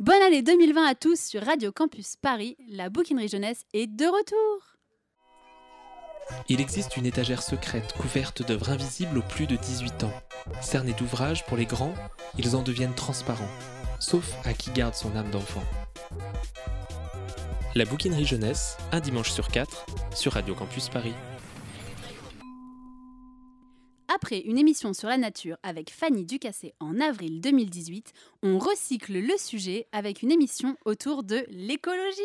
Bonne 0.00 0.22
année 0.22 0.40
2020 0.40 0.86
à 0.86 0.94
tous 0.94 1.20
sur 1.20 1.44
Radio 1.44 1.72
Campus 1.72 2.16
Paris. 2.16 2.56
La 2.70 2.88
bouquinerie 2.88 3.28
jeunesse 3.28 3.66
est 3.74 3.86
de 3.86 4.06
retour. 4.06 4.78
Il 6.48 6.58
existe 6.58 6.96
une 6.96 7.04
étagère 7.04 7.42
secrète 7.42 7.92
couverte 7.92 8.42
d'œuvres 8.42 8.70
invisibles 8.70 9.18
aux 9.18 9.22
plus 9.22 9.46
de 9.46 9.56
18 9.56 10.04
ans. 10.04 10.12
Cernés 10.62 10.94
d'ouvrages 10.94 11.44
pour 11.44 11.58
les 11.58 11.66
grands, 11.66 11.92
ils 12.38 12.56
en 12.56 12.62
deviennent 12.62 12.94
transparents, 12.94 13.50
sauf 13.98 14.32
à 14.46 14.54
qui 14.54 14.70
garde 14.70 14.94
son 14.94 15.14
âme 15.16 15.28
d'enfant. 15.28 15.64
La 17.74 17.84
bouquinerie 17.84 18.24
jeunesse, 18.24 18.78
un 18.92 19.00
dimanche 19.00 19.30
sur 19.30 19.48
quatre, 19.48 19.84
sur 20.14 20.32
Radio 20.32 20.54
Campus 20.54 20.88
Paris. 20.88 21.12
Après 24.22 24.40
une 24.40 24.58
émission 24.58 24.92
sur 24.92 25.08
la 25.08 25.16
nature 25.16 25.56
avec 25.62 25.90
Fanny 25.90 26.26
Ducassé 26.26 26.74
en 26.78 27.00
avril 27.00 27.40
2018, 27.40 28.12
on 28.42 28.58
recycle 28.58 29.18
le 29.18 29.34
sujet 29.38 29.86
avec 29.92 30.20
une 30.20 30.30
émission 30.30 30.76
autour 30.84 31.22
de 31.22 31.42
l'écologie. 31.48 32.20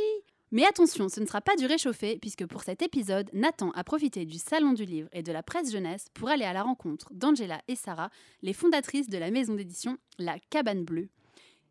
Mais 0.51 0.65
attention, 0.65 1.07
ce 1.07 1.21
ne 1.21 1.25
sera 1.25 1.39
pas 1.39 1.55
du 1.55 1.65
réchauffé, 1.65 2.17
puisque 2.19 2.45
pour 2.47 2.63
cet 2.63 2.81
épisode, 2.81 3.29
Nathan 3.31 3.71
a 3.75 3.85
profité 3.85 4.25
du 4.25 4.37
Salon 4.39 4.73
du 4.73 4.83
Livre 4.83 5.07
et 5.13 5.23
de 5.23 5.31
la 5.31 5.41
presse 5.41 5.71
jeunesse 5.71 6.07
pour 6.13 6.27
aller 6.27 6.43
à 6.43 6.51
la 6.51 6.63
rencontre 6.63 7.07
d'Angela 7.13 7.61
et 7.69 7.77
Sarah, 7.77 8.09
les 8.41 8.51
fondatrices 8.51 9.07
de 9.07 9.17
la 9.17 9.31
maison 9.31 9.53
d'édition 9.53 9.97
La 10.19 10.35
Cabane 10.49 10.83
Bleue. 10.83 11.07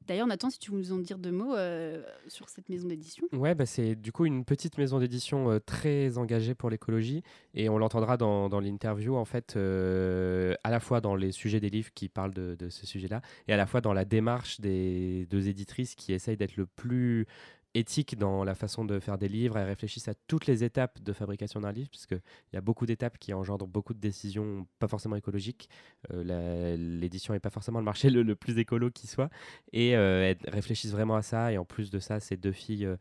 D'ailleurs, 0.06 0.26
Nathan, 0.26 0.50
si 0.50 0.58
tu 0.58 0.70
veux 0.70 0.76
nous 0.76 0.92
en 0.92 0.98
dire 0.98 1.18
deux 1.18 1.32
mots 1.32 1.54
euh, 1.54 2.02
sur 2.28 2.48
cette 2.50 2.68
maison 2.68 2.88
d'édition. 2.88 3.26
Ouais, 3.32 3.54
bah 3.54 3.64
c'est 3.64 3.95
du 3.95 4.12
coup 4.12 4.26
une 4.26 4.45
petite 4.45 4.76
maison 4.76 4.98
d'édition 4.98 5.50
euh, 5.50 5.58
très 5.60 6.18
engagée 6.18 6.54
pour 6.54 6.68
l'écologie 6.68 7.22
et 7.54 7.68
on 7.70 7.78
l'entendra 7.78 8.16
dans, 8.16 8.60
l'interview 8.60 9.16
en 9.16 9.24
fait, 9.24 9.56
euh, 9.56 10.54
à 10.62 10.70
la 10.70 10.80
fois 10.80 11.00
dans 11.00 11.16
les 11.16 11.32
sujets 11.32 11.60
des 11.60 11.70
livres 11.70 11.90
qui 11.95 12.09
parlent 12.09 12.34
de, 12.34 12.54
de 12.59 12.68
ce 12.68 12.86
sujet-là 12.86 13.22
et 13.48 13.52
à 13.54 13.56
la 13.56 13.66
fois 13.66 13.80
dans 13.80 13.95
la 13.95 14.04
démarche 14.04 14.60
des 14.60 15.26
deux 15.30 15.48
éditrices 15.48 15.95
qui 15.95 16.12
essayent 16.12 16.36
d'être 16.36 16.56
le 16.56 16.66
plus 16.66 17.26
éthique 17.74 18.16
dans 18.16 18.45
la 18.45 18.55
façon 18.55 18.84
de 18.84 18.98
faire 19.01 19.18
des 19.18 19.29
livres. 19.29 19.59
Elles 19.59 19.66
réfléchissent 19.66 20.09
à 20.09 20.15
toutes 20.29 20.46
les 20.46 20.65
étapes 20.65 21.02
de 21.02 21.12
fabrication 21.12 21.60
d'un 21.60 21.73
livre, 21.73 21.90
puisqu'il 21.90 22.21
y 22.54 22.57
a 22.57 22.60
beaucoup 22.60 22.87
d'étapes 22.87 23.18
qui 23.18 23.35
engendrent 23.35 23.66
beaucoup 23.66 23.95
de 23.95 23.98
décisions 23.98 24.66
pas 24.79 24.88
forcément 24.88 25.16
écologiques. 25.16 25.68
Euh, 26.13 26.76
L'édition 26.76 27.35
n'est 27.35 27.40
pas 27.40 27.51
forcément 27.51 27.80
le 27.80 27.85
marché 27.85 28.10
le, 28.10 28.37
plus 28.37 28.59
écolo 28.59 28.90
qui 28.90 29.07
soit. 29.07 29.29
Et 29.73 29.96
euh, 29.96 30.30
elles 30.30 30.51
réfléchissent 30.51 30.93
vraiment 30.93 31.16
à 31.16 31.23
ça. 31.23 31.52
Et 31.52 31.59
en 31.59 31.65
plus 31.65 31.90
de 31.90 31.98
ça, 31.98 32.21
ces 32.21 32.37
deux 32.37 32.52
filles, 32.52 32.87
euh, 32.87 32.96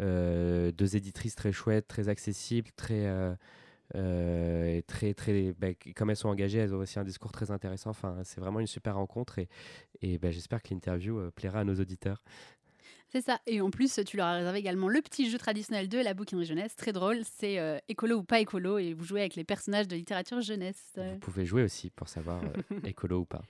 euh 0.00 0.72
deux 0.72 0.96
éditrices 0.96 1.34
très 1.34 1.52
chouettes, 1.52 1.88
très 1.88 2.08
accessibles, 2.08 2.70
très... 2.76 3.36
Très 3.94 5.14
très 5.14 5.54
bah, 5.54 5.68
comme 5.96 6.10
elles 6.10 6.16
sont 6.16 6.28
engagées 6.28 6.58
elles 6.58 6.74
ont 6.74 6.78
aussi 6.78 6.98
un 6.98 7.04
discours 7.04 7.32
très 7.32 7.50
intéressant 7.50 7.88
enfin 7.88 8.18
c'est 8.22 8.38
vraiment 8.38 8.60
une 8.60 8.66
super 8.66 8.96
rencontre 8.96 9.38
et, 9.38 9.48
et 10.02 10.18
bah, 10.18 10.30
j'espère 10.30 10.62
que 10.62 10.74
l'interview 10.74 11.30
plaira 11.30 11.60
à 11.60 11.64
nos 11.64 11.74
auditeurs 11.74 12.22
c'est 13.10 13.22
ça. 13.22 13.40
Et 13.46 13.60
en 13.60 13.70
plus, 13.70 14.00
tu 14.06 14.16
leur 14.16 14.26
as 14.26 14.34
réservé 14.34 14.58
également 14.58 14.88
le 14.88 15.00
petit 15.00 15.30
jeu 15.30 15.38
traditionnel 15.38 15.88
de 15.88 15.98
la 15.98 16.12
bouquinerie 16.12 16.44
jeunesse. 16.44 16.76
Très 16.76 16.92
drôle. 16.92 17.20
C'est 17.38 17.58
euh, 17.58 17.78
écolo 17.88 18.16
ou 18.16 18.22
pas 18.22 18.40
écolo. 18.40 18.78
Et 18.78 18.92
vous 18.92 19.04
jouez 19.04 19.20
avec 19.20 19.34
les 19.34 19.44
personnages 19.44 19.88
de 19.88 19.96
littérature 19.96 20.40
jeunesse. 20.42 20.92
Vous 20.96 21.18
pouvez 21.18 21.46
jouer 21.46 21.62
aussi 21.62 21.90
pour 21.90 22.08
savoir 22.08 22.42
euh, 22.42 22.80
écolo 22.84 23.20
ou 23.20 23.24
pas. 23.24 23.42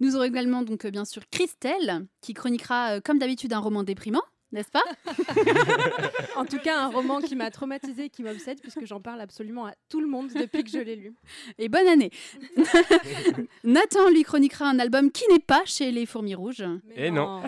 Nous 0.00 0.16
aurons 0.16 0.24
également, 0.24 0.62
donc, 0.62 0.84
euh, 0.84 0.90
bien 0.90 1.04
sûr, 1.04 1.22
Christelle, 1.30 2.06
qui 2.20 2.34
chroniquera, 2.34 3.00
comme 3.00 3.18
d'habitude, 3.18 3.52
un 3.52 3.60
roman 3.60 3.84
déprimant 3.84 4.22
n'est-ce 4.52 4.70
pas? 4.70 4.82
En 6.36 6.44
tout 6.44 6.58
cas, 6.58 6.78
un 6.80 6.88
roman 6.88 7.20
qui 7.20 7.36
m'a 7.36 7.50
traumatisé, 7.50 8.08
qui 8.08 8.22
m'obsède, 8.22 8.60
puisque 8.60 8.84
j'en 8.86 9.00
parle 9.00 9.20
absolument 9.20 9.66
à 9.66 9.74
tout 9.88 10.00
le 10.00 10.06
monde 10.06 10.30
depuis 10.32 10.64
que 10.64 10.70
je 10.70 10.78
l'ai 10.78 10.96
lu. 10.96 11.14
Et 11.58 11.68
bonne 11.68 11.86
année 11.86 12.10
Nathan 13.64 14.08
lui 14.10 14.22
chroniquera 14.22 14.66
un 14.66 14.78
album 14.78 15.10
qui 15.10 15.24
n'est 15.30 15.38
pas 15.38 15.62
chez 15.64 15.90
les 15.90 16.06
Fourmis 16.06 16.34
Rouges. 16.34 16.60
Et 16.94 17.06
eh 17.06 17.10
non, 17.10 17.42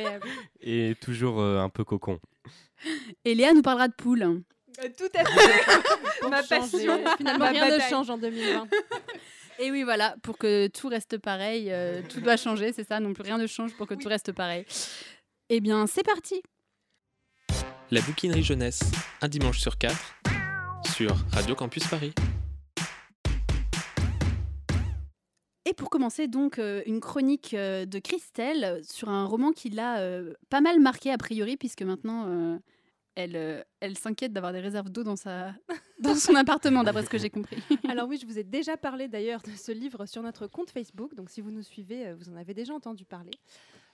Et 0.60 0.94
toujours 1.00 1.40
euh, 1.40 1.58
un 1.58 1.68
peu 1.68 1.84
cocon. 1.84 2.18
Et 3.24 3.34
Léa 3.34 3.52
nous 3.52 3.62
parlera 3.62 3.88
de 3.88 3.94
poules. 3.94 4.22
Euh, 4.22 4.88
tout 4.96 5.10
à 5.14 5.24
fait 5.24 6.28
Ma 6.28 6.42
passion 6.42 7.00
Finalement, 7.16 7.48
rien 7.48 7.76
ne 7.76 7.80
change 7.80 8.10
en 8.10 8.18
2020. 8.18 8.68
Et 9.62 9.70
oui, 9.70 9.82
voilà, 9.82 10.14
pour 10.22 10.38
que 10.38 10.68
tout 10.68 10.88
reste 10.88 11.18
pareil, 11.18 11.66
euh, 11.70 12.00
tout 12.08 12.22
doit 12.22 12.38
changer, 12.38 12.72
c'est 12.72 12.88
ça, 12.88 12.98
non 12.98 13.12
plus 13.12 13.22
rien 13.22 13.36
ne 13.36 13.46
change 13.46 13.74
pour 13.74 13.86
que 13.86 13.92
tout 13.92 14.08
reste 14.08 14.32
pareil. 14.32 14.64
Eh 15.52 15.60
bien, 15.60 15.88
c'est 15.88 16.04
parti 16.04 16.40
La 17.90 18.00
bouquinerie 18.02 18.44
jeunesse, 18.44 18.82
un 19.20 19.26
dimanche 19.26 19.58
sur 19.58 19.78
quatre, 19.78 20.14
sur 20.94 21.16
Radio 21.32 21.56
Campus 21.56 21.84
Paris. 21.88 22.12
Et 25.64 25.74
pour 25.74 25.90
commencer, 25.90 26.28
donc, 26.28 26.60
euh, 26.60 26.84
une 26.86 27.00
chronique 27.00 27.54
euh, 27.54 27.84
de 27.84 27.98
Christelle 27.98 28.80
sur 28.84 29.08
un 29.08 29.24
roman 29.24 29.50
qui 29.50 29.70
l'a 29.70 29.98
euh, 29.98 30.34
pas 30.50 30.60
mal 30.60 30.78
marqué 30.78 31.10
a 31.10 31.18
priori, 31.18 31.56
puisque 31.56 31.82
maintenant, 31.82 32.60
elle, 33.16 33.66
elle 33.80 33.98
s'inquiète 33.98 34.32
d'avoir 34.32 34.52
des 34.52 34.60
réserves 34.60 34.88
d'eau 34.88 35.02
dans, 35.02 35.16
sa... 35.16 35.52
dans 35.98 36.14
son 36.14 36.36
appartement, 36.36 36.84
d'après 36.84 37.04
ce 37.04 37.10
que 37.10 37.18
j'ai 37.18 37.28
compris. 37.28 37.56
Alors 37.88 38.06
oui, 38.06 38.20
je 38.22 38.26
vous 38.26 38.38
ai 38.38 38.44
déjà 38.44 38.76
parlé 38.76 39.08
d'ailleurs 39.08 39.42
de 39.42 39.50
ce 39.50 39.72
livre 39.72 40.06
sur 40.06 40.22
notre 40.22 40.46
compte 40.46 40.70
Facebook, 40.70 41.16
donc 41.16 41.28
si 41.28 41.40
vous 41.40 41.50
nous 41.50 41.64
suivez, 41.64 42.12
vous 42.12 42.28
en 42.28 42.36
avez 42.36 42.54
déjà 42.54 42.72
entendu 42.72 43.04
parler. 43.04 43.32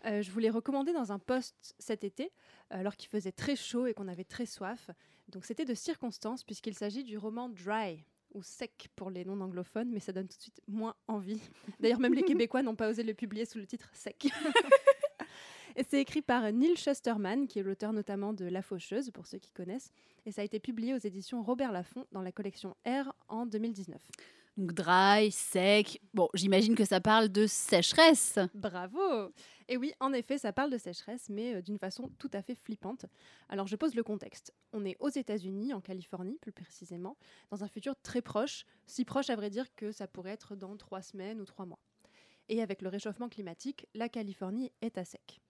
Euh, 0.04 0.22
je 0.22 0.30
vous 0.30 0.38
l'ai 0.38 0.50
recommandé 0.50 0.92
dans 0.92 1.12
un 1.12 1.18
post 1.18 1.74
cet 1.78 2.04
été, 2.04 2.30
alors 2.70 2.96
qu'il 2.96 3.08
faisait 3.08 3.32
très 3.32 3.56
chaud 3.56 3.86
et 3.86 3.94
qu'on 3.94 4.08
avait 4.08 4.24
très 4.24 4.46
soif. 4.46 4.90
Donc 5.28 5.44
c'était 5.44 5.64
de 5.64 5.74
circonstance, 5.74 6.44
puisqu'il 6.44 6.74
s'agit 6.74 7.02
du 7.02 7.18
roman 7.18 7.48
Dry, 7.48 8.04
ou 8.34 8.42
sec 8.42 8.88
pour 8.94 9.10
les 9.10 9.24
non 9.24 9.40
anglophones, 9.40 9.90
mais 9.90 10.00
ça 10.00 10.12
donne 10.12 10.28
tout 10.28 10.36
de 10.36 10.42
suite 10.42 10.60
moins 10.68 10.94
envie. 11.08 11.40
D'ailleurs, 11.80 12.00
même 12.00 12.14
les 12.14 12.22
Québécois 12.22 12.62
n'ont 12.62 12.76
pas 12.76 12.88
osé 12.88 13.02
le 13.02 13.14
publier 13.14 13.46
sous 13.46 13.58
le 13.58 13.66
titre 13.66 13.88
sec. 13.92 14.26
et 15.76 15.84
c'est 15.88 16.00
écrit 16.00 16.22
par 16.22 16.52
Neil 16.52 16.76
Shusterman, 16.76 17.48
qui 17.48 17.58
est 17.58 17.62
l'auteur 17.62 17.92
notamment 17.92 18.32
de 18.32 18.44
La 18.44 18.62
Faucheuse, 18.62 19.10
pour 19.10 19.26
ceux 19.26 19.38
qui 19.38 19.52
connaissent. 19.52 19.90
Et 20.26 20.32
ça 20.32 20.42
a 20.42 20.44
été 20.44 20.60
publié 20.60 20.94
aux 20.94 20.98
éditions 20.98 21.42
Robert 21.42 21.72
Laffont 21.72 22.06
dans 22.12 22.22
la 22.22 22.32
collection 22.32 22.76
R 22.86 23.12
en 23.28 23.46
2019. 23.46 24.00
Donc 24.56 24.72
dry, 24.72 25.30
sec. 25.32 26.00
Bon, 26.14 26.28
j'imagine 26.34 26.74
que 26.74 26.84
ça 26.84 27.00
parle 27.00 27.28
de 27.28 27.46
sécheresse. 27.46 28.38
Bravo 28.54 29.32
Et 29.68 29.76
oui, 29.76 29.92
en 29.98 30.12
effet, 30.12 30.38
ça 30.38 30.52
parle 30.52 30.70
de 30.70 30.78
sécheresse, 30.78 31.28
mais 31.28 31.56
euh, 31.56 31.62
d'une 31.62 31.78
façon 31.78 32.10
tout 32.18 32.30
à 32.32 32.42
fait 32.42 32.54
flippante. 32.54 33.06
Alors 33.48 33.66
je 33.66 33.74
pose 33.76 33.94
le 33.94 34.04
contexte. 34.04 34.54
On 34.72 34.84
est 34.84 34.96
aux 35.00 35.08
États-Unis, 35.08 35.74
en 35.74 35.80
Californie 35.80 36.38
plus 36.40 36.52
précisément, 36.52 37.16
dans 37.50 37.64
un 37.64 37.68
futur 37.68 37.96
très 38.00 38.22
proche, 38.22 38.64
si 38.86 39.04
proche 39.04 39.30
à 39.30 39.36
vrai 39.36 39.50
dire 39.50 39.74
que 39.74 39.90
ça 39.90 40.06
pourrait 40.06 40.30
être 40.30 40.54
dans 40.54 40.76
trois 40.76 41.02
semaines 41.02 41.40
ou 41.40 41.44
trois 41.44 41.66
mois. 41.66 41.80
Et 42.48 42.62
avec 42.62 42.80
le 42.80 42.88
réchauffement 42.88 43.28
climatique, 43.28 43.88
la 43.94 44.08
Californie 44.08 44.70
est 44.82 44.98
à 44.98 45.04
sec. 45.04 45.40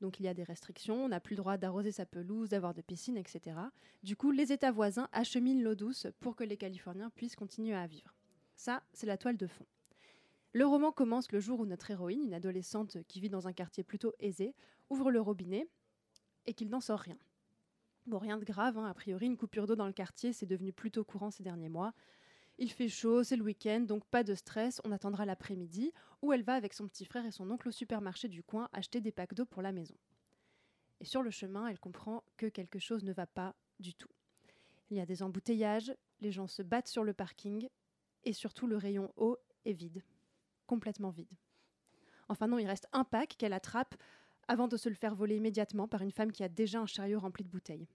Donc 0.00 0.18
il 0.18 0.24
y 0.24 0.28
a 0.28 0.34
des 0.34 0.42
restrictions, 0.42 1.04
on 1.04 1.08
n'a 1.08 1.20
plus 1.20 1.34
le 1.34 1.42
droit 1.42 1.56
d'arroser 1.56 1.92
sa 1.92 2.06
pelouse, 2.06 2.48
d'avoir 2.48 2.74
de 2.74 2.82
piscine, 2.82 3.16
etc. 3.16 3.56
Du 4.02 4.16
coup, 4.16 4.32
les 4.32 4.50
États 4.50 4.72
voisins 4.72 5.08
acheminent 5.12 5.62
l'eau 5.62 5.74
douce 5.74 6.06
pour 6.18 6.34
que 6.34 6.44
les 6.44 6.56
Californiens 6.56 7.10
puissent 7.10 7.36
continuer 7.36 7.74
à 7.74 7.86
vivre. 7.86 8.16
Ça, 8.56 8.82
c'est 8.92 9.06
la 9.06 9.18
toile 9.18 9.36
de 9.36 9.46
fond. 9.46 9.66
Le 10.52 10.66
roman 10.66 10.90
commence 10.90 11.30
le 11.30 11.38
jour 11.38 11.60
où 11.60 11.66
notre 11.66 11.92
héroïne, 11.92 12.24
une 12.24 12.34
adolescente 12.34 12.98
qui 13.06 13.20
vit 13.20 13.28
dans 13.28 13.46
un 13.46 13.52
quartier 13.52 13.84
plutôt 13.84 14.12
aisé, 14.18 14.54
ouvre 14.88 15.12
le 15.12 15.20
robinet 15.20 15.68
et 16.46 16.54
qu'il 16.54 16.70
n'en 16.70 16.80
sort 16.80 16.98
rien. 16.98 17.18
Bon, 18.06 18.18
rien 18.18 18.36
de 18.36 18.44
grave, 18.44 18.76
hein. 18.76 18.86
a 18.86 18.94
priori, 18.94 19.26
une 19.26 19.36
coupure 19.36 19.68
d'eau 19.68 19.76
dans 19.76 19.86
le 19.86 19.92
quartier, 19.92 20.32
c'est 20.32 20.46
devenu 20.46 20.72
plutôt 20.72 21.04
courant 21.04 21.30
ces 21.30 21.44
derniers 21.44 21.68
mois. 21.68 21.92
Il 22.58 22.72
fait 22.72 22.88
chaud, 22.88 23.22
c'est 23.22 23.36
le 23.36 23.44
week-end, 23.44 23.80
donc 23.80 24.04
pas 24.06 24.24
de 24.24 24.34
stress, 24.34 24.80
on 24.84 24.90
attendra 24.90 25.24
l'après-midi, 25.24 25.92
où 26.20 26.32
elle 26.32 26.42
va 26.42 26.54
avec 26.54 26.74
son 26.74 26.88
petit 26.88 27.04
frère 27.04 27.24
et 27.24 27.30
son 27.30 27.48
oncle 27.50 27.68
au 27.68 27.72
supermarché 27.72 28.26
du 28.26 28.42
coin 28.42 28.68
acheter 28.72 29.00
des 29.00 29.12
packs 29.12 29.34
d'eau 29.34 29.46
pour 29.46 29.62
la 29.62 29.70
maison. 29.70 29.94
Et 31.00 31.04
sur 31.04 31.22
le 31.22 31.30
chemin, 31.30 31.68
elle 31.68 31.78
comprend 31.78 32.24
que 32.36 32.46
quelque 32.46 32.80
chose 32.80 33.04
ne 33.04 33.12
va 33.12 33.26
pas 33.26 33.54
du 33.78 33.94
tout. 33.94 34.10
Il 34.90 34.96
y 34.96 35.00
a 35.00 35.06
des 35.06 35.22
embouteillages, 35.22 35.94
les 36.20 36.32
gens 36.32 36.48
se 36.48 36.62
battent 36.62 36.88
sur 36.88 37.04
le 37.04 37.14
parking, 37.14 37.68
et 38.24 38.32
surtout 38.32 38.66
le 38.66 38.76
rayon 38.76 39.12
eau 39.16 39.38
est 39.64 39.72
vide, 39.72 40.02
complètement 40.70 41.10
vide. 41.10 41.36
Enfin 42.28 42.46
non, 42.46 42.60
il 42.60 42.66
reste 42.68 42.86
un 42.92 43.02
pack 43.02 43.34
qu'elle 43.36 43.52
attrape 43.52 43.96
avant 44.46 44.68
de 44.68 44.76
se 44.76 44.88
le 44.88 44.94
faire 44.94 45.16
voler 45.16 45.34
immédiatement 45.34 45.88
par 45.88 46.00
une 46.00 46.12
femme 46.12 46.30
qui 46.30 46.44
a 46.44 46.48
déjà 46.48 46.78
un 46.78 46.86
chariot 46.86 47.18
rempli 47.18 47.42
de 47.42 47.48
bouteilles. 47.48 47.88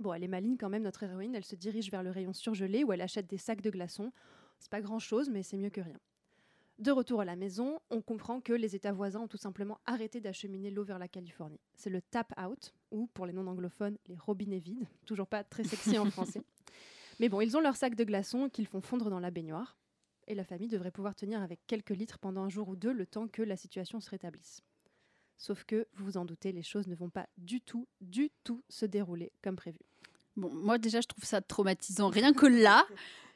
Bon, 0.00 0.12
elle 0.12 0.22
est 0.22 0.28
maligne 0.28 0.58
quand 0.58 0.68
même, 0.68 0.82
notre 0.82 1.04
héroïne, 1.04 1.34
elle 1.34 1.46
se 1.46 1.56
dirige 1.56 1.90
vers 1.90 2.02
le 2.02 2.10
rayon 2.10 2.34
surgelé 2.34 2.84
où 2.84 2.92
elle 2.92 3.00
achète 3.00 3.26
des 3.26 3.38
sacs 3.38 3.62
de 3.62 3.70
glaçons. 3.70 4.12
C'est 4.58 4.70
pas 4.70 4.82
grand 4.82 4.98
chose, 4.98 5.30
mais 5.30 5.42
c'est 5.42 5.56
mieux 5.56 5.70
que 5.70 5.80
rien. 5.80 5.98
De 6.78 6.90
retour 6.90 7.22
à 7.22 7.24
la 7.24 7.36
maison, 7.36 7.80
on 7.88 8.02
comprend 8.02 8.42
que 8.42 8.52
les 8.52 8.76
États 8.76 8.92
voisins 8.92 9.20
ont 9.20 9.28
tout 9.28 9.38
simplement 9.38 9.78
arrêté 9.86 10.20
d'acheminer 10.20 10.70
l'eau 10.70 10.84
vers 10.84 10.98
la 10.98 11.08
Californie. 11.08 11.60
C'est 11.74 11.88
le 11.88 12.02
tap 12.02 12.34
out, 12.38 12.74
ou 12.90 13.06
pour 13.14 13.24
les 13.24 13.32
non-anglophones, 13.32 13.96
les 14.08 14.16
robinets 14.16 14.58
vides, 14.58 14.86
toujours 15.06 15.28
pas 15.28 15.42
très 15.42 15.64
sexy 15.64 15.96
en 15.96 16.04
français. 16.10 16.42
Mais 17.18 17.30
bon, 17.30 17.40
ils 17.40 17.56
ont 17.56 17.60
leur 17.60 17.76
sac 17.76 17.94
de 17.94 18.04
glaçons 18.04 18.50
qu'ils 18.50 18.66
font 18.66 18.82
fondre 18.82 19.08
dans 19.08 19.20
la 19.20 19.30
baignoire. 19.30 19.78
Et 20.26 20.34
la 20.34 20.44
famille 20.44 20.68
devrait 20.68 20.90
pouvoir 20.90 21.14
tenir 21.14 21.42
avec 21.42 21.60
quelques 21.66 21.90
litres 21.90 22.18
pendant 22.18 22.42
un 22.42 22.48
jour 22.48 22.68
ou 22.68 22.76
deux 22.76 22.92
le 22.92 23.06
temps 23.06 23.28
que 23.28 23.42
la 23.42 23.56
situation 23.56 24.00
se 24.00 24.10
rétablisse. 24.10 24.62
Sauf 25.36 25.64
que, 25.64 25.86
vous 25.94 26.04
vous 26.04 26.16
en 26.16 26.24
doutez, 26.24 26.52
les 26.52 26.62
choses 26.62 26.86
ne 26.86 26.94
vont 26.94 27.10
pas 27.10 27.26
du 27.36 27.60
tout, 27.60 27.86
du 28.00 28.30
tout 28.44 28.62
se 28.68 28.86
dérouler 28.86 29.32
comme 29.42 29.56
prévu. 29.56 29.80
Bon, 30.36 30.52
moi 30.52 30.78
déjà, 30.78 31.00
je 31.00 31.06
trouve 31.06 31.24
ça 31.24 31.40
traumatisant, 31.40 32.08
rien 32.08 32.32
que 32.32 32.46
là. 32.46 32.86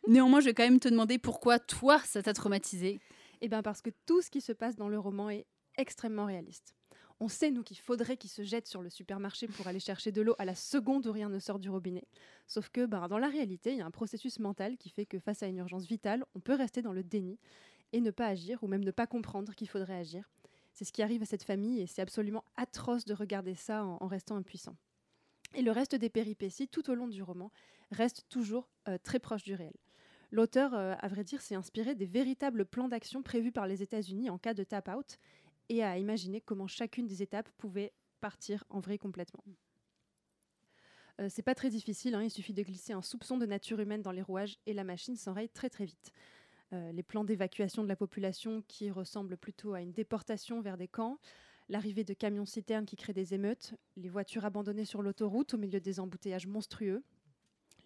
Néanmoins, 0.06 0.40
je 0.40 0.46
vais 0.46 0.54
quand 0.54 0.64
même 0.64 0.80
te 0.80 0.88
demander 0.88 1.18
pourquoi 1.18 1.58
toi, 1.58 1.98
ça 2.00 2.22
t'a 2.22 2.32
traumatisé. 2.32 3.00
Eh 3.40 3.48
bien, 3.48 3.62
parce 3.62 3.82
que 3.82 3.90
tout 4.06 4.22
ce 4.22 4.30
qui 4.30 4.40
se 4.40 4.52
passe 4.52 4.76
dans 4.76 4.88
le 4.88 4.98
roman 4.98 5.30
est 5.30 5.46
extrêmement 5.76 6.26
réaliste. 6.26 6.74
On 7.20 7.28
sait, 7.28 7.50
nous, 7.50 7.64
qu'il 7.64 7.78
faudrait 7.78 8.16
qu'ils 8.16 8.30
se 8.30 8.42
jettent 8.42 8.68
sur 8.68 8.80
le 8.80 8.90
supermarché 8.90 9.48
pour 9.48 9.66
aller 9.66 9.80
chercher 9.80 10.12
de 10.12 10.22
l'eau 10.22 10.36
à 10.38 10.44
la 10.44 10.54
seconde 10.54 11.06
où 11.06 11.12
rien 11.12 11.28
ne 11.28 11.40
sort 11.40 11.58
du 11.58 11.68
robinet. 11.68 12.06
Sauf 12.46 12.68
que 12.68 12.86
ben, 12.86 13.08
dans 13.08 13.18
la 13.18 13.28
réalité, 13.28 13.72
il 13.72 13.78
y 13.78 13.80
a 13.80 13.86
un 13.86 13.90
processus 13.90 14.38
mental 14.38 14.76
qui 14.76 14.88
fait 14.88 15.04
que 15.04 15.18
face 15.18 15.42
à 15.42 15.48
une 15.48 15.58
urgence 15.58 15.86
vitale, 15.86 16.24
on 16.36 16.40
peut 16.40 16.54
rester 16.54 16.80
dans 16.80 16.92
le 16.92 17.02
déni 17.02 17.38
et 17.92 18.00
ne 18.00 18.12
pas 18.12 18.26
agir, 18.26 18.62
ou 18.62 18.68
même 18.68 18.84
ne 18.84 18.90
pas 18.92 19.06
comprendre 19.06 19.54
qu'il 19.54 19.68
faudrait 19.68 19.96
agir. 19.96 20.30
C'est 20.74 20.84
ce 20.84 20.92
qui 20.92 21.02
arrive 21.02 21.22
à 21.22 21.26
cette 21.26 21.42
famille 21.42 21.80
et 21.80 21.88
c'est 21.88 22.02
absolument 22.02 22.44
atroce 22.56 23.04
de 23.04 23.14
regarder 23.14 23.56
ça 23.56 23.84
en, 23.84 24.06
restant 24.06 24.36
impuissant. 24.36 24.76
Et 25.54 25.62
le 25.62 25.72
reste 25.72 25.96
des 25.96 26.10
péripéties, 26.10 26.68
tout 26.68 26.88
au 26.88 26.94
long 26.94 27.08
du 27.08 27.22
roman, 27.22 27.50
reste 27.90 28.26
toujours 28.28 28.68
euh, 28.86 28.96
très 29.02 29.18
proche 29.18 29.42
du 29.42 29.54
réel. 29.54 29.74
L'auteur, 30.30 30.74
euh, 30.74 30.94
à 31.00 31.08
vrai 31.08 31.24
dire, 31.24 31.40
s'est 31.40 31.54
inspiré 31.54 31.94
des 31.94 32.06
véritables 32.06 32.66
plans 32.66 32.88
d'action 32.88 33.22
prévus 33.22 33.50
par 33.50 33.66
les 33.66 33.82
États-Unis 33.82 34.30
en 34.30 34.38
cas 34.38 34.54
de 34.54 34.62
tap-out 34.62 35.18
et 35.68 35.82
a 35.82 35.98
imaginé 35.98 36.40
comment 36.40 36.66
chacune 36.66 37.06
des 37.06 37.22
étapes 37.22 37.50
pouvait 37.58 37.92
partir 38.20 38.64
en 38.68 38.80
vrai 38.80 38.98
complètement. 38.98 39.44
Euh, 41.20 41.28
c'est 41.28 41.42
pas 41.42 41.54
très 41.54 41.70
difficile, 41.70 42.14
hein, 42.14 42.22
il 42.22 42.30
suffit 42.30 42.52
de 42.52 42.62
glisser 42.62 42.92
un 42.92 43.02
soupçon 43.02 43.38
de 43.38 43.46
nature 43.46 43.80
humaine 43.80 44.02
dans 44.02 44.12
les 44.12 44.22
rouages 44.22 44.58
et 44.66 44.72
la 44.72 44.84
machine 44.84 45.16
s'enraye 45.16 45.48
très 45.48 45.68
très 45.68 45.84
vite. 45.84 46.12
Euh, 46.72 46.92
les 46.92 47.02
plans 47.02 47.24
d'évacuation 47.24 47.82
de 47.82 47.88
la 47.88 47.96
population 47.96 48.62
qui 48.68 48.90
ressemblent 48.90 49.36
plutôt 49.36 49.74
à 49.74 49.80
une 49.80 49.92
déportation 49.92 50.60
vers 50.60 50.76
des 50.76 50.88
camps, 50.88 51.18
l'arrivée 51.68 52.04
de 52.04 52.14
camions-citernes 52.14 52.86
qui 52.86 52.96
créent 52.96 53.14
des 53.14 53.34
émeutes, 53.34 53.74
les 53.96 54.08
voitures 54.08 54.44
abandonnées 54.44 54.84
sur 54.84 55.02
l'autoroute 55.02 55.54
au 55.54 55.58
milieu 55.58 55.80
des 55.80 55.98
embouteillages 55.98 56.46
monstrueux, 56.46 57.02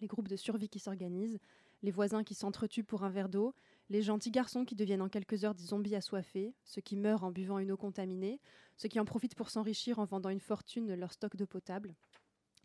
les 0.01 0.07
groupes 0.07 0.27
de 0.27 0.35
survie 0.35 0.69
qui 0.69 0.79
s'organisent, 0.79 1.39
les 1.81 1.91
voisins 1.91 2.23
qui 2.23 2.35
s'entretuent 2.35 2.83
pour 2.83 3.03
un 3.03 3.09
verre 3.09 3.29
d'eau, 3.29 3.53
les 3.89 4.01
gentils 4.01 4.31
garçons 4.31 4.65
qui 4.65 4.75
deviennent 4.75 5.01
en 5.01 5.09
quelques 5.09 5.43
heures 5.43 5.55
des 5.55 5.65
zombies 5.65 5.95
assoiffés, 5.95 6.55
ceux 6.63 6.81
qui 6.81 6.95
meurent 6.95 7.23
en 7.23 7.31
buvant 7.31 7.59
une 7.59 7.71
eau 7.71 7.77
contaminée, 7.77 8.39
ceux 8.77 8.89
qui 8.89 8.99
en 8.99 9.05
profitent 9.05 9.35
pour 9.35 9.49
s'enrichir 9.49 9.99
en 9.99 10.05
vendant 10.05 10.29
une 10.29 10.39
fortune 10.39 10.93
leur 10.95 11.11
stock 11.11 11.35
d'eau 11.35 11.45
potable. 11.45 11.95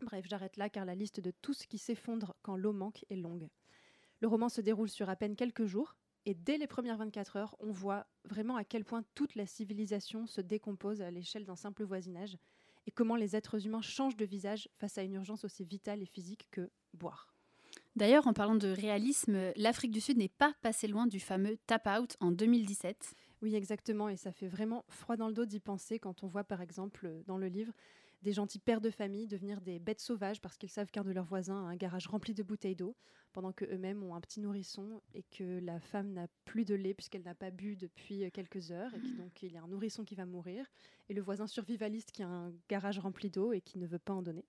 Bref, 0.01 0.25
j'arrête 0.27 0.57
là 0.57 0.69
car 0.69 0.85
la 0.85 0.95
liste 0.95 1.19
de 1.19 1.31
tout 1.31 1.53
ce 1.53 1.67
qui 1.67 1.77
s'effondre 1.77 2.35
quand 2.41 2.55
l'eau 2.55 2.71
manque 2.71 3.05
est 3.09 3.17
longue. 3.17 3.49
Le 4.21 4.27
roman 4.27 4.49
se 4.49 4.61
déroule 4.61 4.89
sur 4.89 5.09
à 5.09 5.15
peine 5.15 5.35
quelques 5.35 5.65
jours, 5.65 5.95
et 6.25 6.33
dès 6.33 6.57
les 6.57 6.67
premières 6.67 6.97
24 6.97 7.37
heures, 7.37 7.55
on 7.59 7.71
voit 7.71 8.07
vraiment 8.25 8.55
à 8.55 8.63
quel 8.63 8.83
point 8.83 9.03
toute 9.15 9.35
la 9.35 9.45
civilisation 9.45 10.27
se 10.27 10.41
décompose 10.41 11.01
à 11.01 11.11
l'échelle 11.11 11.45
d'un 11.45 11.55
simple 11.55 11.83
voisinage, 11.83 12.37
et 12.85 12.91
comment 12.91 13.15
les 13.15 13.35
êtres 13.35 13.65
humains 13.65 13.81
changent 13.81 14.17
de 14.17 14.25
visage 14.25 14.69
face 14.77 14.97
à 14.97 15.03
une 15.03 15.13
urgence 15.13 15.45
aussi 15.45 15.63
vitale 15.63 16.01
et 16.01 16.05
physique 16.05 16.47
que 16.51 16.69
boire. 16.93 17.33
D'ailleurs, 17.95 18.27
en 18.27 18.33
parlant 18.33 18.55
de 18.55 18.69
réalisme, 18.69 19.51
l'Afrique 19.55 19.91
du 19.91 19.99
Sud 19.99 20.17
n'est 20.17 20.29
pas 20.29 20.53
passée 20.61 20.87
loin 20.87 21.07
du 21.07 21.19
fameux 21.19 21.57
tap 21.67 21.87
out 21.87 22.15
en 22.19 22.31
2017. 22.31 23.13
Oui, 23.41 23.55
exactement, 23.55 24.09
et 24.09 24.17
ça 24.17 24.31
fait 24.31 24.47
vraiment 24.47 24.85
froid 24.89 25.15
dans 25.15 25.27
le 25.27 25.33
dos 25.33 25.45
d'y 25.45 25.59
penser 25.59 25.97
quand 25.99 26.23
on 26.23 26.27
voit 26.27 26.43
par 26.43 26.61
exemple 26.61 27.09
dans 27.25 27.37
le 27.37 27.47
livre 27.47 27.73
des 28.21 28.33
gentils 28.33 28.59
pères 28.59 28.81
de 28.81 28.89
famille 28.89 29.27
devenir 29.27 29.61
des 29.61 29.79
bêtes 29.79 30.01
sauvages 30.01 30.41
parce 30.41 30.57
qu'ils 30.57 30.69
savent 30.69 30.91
qu'un 30.91 31.03
de 31.03 31.11
leurs 31.11 31.25
voisins 31.25 31.65
a 31.65 31.69
un 31.69 31.75
garage 31.75 32.07
rempli 32.07 32.33
de 32.33 32.43
bouteilles 32.43 32.75
d'eau, 32.75 32.95
pendant 33.31 33.53
qu'eux-mêmes 33.53 34.03
ont 34.03 34.15
un 34.15 34.21
petit 34.21 34.41
nourrisson 34.41 35.01
et 35.13 35.23
que 35.23 35.59
la 35.59 35.79
femme 35.79 36.11
n'a 36.11 36.27
plus 36.45 36.65
de 36.65 36.75
lait 36.75 36.93
puisqu'elle 36.93 37.23
n'a 37.23 37.35
pas 37.35 37.51
bu 37.51 37.75
depuis 37.75 38.29
quelques 38.31 38.71
heures, 38.71 38.93
et 38.93 39.17
donc 39.17 39.41
il 39.43 39.53
y 39.53 39.57
a 39.57 39.63
un 39.63 39.67
nourrisson 39.67 40.03
qui 40.03 40.15
va 40.15 40.25
mourir, 40.25 40.65
et 41.07 41.13
le 41.13 41.21
voisin 41.21 41.47
survivaliste 41.47 42.11
qui 42.11 42.23
a 42.23 42.27
un 42.27 42.51
garage 42.67 42.99
rempli 42.99 43.29
d'eau 43.29 43.53
et 43.53 43.61
qui 43.61 43.77
ne 43.77 43.87
veut 43.87 43.99
pas 43.99 44.13
en 44.13 44.21
donner. 44.21 44.45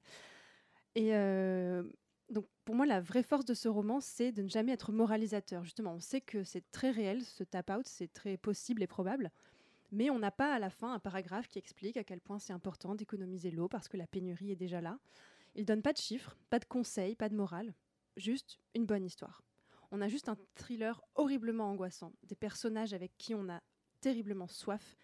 Et 0.97 1.15
euh, 1.15 1.85
donc 2.31 2.47
pour 2.65 2.75
moi, 2.75 2.87
la 2.87 3.01
vraie 3.01 3.23
force 3.23 3.45
de 3.45 3.55
ce 3.55 3.69
roman, 3.69 4.01
c'est 4.01 4.33
de 4.33 4.43
ne 4.43 4.49
jamais 4.49 4.73
être 4.73 4.93
moralisateur. 4.93 5.65
Justement, 5.65 5.95
on 5.95 6.01
sait 6.01 6.21
que 6.21 6.45
c'est 6.45 6.71
très 6.71 6.91
réel, 6.91 7.25
ce 7.25 7.45
tap-out, 7.45 7.87
c'est 7.87 8.13
très 8.13 8.37
possible 8.37 8.83
et 8.83 8.87
probable, 8.87 9.31
mais 9.91 10.11
on 10.11 10.19
n'a 10.19 10.31
pas 10.31 10.55
à 10.55 10.59
la 10.59 10.71
fin 10.71 10.93
un 10.93 11.01
paragraphe 11.01 11.49
qui 11.49 11.59
explique 11.59 11.97
à 11.97 12.05
quel 12.05 12.21
point 12.21 12.39
c'est 12.39 12.53
important 12.53 12.95
d'économiser 12.95 13.51
l'eau 13.51 13.69
parce 13.69 13.89
que 13.89 13.97
la 13.97 14.07
pénurie 14.07 14.53
est 14.53 14.57
déjà 14.57 14.81
là. 14.81 14.99
Il 15.57 15.65
donne 15.65 15.83
pas 15.83 15.93
de 15.93 15.99
chiffres, 15.99 16.37
pas 16.49 16.61
de 16.61 16.65
conseils, 16.65 17.17
pas 17.17 17.29
de 17.29 17.35
morale, 17.35 17.75
juste 18.17 18.61
une 18.75 18.87
bonne 18.87 19.05
histoire. 19.05 19.43
On 19.91 20.01
a 20.01 20.07
juste 20.07 20.29
un 20.29 20.37
thriller 20.55 21.03
horriblement 21.17 21.69
angoissant, 21.69 22.13
des 22.23 22.37
personnages 22.37 22.95
avec 22.95 23.11
qui 23.19 23.35
on 23.35 23.49
a 23.49 23.61
terriblement 24.01 24.47
soif, 24.47 24.97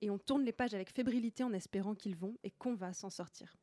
et 0.00 0.10
on 0.10 0.18
tourne 0.18 0.42
les 0.42 0.52
pages 0.52 0.74
avec 0.74 0.90
fébrilité 0.90 1.44
en 1.44 1.52
espérant 1.52 1.94
qu'ils 1.94 2.16
vont 2.16 2.36
et 2.42 2.50
qu'on 2.50 2.74
va 2.74 2.92
s'en 2.92 3.08
sortir. 3.08 3.56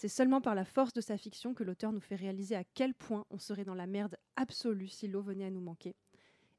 C'est 0.00 0.06
seulement 0.06 0.40
par 0.40 0.54
la 0.54 0.64
force 0.64 0.92
de 0.92 1.00
sa 1.00 1.18
fiction 1.18 1.54
que 1.54 1.64
l'auteur 1.64 1.90
nous 1.90 2.00
fait 2.00 2.14
réaliser 2.14 2.54
à 2.54 2.62
quel 2.62 2.94
point 2.94 3.24
on 3.30 3.38
serait 3.40 3.64
dans 3.64 3.74
la 3.74 3.88
merde 3.88 4.14
absolue 4.36 4.86
si 4.86 5.08
l'eau 5.08 5.22
venait 5.22 5.46
à 5.46 5.50
nous 5.50 5.60
manquer. 5.60 5.96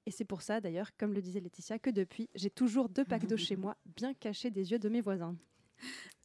Et 0.05 0.11
c'est 0.11 0.25
pour 0.25 0.41
ça, 0.41 0.59
d'ailleurs, 0.59 0.89
comme 0.97 1.13
le 1.13 1.21
disait 1.21 1.39
Laetitia, 1.39 1.79
que 1.79 1.89
depuis, 1.89 2.29
j'ai 2.35 2.49
toujours 2.49 2.89
deux 2.89 3.05
packs 3.05 3.27
d'eau 3.27 3.37
chez 3.37 3.55
moi, 3.55 3.77
bien 3.95 4.13
cachés 4.13 4.51
des 4.51 4.71
yeux 4.71 4.79
de 4.79 4.89
mes 4.89 4.99
voisins. 4.99 5.37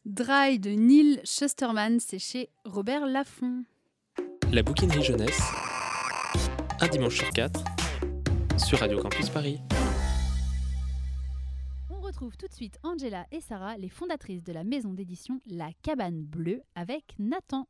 Dry 0.03 0.59
de 0.59 0.71
Neil 0.71 1.21
Schusterman, 1.23 2.01
c'est 2.01 2.19
chez 2.19 2.49
Robert 2.65 3.05
Laffont. 3.05 3.63
La 4.51 4.61
bouquinerie 4.61 5.01
jeunesse, 5.01 5.39
un 6.81 6.87
dimanche 6.89 7.19
sur 7.19 7.29
quatre, 7.29 7.63
sur 8.57 8.79
Radio 8.79 8.99
Campus 8.99 9.29
Paris 9.29 9.61
retrouve 12.15 12.37
tout 12.37 12.47
de 12.47 12.53
suite 12.53 12.79
Angela 12.83 13.25
et 13.33 13.41
Sarah, 13.41 13.75
les 13.75 13.89
fondatrices 13.89 14.41
de 14.41 14.53
la 14.53 14.63
maison 14.63 14.93
d'édition 14.93 15.41
La 15.47 15.67
Cabane 15.81 16.21
Bleue, 16.21 16.61
avec 16.73 17.13
Nathan. 17.19 17.67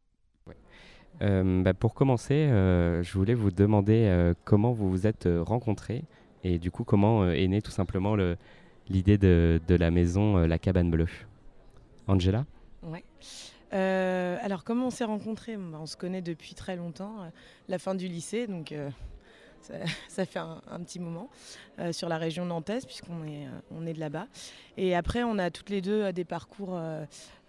Euh, 1.24 1.64
bah, 1.64 1.74
pour 1.74 1.96
commencer, 1.96 2.36
euh, 2.36 3.02
je 3.02 3.18
voulais 3.18 3.34
vous 3.34 3.50
demander 3.50 4.06
euh, 4.06 4.36
comment 4.44 4.72
vous 4.72 4.88
vous 4.88 5.08
êtes 5.08 5.28
rencontrés 5.28 6.04
et 6.44 6.60
du 6.60 6.70
coup 6.70 6.84
comment 6.84 7.28
est 7.28 7.48
née 7.48 7.64
tout 7.64 7.72
simplement 7.72 8.16
l'idée 8.88 9.18
de, 9.18 9.60
de, 9.68 9.76
la 9.76 9.90
maison 9.90 10.38
La 10.38 10.60
Cabane 10.60 10.92
Bleue. 10.92 11.10
Angela? 12.06 12.46
Ouais. 12.84 13.04
alors 13.72 14.64
comment 14.64 14.86
on 14.88 14.92
s'est 14.92 15.06
rencontrés? 15.06 15.58
Bah, 15.58 15.80
On 15.82 15.88
se 15.88 15.98
connaît 15.98 16.22
depuis 16.22 16.54
très 16.54 16.76
longtemps, 16.76 17.32
la 17.68 17.80
fin 17.80 17.96
du 17.96 18.08
lycée, 18.08 18.46
donc 18.46 18.76
ça, 20.08 20.26
fait 20.26 20.40
un, 20.40 20.80
petit 20.80 21.00
moment, 21.00 21.30
euh, 21.80 21.92
sur 21.92 22.10
la 22.10 22.18
région 22.18 22.46
nantaise, 22.46 22.86
puisqu'on 22.86 23.24
est, 23.26 23.48
euh, 23.48 23.86
est 23.86 23.94
de 23.94 24.00
là-bas. 24.00 24.28
Et 24.78 24.96
après, 24.96 25.24
on 25.24 25.38
a 25.38 25.52
toutes 25.52 25.70
les 25.70 25.82
deux 25.82 26.04
euh, 26.04 26.12
des 26.12 26.26
parcours 26.26 26.80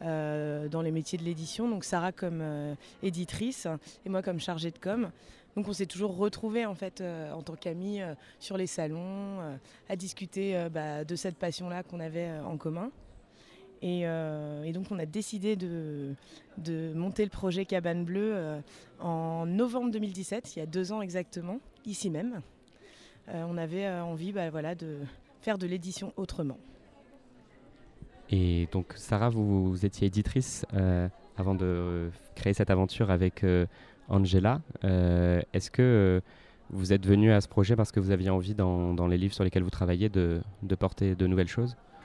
dans 0.01 0.83
les 0.83 0.91
métiers 0.91 1.19
de 1.19 1.25
l'édition, 1.25 1.69
donc 1.69 1.85
Sarah 1.85 2.13
comme 2.13 2.77
éditrice 3.03 3.67
et 4.05 4.11
moi 4.11 4.21
comme 4.21 4.41
chargée 4.41 4.71
de 4.71 4.79
com. 4.79 5.11
Donc 5.57 5.69
on 5.69 5.73
s'est 5.73 5.87
toujours 5.87 6.19
retrouvés 6.19 6.67
en 6.67 6.75
fait 6.75 7.03
en 7.33 7.41
tant 7.41 7.55
qu'amis 7.55 8.01
sur 8.39 8.59
les 8.59 8.67
salons, 8.67 9.39
à 9.89 9.97
discuter 9.97 10.69
bah, 10.71 11.05
de 11.05 11.17
cette 11.17 11.37
passion-là 11.37 11.83
qu'on 11.83 12.01
avait 12.01 12.31
en 12.41 12.59
commun. 12.59 12.91
Et, 13.83 14.05
donc 14.73 14.87
on 14.91 14.99
a 14.99 15.07
décidé 15.07 15.57
de, 15.57 16.15
de 16.59 16.93
monter 16.95 17.25
le 17.25 17.31
projet 17.31 17.65
Cabane 17.65 18.05
Bleue 18.05 18.61
en 19.01 19.47
novembre 19.47 19.91
2017, 19.91 20.57
il 20.57 20.59
y 20.59 20.63
a 20.63 20.67
deux 20.67 20.93
ans 20.93 21.03
exactement 21.03 21.61
ici 21.87 22.11
même. 22.11 22.41
Euh, 23.29 23.45
on 23.49 23.57
avait 23.57 23.87
euh, 23.87 24.05
envie 24.05 24.33
bah, 24.33 24.51
voilà, 24.51 24.75
de 24.75 24.99
faire 25.41 25.59
de 25.59 25.67
l'édition 25.67 26.13
autrement. 26.17 26.59
Et 28.31 28.69
donc 28.73 28.93
Sarah, 28.97 29.29
vous, 29.29 29.85
étiez 29.85 30.09
éditrice 30.09 30.67
euh, 30.75 31.09
avant 31.37 31.55
de 31.55 32.11
créer 32.35 32.55
cette 32.55 32.71
aventure 32.71 33.11
avec 33.11 33.45
Angela. 34.09 34.61
Est-ce 34.83 35.71
que 35.71 36.21
vous 36.71 36.93
êtes 36.93 37.07
venue 37.07 37.31
à 37.31 37.41
ce 37.41 37.47
projet 37.47 37.77
parce 37.77 37.93
que 37.93 38.01
vous 38.01 38.11
aviez 38.11 38.31
envie 38.31 38.55
dans, 38.55 39.07
les 39.07 39.17
livres 39.17 39.35
sur 39.35 39.45
lesquels 39.45 39.63
vous 39.63 39.71
travaillez 39.71 40.09
de 40.09 40.43
porter 40.77 41.15
de 41.15 41.27
nouvelles 41.29 41.47
choses? 41.47 41.77
euh, 41.77 41.96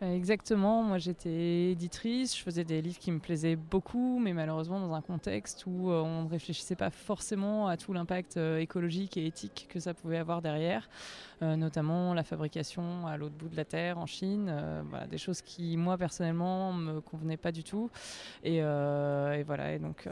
exactement, 0.00 0.82
moi 0.82 0.98
j'étais 0.98 1.70
éditrice, 1.72 2.36
je 2.36 2.42
faisais 2.42 2.64
des 2.64 2.82
livres 2.82 2.98
qui 2.98 3.10
me 3.10 3.18
plaisaient 3.18 3.56
beaucoup, 3.56 4.18
mais 4.18 4.32
malheureusement 4.32 4.80
dans 4.80 4.92
un 4.94 5.00
contexte 5.00 5.64
où 5.66 5.90
euh, 5.90 6.02
on 6.02 6.24
ne 6.24 6.28
réfléchissait 6.28 6.76
pas 6.76 6.90
forcément 6.90 7.68
à 7.68 7.76
tout 7.76 7.92
l'impact 7.92 8.36
euh, 8.36 8.58
écologique 8.58 9.16
et 9.16 9.26
éthique 9.26 9.66
que 9.70 9.80
ça 9.80 9.94
pouvait 9.94 10.18
avoir 10.18 10.42
derrière, 10.42 10.88
notamment 11.40 12.14
la 12.14 12.22
fabrication 12.22 13.06
à 13.06 13.18
l'autre 13.18 13.34
bout 13.34 13.48
de 13.48 13.56
la 13.56 13.66
Terre 13.66 13.98
en 13.98 14.06
Chine, 14.06 14.50
des 15.10 15.18
choses 15.18 15.42
qui 15.42 15.76
moi 15.76 15.98
personnellement 15.98 16.72
me 16.72 17.02
convenaient 17.02 17.36
pas 17.36 17.52
du 17.52 17.62
tout. 17.62 17.90
Et, 18.44 18.62
voilà, 18.62 19.74
et 19.74 19.78
donc 19.78 20.08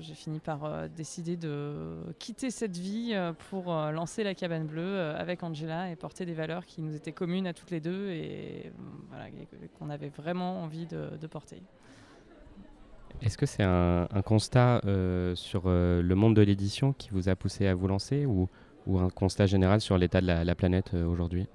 j'ai 0.00 0.14
fini 0.14 0.38
par 0.38 0.90
décider 0.90 1.38
de 1.38 1.96
quitter 2.18 2.50
cette 2.50 2.76
vie 2.76 3.14
pour 3.48 3.72
lancer 3.72 4.22
la 4.22 4.34
cabane 4.34 4.66
bleue 4.66 5.00
avec 5.00 5.42
Angela 5.42 5.90
et 5.90 5.96
porter 5.96 6.26
des 6.26 6.34
valeurs 6.34 6.66
qui 6.66 6.82
nous 6.82 6.94
étaient 6.94 7.12
communes 7.12 7.46
à 7.46 7.54
toutes 7.54 7.70
les 7.70 7.80
deux 7.80 8.10
qu'on 9.78 9.90
avait 9.90 10.08
vraiment 10.08 10.62
envie 10.62 10.86
de, 10.86 11.26
porter. 11.26 11.62
Est-ce 13.22 13.36
que 13.36 13.46
c'est 13.46 13.62
un, 13.62 14.06
constat 14.24 14.80
euh, 14.84 15.34
sur 15.34 15.64
euh, 15.66 16.02
le 16.02 16.14
monde 16.14 16.34
de 16.36 16.42
l'édition 16.42 16.92
qui 16.92 17.10
vous 17.10 17.28
a 17.28 17.36
poussé 17.36 17.66
à 17.66 17.74
vous 17.74 17.88
lancer 17.88 18.26
ou, 18.26 18.48
un 18.98 19.10
constat 19.10 19.46
général 19.46 19.80
sur 19.80 19.98
l'état 19.98 20.20
de 20.20 20.26
la, 20.26 20.54
planète 20.54 20.94
euh, 20.94 21.06
aujourd'hui? 21.06 21.46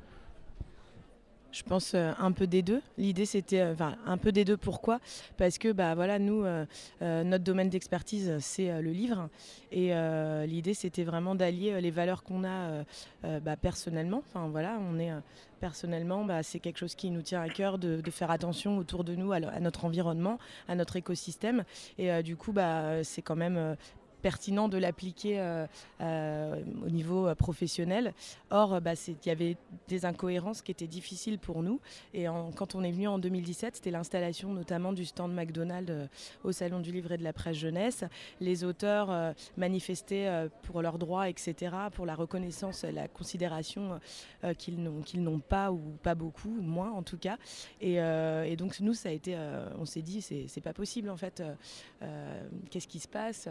Je 1.55 1.63
pense 1.63 1.93
euh, 1.95 2.11
un 2.19 2.33
peu 2.33 2.47
des 2.47 2.61
deux. 2.61 2.81
L'idée 2.97 3.25
c'était, 3.25 3.61
euh, 3.61 3.73
enfin 3.73 3.95
un 4.05 4.17
peu 4.17 4.33
des 4.33 4.43
deux. 4.43 4.57
Pourquoi? 4.57 4.99
Parce 5.37 5.57
que 5.57 5.71
bah 5.71 5.95
voilà, 5.95 6.19
nous, 6.19 6.43
euh, 6.43 6.65
notre 6.99 7.43
domaine 7.45 7.69
d'expertise 7.69 8.37
c'est 8.39 8.81
le 8.81 8.91
livre, 8.91 9.29
et 9.71 9.91
l'idée 10.47 10.73
c'était 10.73 11.03
vraiment 11.03 11.35
d'allier 11.35 11.79
les 11.81 11.91
valeurs 11.91 12.23
qu'on 12.23 12.43
a 12.43 12.83
bah, 13.23 13.55
personnellement. 13.55 14.23
Enfin 14.27 14.47
voilà, 14.49 14.79
on 14.91 14.99
est 14.99 15.11
personnellement, 15.59 16.25
bah, 16.25 16.43
c'est 16.43 16.59
quelque 16.59 16.77
chose 16.77 16.95
qui 16.95 17.09
nous 17.09 17.21
tient 17.21 17.41
à 17.41 17.49
cœur 17.49 17.77
de, 17.77 18.01
faire 18.11 18.31
attention 18.31 18.77
autour 18.77 19.03
de 19.03 19.15
nous 19.15 19.31
à, 19.31 19.39
notre 19.59 19.85
environnement, 19.85 20.39
à 20.67 20.75
notre 20.75 20.95
écosystème, 20.95 21.63
et 21.97 22.23
du 22.23 22.35
coup 22.35 22.51
bah 22.51 23.03
c'est 23.03 23.21
quand 23.21 23.35
même 23.35 23.75
pertinent 24.25 24.69
de 24.69 24.79
l'appliquer 24.79 25.39
euh, 25.39 25.67
euh, 26.01 26.59
au 26.83 26.89
niveau 26.89 27.27
euh, 27.27 27.35
professionnel. 27.35 28.11
Or, 28.49 28.81
bah, 28.81 28.93
il 29.07 29.15
y 29.23 29.29
avait 29.29 29.55
des 29.87 30.03
incohérences 30.03 30.63
qui 30.63 30.71
étaient 30.71 30.87
difficiles 30.87 31.37
pour 31.37 31.61
nous. 31.61 31.79
Et 32.15 32.25
quand 32.55 32.73
on 32.73 32.83
est 32.83 32.91
venu 32.91 33.07
en 33.07 33.19
2017, 33.19 33.75
c'était 33.75 33.91
l'installation 33.91 34.51
notamment 34.51 34.93
du 34.93 35.05
stand 35.05 35.31
McDonald's 35.31 36.09
au 36.43 36.51
Salon 36.51 36.79
du 36.79 36.91
Livre 36.91 37.11
et 37.11 37.17
de 37.17 37.23
la 37.23 37.33
Presse 37.33 37.57
Jeunesse. 37.57 38.03
Les 38.39 38.63
auteurs 38.63 39.35
manifestaient 39.57 40.47
pour 40.63 40.81
leurs 40.81 40.97
droits, 40.97 41.27
etc., 41.29 41.75
pour 41.93 42.05
la 42.05 42.15
reconnaissance, 42.15 42.83
la 42.83 43.07
considération 43.07 43.99
qu'ils 44.57 44.81
n'ont 44.81 45.39
pas 45.39 45.71
ou 45.71 45.81
pas 46.01 46.15
beaucoup, 46.15 46.61
moins 46.61 46.91
en 46.91 47.03
tout 47.03 47.17
cas. 47.17 47.37
Et, 47.81 48.55
donc 48.55 48.79
nous, 48.79 48.93
ça 48.93 49.09
on 49.77 49.85
s'est 49.85 50.01
dit, 50.01 50.21
c'est 50.21 50.63
pas 50.63 50.73
possible 50.73 51.09
en 51.09 51.17
fait. 51.17 51.43
Qu'est-ce 52.71 52.87
qui 52.87 52.99
se 52.99 53.07
passe? 53.07 53.49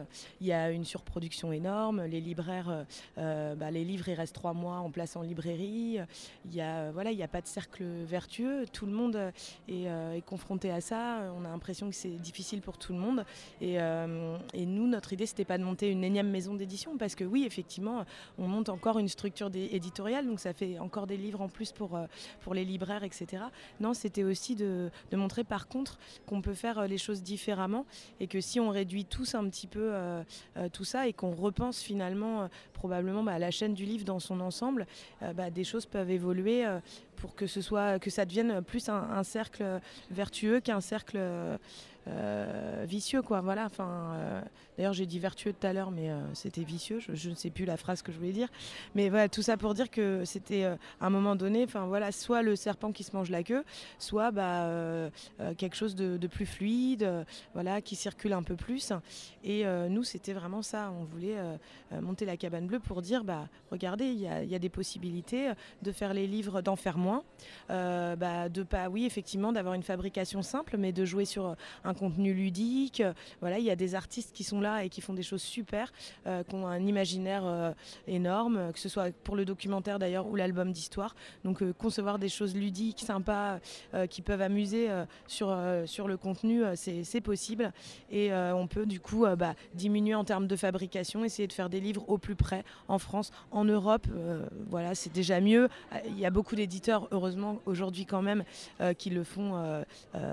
Une 0.71 0.85
surproduction 0.85 1.53
énorme. 1.53 2.05
Les 2.05 2.21
libraires, 2.21 2.69
euh, 2.69 2.85
euh, 3.19 3.55
bah, 3.55 3.71
les 3.71 3.85
livres, 3.85 4.09
ils 4.09 4.15
restent 4.15 4.35
trois 4.35 4.55
mois 4.55 4.79
en 4.79 4.91
place 4.91 5.17
en 5.17 5.23
librairie. 5.23 5.99
Il 6.45 6.51
n'y 6.51 6.61
a, 6.61 6.91
voilà, 6.93 7.11
il 7.11 7.23
a 7.23 7.29
pas 7.29 7.41
de 7.41 7.47
cercle 7.47 7.85
vertueux. 7.85 8.67
Tout 8.73 8.87
le 8.87 8.93
monde 8.93 9.17
est, 9.69 9.89
euh, 9.89 10.21
confronté 10.23 10.71
à 10.71 10.81
ça. 10.81 11.33
On 11.37 11.45
a 11.45 11.49
l'impression 11.49 11.89
que 11.91 11.97
c'est 11.97 12.19
difficile 12.19 12.61
pour 12.61 12.79
tout 12.79 12.93
le 12.93 12.99
monde. 12.99 13.25
Et, 13.61 13.79
nous, 14.67 14.87
notre 14.89 15.13
idée, 15.13 15.27
c'était 15.27 15.45
pas 15.45 15.59
de 15.59 15.63
monter 15.63 15.91
une 15.91 16.05
énième 16.05 16.31
maison 16.31 16.55
d'édition 16.55 16.97
parce 16.97 17.15
que 17.15 17.25
oui, 17.25 17.45
effectivement, 17.45 18.05
on 18.39 18.49
monte 18.49 18.69
encore 18.69 18.99
une 18.99 19.09
structure 19.09 19.51
éditoriale, 19.55 20.27
donc 20.27 20.41
ça 20.41 20.53
fait 20.53 20.79
encore 20.79 21.07
des 21.07 21.17
livres 21.17 21.41
en 21.41 21.49
plus 21.49 21.71
pour, 21.71 21.99
pour 22.41 22.55
les 22.55 22.65
libraires, 22.65 23.05
etc. 23.05 23.45
Non, 23.81 23.95
c'était 23.95 24.25
aussi 24.25 24.55
de, 24.55 24.91
montrer 25.13 25.45
par 25.45 25.69
contre 25.69 25.99
qu'on 26.27 26.43
peut 26.43 26.55
faire 26.55 26.89
les 26.89 26.99
choses 26.99 27.23
différemment 27.23 27.87
et 28.21 28.27
que 28.27 28.41
si 28.41 28.61
on 28.61 28.71
réduit 28.71 29.05
tous 29.05 29.35
un 29.35 29.49
petit 29.49 29.67
peu 29.67 29.91
euh, 29.93 30.23
tout 30.73 30.85
ça 30.85 31.09
et 31.09 31.13
qu'on 31.13 31.35
repense 31.35 31.81
finalement 31.83 32.43
euh, 32.43 32.47
probablement 32.73 33.23
bah, 33.23 33.39
la 33.39 33.51
chaîne 33.51 33.75
du 33.75 33.85
livre 33.85 34.05
dans 34.05 34.21
son 34.21 34.41
ensemble, 34.41 34.87
euh, 35.23 35.33
bah, 35.33 35.51
des 35.51 35.65
choses 35.65 35.87
peuvent 35.87 36.11
évoluer 36.11 36.65
pour 37.17 37.35
que 37.35 37.47
ce 37.47 37.61
soit 37.61 37.99
que 37.99 38.11
ça 38.11 38.25
devienne 38.25 38.63
plus 38.63 38.89
un 38.89 39.23
cercle 39.23 39.81
vertueux 40.11 40.61
qu'un 40.61 40.81
cercle 40.81 41.19
euh, 42.07 42.85
vicieux 42.87 43.23
quoi. 43.23 43.41
Voilà 43.41 43.65
enfin 43.65 44.13
euh, 44.15 44.43
d'ailleurs 44.77 44.93
j'ai 44.93 45.07
dit 45.07 45.19
vertueux 45.19 45.53
tout 45.53 45.67
à 45.67 45.73
l'heure 45.73 45.91
mais 45.91 46.11
euh, 46.11 46.21
c'était 46.35 46.63
vicieux. 46.63 46.99
Je, 47.01 47.31
ne 47.31 47.35
sais 47.35 47.51
plus 47.51 47.65
la 47.65 47.77
phrase 47.77 48.03
que 48.03 48.13
je 48.13 48.19
voulais 48.19 48.33
dire. 48.33 48.49
Mais 48.95 49.09
voilà 49.09 49.29
tout 49.29 49.43
ça 49.43 49.57
pour 49.57 49.75
dire 49.75 49.91
que 49.91 50.25
c'était 50.25 50.65
à 50.65 50.79
un 51.01 51.11
moment 51.11 51.37
donné 51.37 51.65
enfin 51.65 51.87
voilà 51.87 52.13
soit 52.13 52.43
le 52.43 52.57
serpent 52.57 52.93
qui 52.93 53.05
se 53.05 53.15
mange 53.15 53.31
la 53.31 53.43
queue 53.43 53.65
soit 53.99 54.31
bah, 54.31 55.11
quelque 55.57 55.77
chose 55.77 55.95
de, 55.95 56.27
plus 56.27 56.47
fluide 56.47 57.09
voilà 57.53 57.81
qui 57.81 57.97
circule 57.97 58.33
un 58.33 58.43
peu 58.43 58.57
plus. 58.57 58.93
Et 59.43 59.65
nous 59.91 60.05
c'était 60.05 60.33
vraiment 60.33 60.63
ça. 60.63 60.93
On 60.99 61.05
voulait 61.05 61.37
monter 62.01 62.25
la 62.25 62.37
cabane 62.37 62.67
bleue 62.67 62.81
pour 62.81 63.03
dire 63.03 63.25
bah 63.25 63.49
regardez 63.71 64.07
il 64.07 64.21
y 64.21 64.55
a, 64.55 64.59
des 64.59 64.69
possibilités 64.69 65.53
de 65.83 65.93
faire 65.93 66.15
les 66.15 66.27
livres 66.27 66.63
d'en 66.63 66.77
faire 66.77 66.99
moins. 66.99 67.23
Bah, 67.69 68.49
de 68.49 68.63
pas 68.63 68.89
oui 68.89 69.05
effectivement 69.05 69.53
d'avoir 69.53 69.75
une 69.75 69.83
fabrication 69.83 70.43
simple 70.43 70.77
mais 70.77 70.93
de 70.93 71.05
jouer 71.05 71.25
sur 71.25 71.57
un 71.85 71.95
contenu 71.95 72.33
ludique. 72.33 73.03
Voilà, 73.41 73.59
il 73.59 73.65
y 73.65 73.71
a 73.71 73.77
des 73.77 73.95
artistes 73.95 74.35
qui 74.35 74.45
sont 74.45 74.61
et 74.65 74.89
qui 74.89 75.01
font 75.01 75.15
des 75.15 75.23
choses 75.23 75.43
super, 75.43 75.93
euh, 76.27 76.43
qui 76.43 76.55
ont 76.55 76.67
un 76.67 76.85
imaginaire 76.87 77.43
euh, 77.45 77.73
énorme, 78.07 78.73
que 78.73 78.79
ce 78.79 78.89
soit 78.89 79.13
pour 79.25 79.37
le 79.37 79.45
documentaire 79.45 79.99
d'ailleurs 79.99 80.27
ou 80.27 80.37
l'album 80.37 80.73
d'histoire. 80.73 81.15
Donc 81.45 81.63
euh, 81.63 81.73
concevoir 81.73 82.19
des 82.19 82.29
choses 82.29 82.55
ludiques, 82.55 83.01
sympas, 83.01 83.59
qui 84.11 84.23
peuvent 84.23 84.41
amuser 84.41 84.89
sur, 85.27 85.57
sur 85.87 86.09
le 86.09 86.17
contenu, 86.17 86.63
c'est 86.75 87.21
possible. 87.21 87.73
Et 88.11 88.33
on 88.33 88.67
peut 88.67 88.87
du 88.87 89.01
coup 89.01 89.27
bah, 89.37 89.55
diminuer 89.75 90.15
en 90.15 90.25
termes 90.25 90.47
de 90.47 90.57
fabrication, 90.57 91.25
essayer 91.25 91.47
de 91.47 91.53
faire 91.53 91.69
des 91.69 91.81
livres 91.81 92.05
au 92.09 92.19
plus 92.19 92.35
près 92.35 92.65
en 92.89 92.99
France, 92.99 93.33
en 93.51 93.65
Europe. 93.65 94.07
voilà, 94.69 94.95
c'est 94.95 95.13
déjà 95.13 95.41
mieux. 95.41 95.69
Il 96.07 96.19
y 96.19 96.27
a 96.27 96.31
beaucoup 96.31 96.55
d'éditeurs, 96.55 97.09
heureusement, 97.11 97.61
aujourd'hui 97.67 98.07
quand 98.07 98.23
même, 98.23 98.45
qui 98.99 99.11
le 99.11 99.25
font 99.25 99.85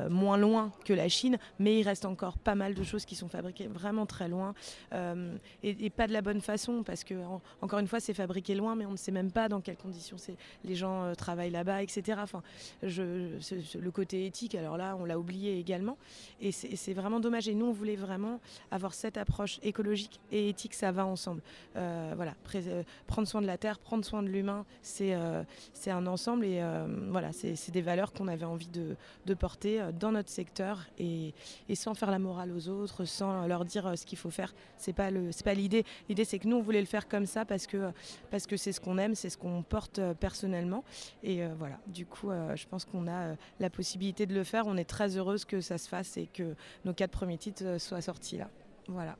moins 0.09 0.38
loin 0.38 0.71
que 0.85 0.93
la 0.93 1.09
Chine, 1.09 1.38
mais 1.59 1.79
il 1.79 1.83
reste 1.83 2.05
encore 2.05 2.38
pas 2.38 2.55
mal 2.55 2.73
de 2.73 2.83
choses 2.83 3.05
qui 3.05 3.15
sont 3.15 3.29
fabriquées 3.29 3.67
vraiment 3.67 4.05
très 4.05 4.21
loin 4.28 4.54
euh, 4.94 5.36
et, 5.63 5.90
pas 5.90 6.08
de 6.08 6.13
la 6.13 6.22
bonne 6.22 6.42
façon 6.42 6.84
parce 6.84 7.04
que 7.04 7.16
encore 7.62 7.80
une 7.80 7.88
fois 7.88 8.00
c'est 8.00 8.13
fabriqué 8.13 8.56
loin 8.56 8.75
mais 8.75 8.86
on 8.86 8.92
ne 8.92 8.98
sait 8.98 9.12
même 9.12 9.32
pas 9.32 9.50
dans 9.50 9.62
quelles 9.62 9.78
conditions 9.78 10.18
les 10.63 10.75
gens 10.75 11.04
euh, 11.04 11.13
travaillent 11.13 11.51
là-bas 11.51 11.84
etc 11.84 12.20
enfin 12.22 12.42
le 12.82 13.90
côté 13.92 14.25
éthique 14.25 14.56
alors 14.56 14.78
là 14.78 14.96
on 15.00 15.06
l'a 15.06 15.20
oublié 15.20 15.60
également. 15.60 15.98
Et 16.40 16.51
c'est 16.51 16.94
vraiment 16.94 17.20
dommage. 17.20 17.48
Et 17.48 17.54
nous 17.54 17.68
on 17.68 17.72
voulait 17.72 17.96
vraiment 17.96 18.40
avoir 18.72 18.94
cette 18.94 19.18
approche 19.18 19.60
écologique 19.63 20.20
et 20.32 20.50
éthique. 20.50 20.74
Ça 20.74 20.92
va 20.92 21.06
ensemble. 21.06 21.42
Euh, 21.75 22.13
voilà. 22.16 22.34
Prendre 23.08 23.28
soin 23.28 23.42
de 23.42 23.48
la 23.48 23.58
terre 23.58 23.80
prendre 23.80 24.06
soin 24.06 24.24
de 24.24 24.28
l'humain 24.28 24.66
c'est 24.82 25.16
c'est 25.74 25.92
un 25.92 26.08
ensemble. 26.08 26.46
Et 26.46 26.62
voilà. 27.10 27.32
C'est 27.34 27.72
des 27.72 27.82
valeurs 27.82 28.13
qu'on 28.13 28.28
avait 28.28 28.46
envie 28.46 28.70
de, 28.70 29.34
porter 29.34 29.82
dans 30.00 30.12
notre 30.12 30.30
secteur. 30.30 30.86
Et, 31.00 31.34
sans 31.74 31.94
faire 31.96 32.12
la 32.12 32.20
morale 32.20 32.51
aux 32.51 32.68
autres, 32.68 33.06
sans 33.06 33.48
leur 33.48 33.66
dire 33.66 33.98
ce 33.98 34.06
qu'il 34.12 34.18
faut 34.18 34.30
faire. 34.30 34.53
C'est 34.75 34.91
pas 34.91 35.10
le, 35.10 35.32
c'est 35.32 35.46
pas 35.46 35.53
l'idée. 35.53 35.86
L'idée 36.10 36.25
c'est 36.25 36.38
que 36.38 36.48
nous 36.48 36.58
on 36.58 36.62
voulait 36.62 36.82
le 36.82 36.86
faire 36.86 37.08
comme 37.08 37.25
ça 37.25 37.46
parce 37.46 37.65
que 37.65 37.91
parce 38.30 38.46
que 38.46 38.58
c'est 38.58 38.74
ce 38.74 38.82
qu'on 38.82 38.98
aime, 38.98 39.15
c'est 39.15 39.30
ce 39.30 39.38
qu'on 39.38 39.63
porte 39.63 40.00
euh, 40.00 40.13
personnellement. 40.13 40.84
Et 41.24 41.44
euh, 41.44 41.53
voilà. 41.58 41.80
Du 41.88 42.06
coup, 42.06 42.30
je 42.56 42.65
pense 42.68 42.84
qu'on 42.86 43.08
a 43.08 43.36
la 43.60 43.70
possibilité 43.70 44.25
de 44.25 44.34
le 44.34 44.44
faire. 44.44 44.68
On 44.68 44.75
est 44.75 44.89
très 44.89 45.15
heureuse 45.18 45.46
que 45.46 45.62
ça 45.62 45.77
se 45.77 45.88
fasse 45.88 46.18
et 46.18 46.27
que 46.27 46.56
nos 46.84 46.94
quatre 46.94 47.12
premiers 47.12 47.38
titres 47.38 47.80
soient 47.80 48.01
sortis 48.01 48.38
là. 48.38 48.50
Voilà. 48.88 49.15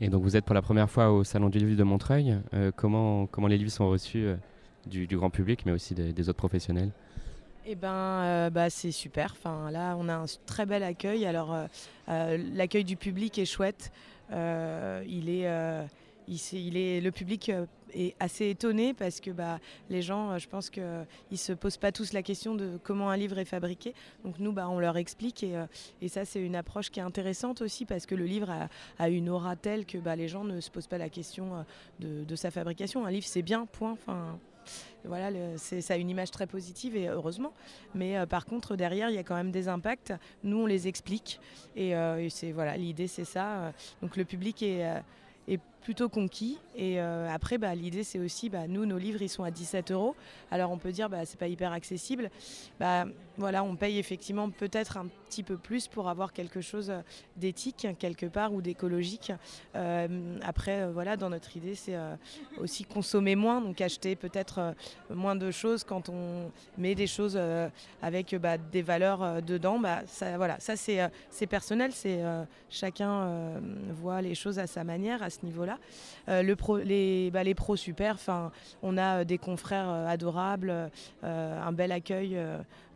Et 0.00 0.08
donc 0.08 0.22
vous 0.22 0.36
êtes 0.36 0.44
pour 0.44 0.54
la 0.54 0.62
première 0.62 0.90
fois 0.90 1.10
au 1.10 1.24
Salon 1.24 1.48
du 1.48 1.58
Livre 1.58 1.76
de 1.76 1.84
Montreuil. 1.84 2.36
comment, 2.76 3.26
comment 3.26 3.48
les 3.48 3.58
livres 3.58 3.70
sont 3.70 3.88
reçus 3.88 4.28
du, 4.86 5.06
grand 5.06 5.30
public, 5.30 5.66
mais 5.66 5.72
aussi 5.72 5.94
des 5.94 6.28
autres 6.28 6.38
professionnels? 6.38 6.92
Eh 7.66 7.74
ben, 7.74 7.88
euh, 7.92 8.50
bah, 8.50 8.68
c'est 8.68 8.92
super. 8.92 9.34
Enfin, 9.38 9.70
là, 9.70 9.96
on 9.98 10.08
a 10.08 10.14
un 10.14 10.26
très 10.46 10.66
bel 10.66 10.82
accueil. 10.82 11.24
Alors, 11.24 11.54
euh, 11.54 11.66
euh, 12.08 12.38
l'accueil 12.52 12.84
du 12.84 12.96
public 12.96 13.38
est 13.38 13.46
chouette. 13.46 13.90
il 14.30 15.30
est, 15.30 15.48
il, 16.28 16.76
est, 16.76 17.00
le 17.00 17.10
public 17.10 17.52
est 17.94 18.14
assez 18.20 18.50
étonné 18.50 18.92
parce 18.92 19.20
que 19.20 19.30
bah, 19.30 19.60
les 19.88 20.02
gens, 20.02 20.36
je 20.38 20.46
pense 20.48 20.68
qu'ils 20.68 21.06
ne 21.30 21.36
se 21.36 21.52
posent 21.52 21.78
pas 21.78 21.92
tous 21.92 22.12
la 22.12 22.22
question 22.22 22.54
de 22.54 22.78
comment 22.82 23.08
un 23.10 23.16
livre 23.16 23.38
est 23.38 23.46
fabriqué. 23.46 23.94
Donc 24.24 24.38
nous, 24.40 24.52
bah, 24.52 24.68
on 24.68 24.78
leur 24.78 24.98
explique 24.98 25.42
et, 25.42 25.54
et 26.02 26.08
ça, 26.08 26.26
c'est 26.26 26.40
une 26.40 26.56
approche 26.56 26.90
qui 26.90 27.00
est 27.00 27.04
intéressante 27.04 27.62
aussi 27.62 27.86
parce 27.86 28.04
que 28.04 28.14
le 28.14 28.24
livre 28.24 28.68
a, 28.98 29.08
une 29.08 29.30
aura 29.30 29.56
telle 29.56 29.86
que 29.86 29.96
bah, 29.96 30.16
les 30.16 30.28
gens 30.28 30.44
ne 30.44 30.60
se 30.60 30.70
posent 30.70 30.88
pas 30.88 30.98
la 30.98 31.08
question 31.08 31.64
de, 32.00 32.24
de 32.24 32.36
sa 32.36 32.50
fabrication. 32.50 33.06
Un 33.06 33.10
livre, 33.10 33.26
c'est 33.26 33.42
bien, 33.42 33.64
point. 33.66 33.92
Enfin, 33.92 34.38
voilà, 35.04 35.30
ça 35.58 35.94
a 35.94 35.96
une 35.96 36.10
image 36.10 36.30
très 36.30 36.46
positive 36.46 36.96
et 36.96 37.08
heureusement. 37.08 37.52
Mais 37.94 38.16
euh, 38.16 38.26
par 38.26 38.46
contre, 38.46 38.76
derrière, 38.76 39.10
il 39.10 39.16
y 39.16 39.18
a 39.18 39.22
quand 39.22 39.34
même 39.34 39.50
des 39.50 39.68
impacts. 39.68 40.12
Nous, 40.42 40.58
on 40.58 40.66
les 40.66 40.88
explique. 40.88 41.40
Et, 41.76 41.94
euh, 41.94 42.28
c'est 42.30 42.52
voilà, 42.52 42.76
l'idée, 42.76 43.06
c'est 43.06 43.24
ça. 43.24 43.72
Donc 44.02 44.16
le 44.16 44.24
public 44.24 44.62
euh, 44.62 45.00
est 45.48 45.60
plutôt 45.84 46.08
conquis. 46.08 46.58
Et 46.74 46.98
après, 46.98 47.58
bah, 47.58 47.74
l'idée, 47.74 48.02
c'est 48.02 48.18
aussi, 48.18 48.48
bah, 48.48 48.66
nous, 48.66 48.86
nos 48.86 48.98
livres, 48.98 49.22
ils 49.22 49.28
sont 49.28 49.44
à 49.44 49.50
17 49.50 49.92
euros. 49.92 50.16
Alors 50.50 50.72
on 50.72 50.78
peut 50.78 50.90
dire, 50.90 51.08
bah, 51.08 51.24
c'est 51.24 51.38
pas 51.38 51.46
hyper 51.46 51.72
accessible. 51.72 52.30
Bah, 52.80 53.04
voilà, 53.36 53.62
on 53.64 53.76
paye 53.76 53.98
effectivement 53.98 54.48
peut-être 54.50 54.96
un 54.96 55.06
petit 55.28 55.42
peu 55.42 55.56
plus 55.56 55.88
pour 55.88 56.08
avoir 56.08 56.32
quelque 56.32 56.60
chose 56.60 56.92
d'éthique 57.36 57.86
quelque 57.98 58.26
part 58.26 58.52
ou 58.52 58.62
d'écologique. 58.62 59.32
Euh, 59.74 60.38
après, 60.42 60.82
euh, 60.82 60.92
voilà, 60.92 61.16
dans 61.16 61.30
notre 61.30 61.56
idée, 61.56 61.74
c'est 61.74 61.96
euh, 61.96 62.14
aussi 62.58 62.84
consommer 62.84 63.34
moins, 63.34 63.60
donc 63.60 63.80
acheter 63.80 64.14
peut-être 64.14 64.74
moins 65.10 65.34
de 65.34 65.50
choses 65.50 65.84
quand 65.84 66.08
on 66.08 66.50
met 66.78 66.94
des 66.94 67.06
choses 67.06 67.38
avec 68.02 68.34
bah, 68.36 68.58
des 68.58 68.82
valeurs 68.82 69.42
dedans. 69.42 69.78
Bah, 69.78 70.02
ça, 70.06 70.36
voilà, 70.36 70.60
ça 70.60 70.76
c'est 70.76 71.46
personnel, 71.48 71.92
c'est 71.92 72.22
chacun 72.70 73.60
voit 73.90 74.22
les 74.22 74.34
choses 74.34 74.58
à 74.58 74.66
sa 74.66 74.84
manière 74.84 75.22
à 75.22 75.30
ce 75.30 75.44
niveau-là. 75.44 75.73
Le 76.28 76.54
pro, 76.54 76.78
les, 76.78 77.30
bah, 77.30 77.44
les 77.44 77.54
pros 77.54 77.76
super, 77.76 78.16
on 78.82 78.96
a 78.96 79.24
des 79.24 79.38
confrères 79.38 79.88
adorables, 79.88 80.90
un 81.22 81.72
bel 81.72 81.92
accueil 81.92 82.38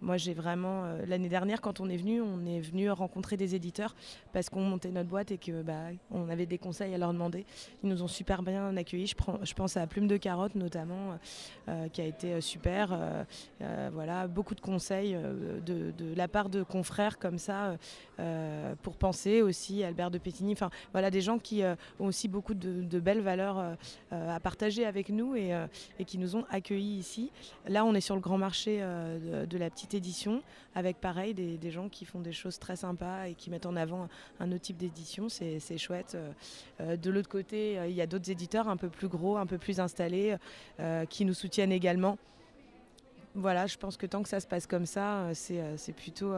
moi, 0.00 0.16
j'ai 0.16 0.34
vraiment. 0.34 0.84
euh, 0.84 1.04
L'année 1.06 1.28
dernière, 1.28 1.60
quand 1.60 1.80
on 1.80 1.88
est 1.88 1.96
venu, 1.96 2.20
on 2.20 2.44
est 2.46 2.60
venu 2.60 2.90
rencontrer 2.90 3.36
des 3.36 3.54
éditeurs 3.54 3.94
parce 4.32 4.48
qu'on 4.48 4.60
montait 4.60 4.90
notre 4.90 5.08
boîte 5.08 5.30
et 5.30 5.38
que 5.38 5.62
bah, 5.62 5.88
avait 6.30 6.46
des 6.46 6.58
conseils 6.58 6.94
à 6.94 6.98
leur 6.98 7.12
demander. 7.12 7.44
Ils 7.82 7.88
nous 7.88 8.02
ont 8.02 8.08
super 8.08 8.42
bien 8.42 8.76
accueillis. 8.76 9.06
Je, 9.06 9.16
prends, 9.16 9.38
je 9.42 9.54
pense 9.54 9.76
à 9.76 9.86
Plume 9.86 10.06
de 10.06 10.16
Carotte, 10.16 10.54
notamment, 10.54 11.18
euh, 11.68 11.88
qui 11.88 12.00
a 12.00 12.04
été 12.04 12.34
euh, 12.34 12.40
super. 12.40 12.92
Euh, 12.92 13.24
euh, 13.62 13.90
voilà, 13.92 14.26
beaucoup 14.26 14.54
de 14.54 14.60
conseils 14.60 15.14
euh, 15.14 15.60
de, 15.60 15.92
la 16.14 16.28
part 16.28 16.48
de 16.48 16.62
confrères 16.62 17.18
comme 17.18 17.38
ça 17.38 17.76
euh, 18.20 18.74
pour 18.82 18.96
penser 18.96 19.42
aussi. 19.42 19.82
Albert 19.84 20.10
de 20.10 20.18
Pétigny. 20.18 20.52
Enfin, 20.52 20.70
voilà, 20.92 21.10
des 21.10 21.20
gens 21.20 21.38
qui 21.38 21.62
euh, 21.62 21.74
ont 22.00 22.06
aussi 22.06 22.28
beaucoup 22.28 22.54
de, 22.54 22.98
belles 22.98 23.20
valeurs 23.20 23.58
euh, 23.58 23.74
euh, 24.12 24.36
à 24.36 24.40
partager 24.40 24.84
avec 24.84 25.08
nous 25.10 25.34
et, 25.34 25.54
euh, 25.54 25.66
qui 26.06 26.18
nous 26.18 26.36
ont 26.36 26.44
accueillis 26.50 26.98
ici. 26.98 27.30
Là, 27.66 27.84
on 27.84 27.94
est 27.94 28.00
sur 28.00 28.14
le 28.14 28.20
grand 28.20 28.38
marché 28.38 28.78
euh, 28.80 29.46
de 29.46 29.58
la 29.58 29.70
petite 29.70 29.87
édition, 29.94 30.42
avec 30.74 31.00
pareil 31.00 31.34
des, 31.34 31.70
gens 31.70 31.88
qui 31.88 32.04
font 32.04 32.20
des 32.20 32.32
choses 32.32 32.58
très 32.58 32.76
sympas 32.76 33.28
et 33.28 33.34
qui 33.34 33.50
mettent 33.50 33.66
en 33.66 33.76
avant 33.76 34.08
un 34.40 34.52
autre 34.52 34.62
type 34.62 34.76
d'édition. 34.76 35.28
C'est 35.28 35.78
chouette. 35.78 36.14
Euh, 36.14 36.30
euh, 36.80 36.96
de 36.96 37.10
l'autre 37.10 37.28
côté, 37.28 37.78
euh, 37.78 37.86
il 37.88 37.94
y 37.94 38.00
a 38.00 38.06
d'autres 38.06 38.30
éditeurs 38.30 38.68
un 38.68 38.76
peu 38.76 38.88
plus 38.88 39.08
gros, 39.08 39.36
un 39.36 39.46
peu 39.46 39.58
plus 39.58 39.80
installés, 39.80 40.36
qui 41.10 41.24
nous 41.24 41.34
soutiennent 41.34 41.72
également. 41.72 42.18
Voilà, 43.34 43.66
je 43.66 43.76
pense 43.76 43.96
que 43.96 44.06
tant 44.06 44.22
que 44.22 44.28
ça 44.28 44.40
se 44.40 44.46
passe 44.46 44.66
comme 44.66 44.86
ça, 44.86 45.28
c'est 45.34 45.92
plutôt. 45.92 46.32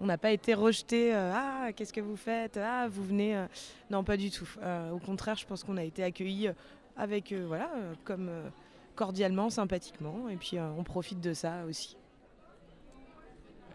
on 0.00 0.06
n'a 0.06 0.18
pas 0.18 0.30
été 0.30 0.54
rejeté. 0.54 1.12
ah, 1.14 1.70
qu'est-ce 1.74 1.92
que 1.92 2.00
vous 2.00 2.16
faites? 2.16 2.58
Ah, 2.58 2.86
vous 2.88 3.04
venez. 3.04 3.44
non, 3.90 4.04
pas 4.04 4.16
du 4.16 4.30
tout. 4.30 4.48
Au 4.92 4.98
contraire, 4.98 5.36
je 5.36 5.46
pense 5.46 5.64
qu'on 5.64 5.76
a 5.76 5.84
été 5.84 6.02
accueillis 6.04 6.50
avec, 6.96 7.32
voilà, 7.32 7.70
comme 8.04 8.30
cordialement, 8.94 9.50
sympathiquement, 9.50 10.28
et 10.28 10.36
puis 10.36 10.58
on 10.58 10.84
profite 10.84 11.20
de 11.20 11.34
ça 11.34 11.64
aussi. 11.68 11.96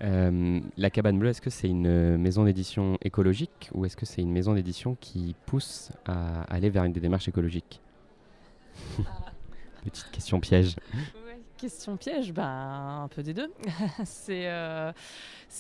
Euh, 0.01 0.59
la 0.77 0.89
cabane 0.89 1.19
bleue, 1.19 1.29
est-ce 1.29 1.41
que 1.41 1.49
c'est 1.49 1.67
une 1.67 1.87
euh, 1.87 2.17
maison 2.17 2.45
d'édition 2.45 2.97
écologique 3.01 3.69
ou 3.73 3.85
est-ce 3.85 3.97
que 3.97 4.05
c'est 4.05 4.21
une 4.21 4.31
maison 4.31 4.53
d'édition 4.53 4.95
qui 4.99 5.35
pousse 5.45 5.91
à 6.05 6.43
aller 6.43 6.69
vers 6.69 6.85
une 6.85 6.93
des 6.93 7.01
démarches 7.01 7.27
écologiques? 7.27 7.81
Petite 9.83 10.11
question 10.11 10.39
piège. 10.39 10.75
Question 11.59 11.97
piège, 11.97 12.31
ben, 12.31 13.01
un 13.03 13.09
peu 13.09 13.21
des 13.21 13.33
deux. 13.33 13.51
c'est 14.05 14.47
euh, 14.47 14.93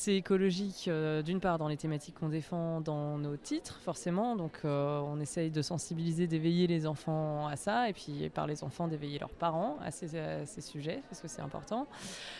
écologique, 0.07 0.85
euh, 0.87 1.21
d'une 1.21 1.41
part, 1.41 1.57
dans 1.57 1.67
les 1.67 1.75
thématiques 1.75 2.15
qu'on 2.15 2.29
défend 2.29 2.79
dans 2.79 3.17
nos 3.17 3.35
titres, 3.35 3.81
forcément. 3.81 4.37
Donc, 4.37 4.61
euh, 4.63 4.99
on 4.99 5.19
essaye 5.19 5.51
de 5.51 5.61
sensibiliser, 5.61 6.25
d'éveiller 6.25 6.67
les 6.67 6.87
enfants 6.87 7.47
à 7.47 7.57
ça, 7.57 7.89
et 7.89 7.93
puis 7.93 8.29
par 8.29 8.47
les 8.47 8.63
enfants, 8.63 8.87
d'éveiller 8.87 9.19
leurs 9.19 9.33
parents 9.33 9.77
à 9.83 9.91
ces, 9.91 10.17
à 10.17 10.45
ces 10.45 10.61
sujets, 10.61 11.01
parce 11.09 11.19
que 11.19 11.27
c'est 11.27 11.41
important. 11.41 11.85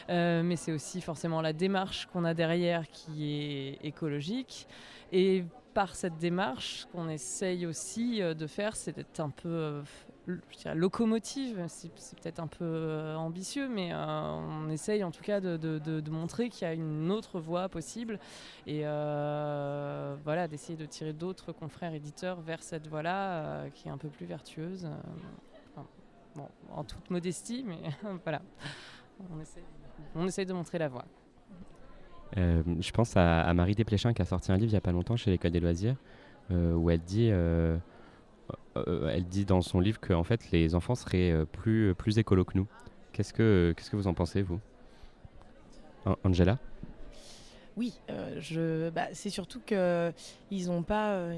Euh, 0.10 0.42
mais 0.42 0.56
c'est 0.56 0.72
aussi 0.72 1.02
forcément 1.02 1.42
la 1.42 1.52
démarche 1.52 2.06
qu'on 2.14 2.24
a 2.24 2.34
derrière 2.34 2.88
qui 2.88 3.34
est 3.34 3.86
écologique. 3.86 4.68
Et 5.12 5.44
par 5.74 5.96
cette 5.96 6.18
démarche, 6.18 6.88
qu'on 6.94 7.10
essaye 7.10 7.66
aussi 7.66 8.22
de 8.22 8.48
faire, 8.48 8.78
c'est 8.78 8.96
d'être 8.96 9.20
un 9.20 9.30
peu 9.30 9.82
locomotive. 10.76 11.64
C'est 11.68 11.90
peut-être 12.20 12.40
un 12.40 12.48
peu 12.48 12.66
euh, 12.66 13.16
ambitieux, 13.16 13.68
mais 13.68 13.92
euh, 13.92 13.98
on 13.98 14.70
essaye 14.70 15.04
en 15.04 15.12
tout 15.12 15.24
cas 15.24 15.40
de, 15.40 16.10
montrer 16.10 16.50
qu'il 16.50 16.68
y 16.68 16.72
a 16.72 16.74
une 16.74 17.12
autre 17.12 17.40
voie 17.40 17.70
possible 17.70 18.20
et 18.66 18.82
euh, 18.84 20.16
voilà, 20.24 20.48
d'essayer 20.48 20.78
de 20.78 20.86
tirer 20.86 21.14
d'autres 21.14 21.52
confrères 21.52 21.94
éditeurs 21.94 22.42
vers 22.42 22.64
cette 22.64 22.88
voie-là 22.88 23.70
qui 23.74 23.88
est 23.88 23.92
un 23.92 23.98
peu 23.98 24.10
plus 24.10 24.26
vertueuse. 24.26 24.88
en 26.72 26.84
toute 26.84 27.10
modestie, 27.10 27.64
mais 27.66 27.80
voilà, 28.24 28.42
on 30.16 30.26
essaye, 30.26 30.46
de 30.46 30.54
montrer 30.54 30.78
la 30.78 30.88
voie. 30.88 31.06
Je 32.36 32.92
pense 32.92 33.18
à, 33.18 33.54
Marie 33.54 33.76
Desplechin 33.76 34.14
qui 34.14 34.22
a 34.22 34.26
sorti 34.26 34.52
un 34.52 34.58
livre 34.58 34.70
il 34.70 34.74
n'y 34.74 34.78
a 34.78 34.82
pas 34.82 34.92
longtemps 34.92 35.18
chez 35.18 35.32
l'École 35.32 35.52
des 35.52 35.60
loisirs 35.60 35.96
où 36.52 36.90
elle 36.90 37.02
dit, 37.02 37.32
euh, 38.78 39.10
elle 39.14 39.26
dit 39.26 39.46
dans 39.46 39.62
son 39.62 39.80
livre 39.80 40.00
que 40.00 40.14
en 40.14 40.24
fait, 40.24 40.52
les 40.52 40.76
enfants 40.76 40.96
seraient 40.96 41.32
euh, 41.32 41.46
plus, 41.46 41.94
plus 41.96 42.18
écolos 42.20 42.46
que 42.46 42.58
nous. 42.58 42.68
Qu'est-ce 43.14 43.34
que, 43.34 43.74
qu'est-ce 43.76 43.90
que 43.90 43.96
vous 43.96 44.08
en 44.08 44.14
pensez, 44.14 44.42
vous? 44.42 44.60
An- 46.06 46.16
Angela? 46.24 46.58
Oui, 47.76 47.94
euh, 48.10 48.36
je, 48.40 48.90
bah, 48.90 49.08
c'est 49.14 49.30
surtout 49.30 49.62
que 49.66 50.12
ils 50.52 50.68
n'ont 50.68 50.84
pas. 50.84 51.32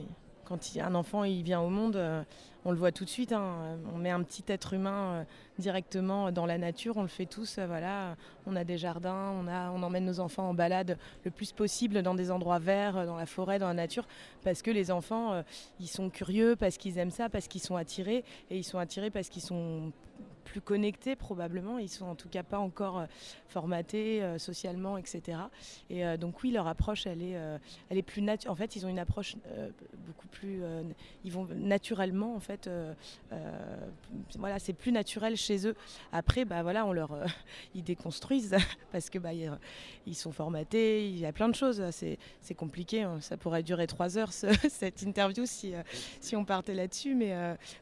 Quand 0.51 0.81
un 0.81 0.95
enfant 0.95 1.23
il 1.23 1.43
vient 1.43 1.61
au 1.61 1.69
monde, 1.69 1.95
euh, 1.95 2.23
on 2.65 2.71
le 2.71 2.77
voit 2.77 2.91
tout 2.91 3.05
de 3.05 3.09
suite. 3.09 3.31
hein, 3.31 3.77
on 3.93 3.97
met 3.97 4.09
un 4.09 4.21
petit 4.21 4.43
être 4.47 4.73
humain 4.73 4.91
euh, 4.91 5.23
directement 5.59 6.29
dans 6.31 6.45
la 6.45 6.57
nature. 6.57 6.97
On 6.97 7.03
le 7.03 7.07
fait 7.07 7.25
tous. 7.25 7.57
euh, 7.57 7.65
voilà, 7.67 8.17
on 8.45 8.55
a 8.57 8.65
des 8.65 8.77
jardins, 8.77 9.33
on 9.41 9.47
a, 9.47 9.71
on 9.71 9.81
emmène 9.81 10.05
nos 10.05 10.19
enfants 10.19 10.49
en 10.49 10.53
balade 10.53 10.97
le 11.23 11.31
plus 11.31 11.53
possible 11.53 12.01
dans 12.01 12.15
des 12.15 12.31
endroits 12.31 12.59
verts, 12.59 13.05
dans 13.05 13.15
la 13.15 13.25
forêt, 13.25 13.59
dans 13.59 13.67
la 13.67 13.73
nature, 13.73 14.05
parce 14.43 14.61
que 14.61 14.71
les 14.71 14.91
enfants, 14.91 15.41
ils 15.79 15.87
sont 15.87 16.09
curieux, 16.09 16.57
parce 16.57 16.77
qu'ils 16.77 16.97
aiment 16.97 17.11
ça, 17.11 17.29
parce 17.29 17.47
qu'ils 17.47 17.61
sont 17.61 17.77
attirés, 17.77 18.25
et 18.49 18.57
ils 18.57 18.63
sont 18.65 18.77
attirés 18.77 19.09
parce 19.09 19.29
qu'ils 19.29 19.41
sont 19.41 19.91
plus 20.41 20.61
connectés 20.61 21.15
probablement. 21.15 21.77
Ils 21.79 21.89
sont 21.89 22.05
en 22.05 22.15
tout 22.15 22.29
cas 22.29 22.43
pas 22.43 22.59
encore 22.59 22.99
euh, 22.99 23.05
formatés 23.47 24.23
euh, 24.23 24.37
socialement, 24.37 24.97
etc. 24.97 25.37
Et 25.89 26.05
euh, 26.05 26.17
donc 26.17 26.43
oui, 26.43 26.51
leur 26.51 26.67
approche, 26.67 27.05
elle 27.07 27.21
est, 27.21 27.37
elle 27.89 27.97
est 27.97 28.01
plus 28.01 28.21
naturelle. 28.21 28.51
En 28.51 28.55
fait, 28.55 28.75
ils 28.75 28.85
ont 28.85 28.89
une 28.89 28.99
approche 28.99 29.35
beaucoup 30.05 30.27
plus. 30.27 30.61
ils 31.23 31.31
vont 31.31 31.47
naturellement, 31.55 32.35
en 32.35 32.39
fait. 32.39 32.69
voilà, 34.37 34.59
c'est 34.59 34.73
plus 34.73 34.91
naturel 34.91 35.35
chez 35.35 35.67
eux. 35.67 35.75
Après, 36.11 36.45
bah 36.45 36.63
voilà, 36.63 36.85
on 36.85 36.93
leur, 36.93 37.11
ils 37.75 37.83
déconstruisent 37.83 38.55
parce 38.91 39.09
que 39.09 39.19
bah, 39.19 39.31
ils, 39.33 40.15
sont 40.15 40.31
formatés. 40.31 41.07
Il 41.07 41.17
y 41.17 41.25
a 41.25 41.31
plein 41.31 41.49
de 41.49 41.55
choses. 41.55 41.83
C'est, 41.91 42.17
c'est 42.41 42.55
compliqué. 42.55 43.03
hein. 43.03 43.19
Ça 43.21 43.37
pourrait 43.37 43.63
durer 43.63 43.87
trois 43.87 44.17
heures 44.17 44.33
ce- 44.33 44.47
cette 44.69 45.01
interview 45.01 45.45
si, 45.45 45.73
si 46.19 46.35
on 46.35 46.45
partait 46.45 46.73
là-dessus. 46.73 47.15
Mais 47.15 47.35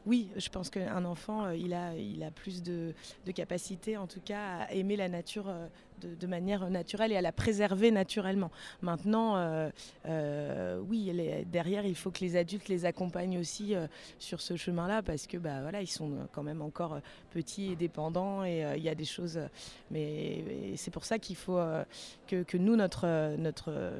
oui, 0.06 0.28
je 0.36 0.48
pense 0.48 0.70
qu'un 0.70 1.04
enfant, 1.04 1.50
il 1.50 1.74
a, 1.74 1.94
il 1.96 2.22
a 2.22 2.30
plus 2.30 2.49
de, 2.62 2.94
capacité, 3.34 3.96
en 3.96 4.06
tout 4.06 4.20
cas, 4.20 4.66
à 4.68 4.72
aimer 4.72 4.96
la 4.96 5.08
nature. 5.08 5.52
De, 6.00 6.26
manière 6.26 6.70
naturelle 6.70 7.12
et 7.12 7.16
à 7.16 7.20
la 7.20 7.32
préserver 7.32 7.90
naturellement. 7.90 8.50
Maintenant, 8.82 9.36
euh, 9.36 9.70
euh, 10.06 10.80
oui, 10.88 11.12
derrière, 11.46 11.84
il 11.84 11.96
faut 11.96 12.10
que 12.10 12.20
les 12.20 12.36
adultes 12.36 12.68
les 12.68 12.84
accompagnent 12.84 13.38
aussi 13.38 13.74
euh, 13.74 13.86
sur 14.18 14.40
ce 14.40 14.56
chemin-là 14.56 15.02
parce 15.02 15.26
que 15.26 15.36
bah, 15.36 15.62
voilà, 15.62 15.82
ils 15.82 15.88
sont 15.88 16.28
quand 16.32 16.42
même 16.42 16.62
encore 16.62 17.00
petits 17.30 17.72
et 17.72 17.76
dépendants 17.76 18.44
et 18.44 18.64
il 18.76 18.82
y 18.82 18.88
a 18.88 18.94
des 18.94 19.04
choses. 19.04 19.40
mais 19.90 20.44
c'est 20.76 20.90
pour 20.90 21.04
ça 21.04 21.18
qu'il 21.18 21.36
faut 21.36 21.60
que, 22.26 22.56
nous, 22.56 22.76
notre, 22.76 23.36
notre, 23.36 23.92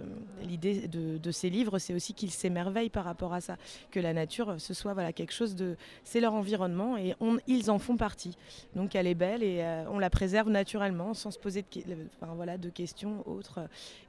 l'idée 0.42 0.88
de, 0.88 1.30
ces 1.30 1.50
livres, 1.50 1.78
c'est 1.78 1.94
aussi 1.94 2.14
qu'ils 2.14 2.30
s'émerveillent 2.30 2.90
par 2.90 3.04
rapport 3.04 3.32
à 3.32 3.40
ça. 3.40 3.56
Que 3.90 4.00
la 4.00 4.12
nature, 4.12 4.56
ce 4.58 4.74
soit 4.74 4.94
voilà, 4.94 5.12
quelque 5.12 5.32
chose 5.32 5.54
de. 5.54 5.76
C'est 6.04 6.20
leur 6.20 6.34
environnement 6.34 6.96
et 6.96 7.14
ils 7.46 7.70
en 7.70 7.78
font 7.78 7.96
partie. 7.96 8.36
Donc 8.74 8.94
elle 8.94 9.06
est 9.06 9.14
belle 9.14 9.42
et 9.42 9.84
on 9.90 9.98
la 9.98 10.10
préserve 10.10 10.48
naturellement 10.50 11.14
sans 11.14 11.30
se 11.30 11.38
poser 11.38 11.62
de, 11.62 11.66
que- 11.66 11.89
voilà, 12.34 12.58
de 12.58 12.68
questions 12.68 13.26
autres. 13.26 13.60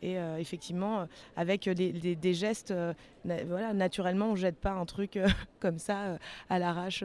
Et 0.01 0.17
euh, 0.17 0.37
effectivement, 0.37 1.07
avec 1.35 1.67
des, 1.69 2.33
gestes, 2.33 2.71
euh, 2.71 2.93
voilà, 3.23 3.73
naturellement, 3.73 4.27
on 4.31 4.35
jette 4.35 4.57
pas 4.57 4.71
un 4.71 4.85
truc 4.85 5.17
euh, 5.17 5.27
comme 5.59 5.79
ça 5.79 6.17
à 6.49 6.59
l'arrache 6.59 7.03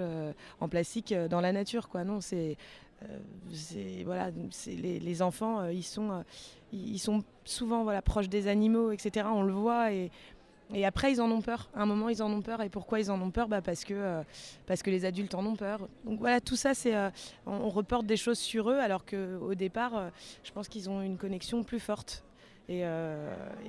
en 0.61 0.69
plastique 0.69 1.15
dans 1.31 1.41
la 1.41 1.53
nature. 1.53 1.89
Quoi. 1.89 2.05
Non, 2.05 2.21
c'est. 2.21 2.57
voilà, 4.05 4.31
les, 4.67 5.23
enfants, 5.23 5.67
ils 5.69 5.85
sont, 5.85 6.25
ils 6.73 6.99
sont 6.99 7.25
souvent 7.45 7.85
voilà, 7.85 8.03
proches 8.03 8.29
des 8.29 8.49
animaux, 8.49 8.91
etc. 8.91 9.27
On 9.31 9.43
le 9.43 9.53
voit 9.53 9.91
et 10.75 10.85
après, 10.85 11.13
ils 11.13 11.21
en 11.21 11.31
ont 11.31 11.41
peur. 11.41 11.69
À 11.75 11.83
un 11.83 11.87
moment, 11.87 12.09
ils 12.09 12.23
en 12.23 12.31
ont 12.31 12.43
peur. 12.43 12.61
Et 12.61 12.69
pourquoi 12.69 12.99
ils 12.99 13.11
en 13.11 13.21
ont 13.21 13.31
peur? 13.31 13.49
Bah 13.49 13.63
parce, 13.63 13.85
que, 13.85 13.95
euh, 13.95 14.23
parce 14.67 14.83
que 14.83 14.91
les 14.91 15.05
adultes 15.05 15.35
en 15.35 15.45
ont 15.47 15.55
peur. 15.55 15.89
Donc 16.05 16.19
voilà, 16.19 16.41
tout 16.41 16.57
ça, 16.57 16.75
c'est, 16.75 16.95
euh, 16.95 17.11
on, 17.47 17.69
reporte 17.69 18.07
des 18.07 18.17
choses 18.17 18.39
sur 18.39 18.71
eux, 18.71 18.79
alors 18.79 19.05
qu'au 19.05 19.55
départ, 19.55 19.97
euh, 19.97 20.09
je 20.43 20.51
pense 20.51 20.69
qu'ils 20.69 20.91
ont 20.91 21.03
une 21.03 21.19
connexion 21.19 21.63
plus 21.63 21.81
forte. 21.81 22.25
Et, 22.69 22.81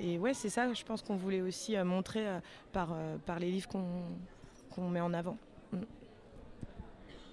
et 0.02 0.18
ouais, 0.18 0.34
c'est 0.34 0.48
ça, 0.48 0.72
je 0.72 0.82
pense 0.82 1.02
qu'on 1.02 1.14
voulait 1.14 1.40
aussi 1.40 1.76
montrer 1.84 2.26
par, 2.72 2.96
par 3.26 3.38
les 3.38 3.48
livres 3.48 3.68
qu'on 3.68 3.84
qu'on 4.74 4.88
met 4.88 5.00
en 5.00 5.14
avant. 5.14 5.36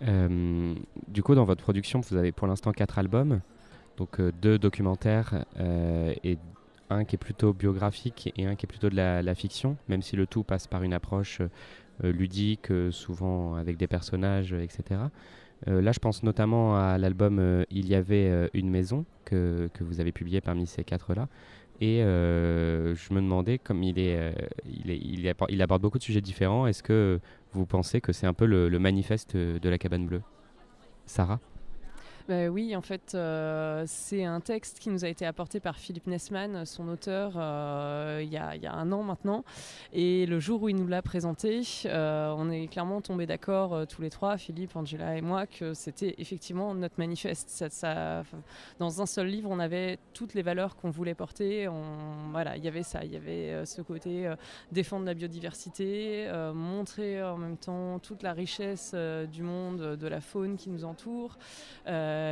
Euh, 0.04 0.76
du 1.08 1.24
coup, 1.24 1.34
dans 1.34 1.44
votre 1.44 1.64
production, 1.64 2.02
vous 2.02 2.18
avez 2.18 2.32
pour 2.32 2.46
l'instant 2.46 2.72
quatre 2.72 3.00
albums, 3.00 3.42
donc 3.98 4.22
deux 4.22 4.60
documentaires 4.60 5.44
et 6.24 6.38
un 6.90 7.06
qui 7.06 7.16
est 7.16 7.20
plutôt 7.20 7.54
biographique 7.54 8.32
et 8.38 8.46
un 8.46 8.56
qui 8.56 8.66
est 8.66 8.68
plutôt 8.68 8.90
de 8.90 8.96
la, 8.96 9.36
fiction, 9.36 9.78
même 9.88 10.02
si 10.02 10.16
le 10.16 10.28
tout 10.28 10.44
passe 10.44 10.68
par 10.68 10.84
une 10.84 10.94
approche 10.94 11.42
euh, 11.42 12.12
ludique, 12.12 12.72
euh, 12.72 12.92
souvent 12.92 13.56
avec 13.56 13.78
des 13.78 13.88
personnages, 13.88 14.54
euh, 14.54 14.62
etc. 14.62 15.02
Là, 15.68 15.92
je 15.92 16.00
pense 16.00 16.22
notamment 16.22 16.78
à 16.78 17.00
l'album 17.00 17.66
Il 17.72 17.88
y 17.88 17.96
avait 17.96 18.50
une 18.54 18.70
maison 18.70 19.04
que, 19.24 19.68
que 19.74 19.84
vous 19.84 20.00
avez 20.00 20.12
publié 20.12 20.40
parmi 20.40 20.68
ces 20.68 20.84
quatre-là. 20.84 21.28
Et 21.82 22.02
je 22.02 23.14
me 23.14 23.20
demandais, 23.20 23.58
comme 23.58 23.82
il, 23.82 23.98
est, 23.98 24.36
il, 24.66 24.92
est, 24.92 24.98
il, 24.98 25.28
appor- 25.28 25.48
il 25.50 25.64
aborde 25.64 25.82
beaucoup 25.82 25.98
de 25.98 26.04
sujets 26.04 26.22
différents, 26.22 26.68
est-ce 26.68 26.84
que 26.84 27.20
vous 27.54 27.66
pensez 27.66 28.00
que 28.00 28.12
c'est 28.12 28.28
un 28.28 28.34
peu 28.34 28.46
le, 28.46 28.70
le 28.70 28.78
manifeste 28.78 29.36
de 29.36 29.70
la 29.70 29.80
cabane 29.80 30.06
bleue? 30.06 30.22
Sarah? 31.08 31.40
Bah 32.28 32.48
oui, 32.48 32.76
en 32.76 32.82
fait, 32.82 33.14
euh, 33.14 33.84
c'est 33.86 34.24
un 34.24 34.40
texte 34.40 34.80
qui 34.80 34.90
nous 34.90 35.06
a 35.06 35.08
été 35.08 35.28
apporté 35.28 35.60
par 35.60 35.78
Philippe 35.78 36.08
Nessman, 36.08 36.66
son 36.66 36.88
auteur, 36.88 37.34
euh, 37.36 38.20
il 38.24 38.34
y, 38.34 38.38
a, 38.38 38.74
un 38.74 38.92
an 38.92 39.04
maintenant. 39.04 39.44
Et 39.94 40.26
le 40.26 40.40
jour 40.40 40.64
où 40.64 40.70
il 40.70 40.76
nous 40.76 40.88
l'a 40.88 41.04
présenté, 41.04 41.62
euh, 41.86 42.34
on 42.36 42.50
est 42.50 42.66
clairement 42.66 43.00
tombés 43.02 43.28
d'accord 43.28 43.86
tous 43.88 44.02
les 44.02 44.10
trois, 44.10 44.38
Philippe, 44.38 44.76
Angela 44.76 45.16
et 45.16 45.22
moi, 45.22 45.46
que 45.46 45.76
c'était 45.76 46.16
effectivement 46.18 46.74
notre 46.74 46.96
manifeste. 46.98 47.64
Dans 48.80 49.02
un 49.04 49.06
seul 49.06 49.28
livre, 49.28 49.52
on 49.52 49.60
avait 49.60 50.00
toutes 50.16 50.34
les 50.34 50.42
valeurs 50.42 50.78
qu'on 50.78 50.90
voulait 50.90 51.14
porter. 51.14 51.68
On, 51.68 52.32
voilà, 52.32 52.58
il 52.58 52.64
y 52.64 52.68
avait 52.68 52.82
ça, 52.82 53.06
il 53.06 53.14
y 53.14 53.18
avait 53.18 53.68
ce 53.68 53.84
côté 53.84 54.34
défendre 54.72 55.06
la 55.06 55.14
biodiversité, 55.14 56.28
montrer 56.56 57.22
en 57.22 57.38
même 57.38 57.58
temps 57.58 58.00
toute 58.00 58.24
la 58.24 58.34
richesse 58.34 58.96
du 59.32 59.44
monde, 59.44 59.96
de 59.96 60.08
la 60.08 60.22
faune 60.22 60.58
qui 60.58 60.72
nous 60.72 60.86
entoure. 60.86 61.38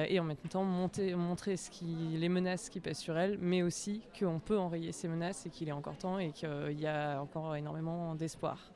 Et 0.07 0.19
en 0.19 0.23
même 0.23 0.37
temps 0.49 0.63
monter, 0.63 1.15
montrer 1.15 1.57
ce 1.57 1.69
qui, 1.69 1.85
les 1.85 2.29
menaces 2.29 2.69
qui 2.69 2.79
pèsent 2.79 2.99
sur 2.99 3.17
elle, 3.17 3.37
mais 3.39 3.61
aussi 3.63 4.01
qu'on 4.17 4.39
peut 4.39 4.57
enrayer 4.57 4.91
ces 4.91 5.07
menaces 5.07 5.45
et 5.45 5.49
qu'il 5.49 5.69
est 5.69 5.73
encore 5.73 5.97
temps 5.97 6.19
et 6.19 6.31
qu'il 6.31 6.79
y 6.79 6.87
a 6.87 7.21
encore 7.21 7.55
énormément 7.55 8.15
d'espoir. 8.15 8.71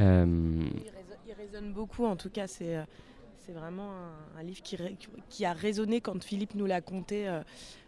Euh... 0.00 0.66
Il, 1.26 1.32
résonne, 1.32 1.72
beaucoup, 1.72 2.04
en 2.04 2.16
tout 2.16 2.30
cas, 2.30 2.46
c'est. 2.46 2.76
Euh, 2.76 2.84
c'est 3.46 3.52
vraiment 3.52 3.90
un, 4.38 4.42
livre 4.42 4.62
qui, 4.62 4.78
qui, 5.28 5.44
a 5.44 5.52
résonné 5.52 6.00
quand 6.00 6.24
Philippe 6.24 6.54
nous 6.54 6.64
l'a 6.64 6.80
conté 6.80 7.28
euh, 7.28 7.42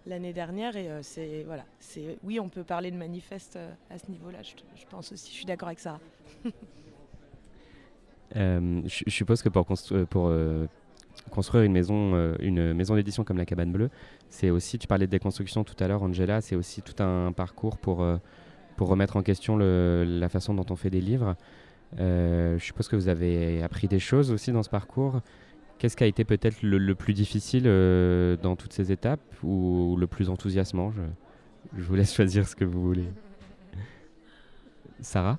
l'année 0.05 0.35
dernière. 0.35 0.77
Et 0.77 0.91
c'est 1.01 1.45
voilà, 1.45 1.65
c'est 1.79 2.19
oui, 2.23 2.39
on 2.39 2.51
peut 2.51 2.63
parler 2.63 2.91
de 2.91 2.97
manifeste 2.99 3.59
à 3.89 3.99
ce 3.99 4.11
niveau-là. 4.11 4.43
Je, 4.43 4.51
je, 4.79 4.85
pense 4.85 5.13
aussi, 5.13 5.31
je 5.31 5.37
suis 5.37 5.47
d'accord 5.47 5.69
avec 5.69 5.81
ça. 5.81 5.99
Euh, 8.35 8.83
je, 8.87 9.11
suppose 9.11 9.43
que 9.43 9.49
pour, 9.49 9.67
pour 10.11 10.27
euh, 10.29 10.67
construire 11.31 11.65
une 11.65 11.73
maison, 11.73 12.15
euh, 12.15 12.35
une 12.41 12.73
maison 12.75 12.95
d'édition 12.95 13.25
comme 13.25 13.39
la 13.39 13.47
Cabane 13.47 13.73
Bleue, 13.73 13.91
c'est 14.29 14.51
aussi, 14.51 14.79
tu 14.79 14.87
parlais 14.87 15.07
de 15.07 15.11
déconstruction 15.11 15.65
tout 15.65 15.75
à 15.81 15.89
l'heure, 15.89 16.03
Angela, 16.03 16.41
c'est 16.41 16.57
aussi 16.57 16.83
tout 16.83 17.03
un 17.03 17.33
parcours 17.33 17.79
pour, 17.79 18.07
pour 18.77 18.89
remettre 18.89 19.17
en 19.17 19.23
question 19.23 19.57
la 19.57 20.29
façon 20.29 20.55
dont 20.55 20.67
on 20.71 20.77
fait 20.77 20.91
des 20.91 21.01
livres. 21.01 21.37
je 21.99 22.59
suppose 22.61 22.89
que 22.89 22.97
vous 22.97 23.09
avez 23.09 23.63
appris 23.63 23.89
des 23.89 23.99
choses 23.99 24.31
aussi 24.31 24.53
dans 24.53 24.63
ce 24.63 24.71
parcours. 24.71 25.21
Qu'est-ce 25.79 25.97
qui 25.97 26.05
a 26.05 26.07
été 26.07 26.25
peut-être 26.25 26.63
le, 26.63 26.95
plus 26.95 27.13
difficile 27.13 27.65
dans 28.43 28.57
toutes 28.57 28.73
ces 28.73 28.91
étapes 28.91 29.21
ou, 29.43 29.97
le 29.99 30.07
plus 30.07 30.29
enthousiasmant? 30.29 30.93
Je 31.77 31.83
vous 31.83 31.95
laisse 31.95 32.15
choisir 32.17 32.49
ce 32.49 32.57
que 32.57 32.65
vous 32.65 32.83
voulez. 32.83 33.09
Sarah? 35.01 35.39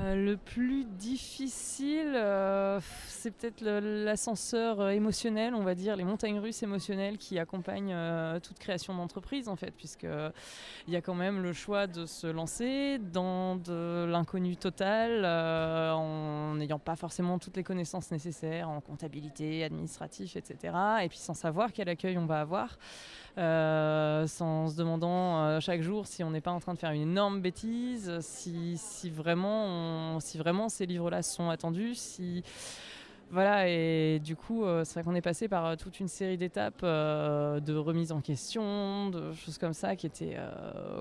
Euh, 0.00 0.14
le 0.14 0.36
plus 0.36 0.84
difficile, 0.84 2.12
euh, 2.14 2.80
c'est 3.08 3.30
peut-être 3.30 3.60
l'ascenseur 3.60 4.80
euh, 4.80 4.90
émotionnel, 4.90 5.54
on 5.54 5.62
va 5.62 5.74
dire, 5.74 5.94
les 5.96 6.04
montagnes 6.04 6.38
russes 6.38 6.62
émotionnelles 6.62 7.18
qui 7.18 7.38
accompagnent 7.38 7.96
toute 8.40 8.58
création 8.58 8.94
d'entreprise, 8.94 9.48
en 9.48 9.56
fait, 9.56 9.72
puisqu'il 9.72 10.92
y 10.92 10.96
a 10.96 11.00
quand 11.00 11.14
même 11.14 11.42
le 11.42 11.52
choix 11.52 11.86
de 11.86 12.06
se 12.06 12.26
lancer 12.26 12.98
dans 12.98 13.56
de 13.56 14.06
l'inconnu 14.08 14.56
total, 14.56 15.24
en 15.24 16.54
n'ayant 16.54 16.78
pas 16.78 16.96
forcément 16.96 17.38
toutes 17.38 17.56
les 17.56 17.64
connaissances 17.64 18.10
nécessaires 18.10 18.70
en 18.70 18.80
comptabilité, 18.80 19.64
administratif, 19.64 20.36
etc. 20.36 20.74
Et 21.02 21.08
puis 21.08 21.18
sans 21.18 21.34
savoir 21.34 21.72
quel 21.72 21.88
accueil 21.88 22.16
on 22.16 22.26
va 22.26 22.40
avoir. 22.40 22.78
Sans 23.36 24.68
se 24.68 24.76
demandant 24.76 25.60
chaque 25.60 25.82
jour 25.82 26.06
si 26.06 26.24
on 26.24 26.30
n'est 26.30 26.40
pas 26.40 26.50
en 26.50 26.60
train 26.60 26.74
de 26.74 26.78
faire 26.78 26.90
une 26.90 27.02
énorme 27.02 27.40
bêtise, 27.40 28.18
si, 28.20 28.76
si 28.76 29.10
vraiment, 29.10 29.89
si 30.20 30.38
vraiment 30.38 30.68
ces 30.68 30.86
livres-là 30.86 31.22
sont 31.22 31.50
attendus, 31.50 31.94
si 31.94 32.42
voilà, 33.32 33.68
et 33.68 34.18
du 34.18 34.34
coup, 34.34 34.64
euh, 34.64 34.82
c'est 34.84 34.94
vrai 34.94 35.04
qu'on 35.04 35.14
est 35.14 35.20
passé 35.20 35.46
par 35.46 35.76
toute 35.76 36.00
une 36.00 36.08
série 36.08 36.36
d'étapes 36.36 36.82
de 36.82 37.76
remise 37.76 38.10
en 38.10 38.20
question, 38.20 39.08
de 39.10 39.32
choses 39.34 39.56
comme 39.56 39.72
ça 39.72 39.94
qui 39.94 40.06
étaient 40.06 40.36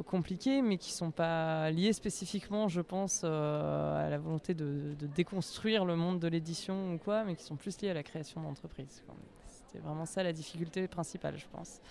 compliquées, 0.05 0.61
mais 0.61 0.77
qui 0.77 0.91
ne 0.91 0.95
sont 0.95 1.11
pas 1.11 1.71
liées 1.71 1.93
spécifiquement, 1.93 2.67
je 2.67 2.81
pense, 2.81 3.23
à 3.23 4.07
la 4.09 4.17
volonté 4.19 4.53
de, 4.53 4.95
déconstruire 5.15 5.85
le 5.85 5.95
monde 5.95 6.19
de 6.19 6.27
l'édition 6.27 6.93
ou 6.93 6.97
quoi, 6.99 7.23
mais 7.23 7.35
qui 7.35 7.43
sont 7.43 7.55
plus 7.55 7.81
liées 7.81 7.89
à 7.89 7.95
la 7.95 8.03
création 8.03 8.41
d'entreprise. 8.41 9.03
C'était 9.47 9.79
vraiment 9.79 10.05
ça 10.05 10.21
la 10.21 10.33
difficulté 10.33 10.87
principale, 10.87 11.35
je 11.37 11.45
pense 11.51 11.81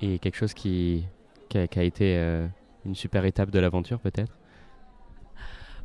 et 0.00 0.18
quelque 0.18 0.36
chose 0.36 0.54
qui, 0.54 1.04
a, 1.54 1.82
été 1.82 2.16
euh, 2.16 2.46
une 2.84 2.94
super 2.94 3.24
étape 3.24 3.50
de 3.50 3.58
l'aventure 3.58 3.98
peut-être? 4.00 4.36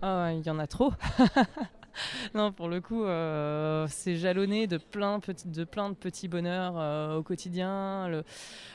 Il 0.04 0.42
y 0.46 0.50
en 0.50 0.60
a 0.60 0.68
trop 0.68 0.94
non, 2.34 2.52
pour 2.52 2.68
le 2.68 2.82
coup, 2.82 3.04
euh, 3.04 3.86
c'est 3.90 4.16
jalonné 4.16 4.68
de 4.68 4.78
plein, 4.78 5.20
de 5.46 5.64
plein 5.64 5.94
petits 5.94 6.28
bonheurs 6.28 6.76
euh, 6.78 7.18
au 7.18 7.24
quotidien. 7.24 8.08
Le, 8.08 8.24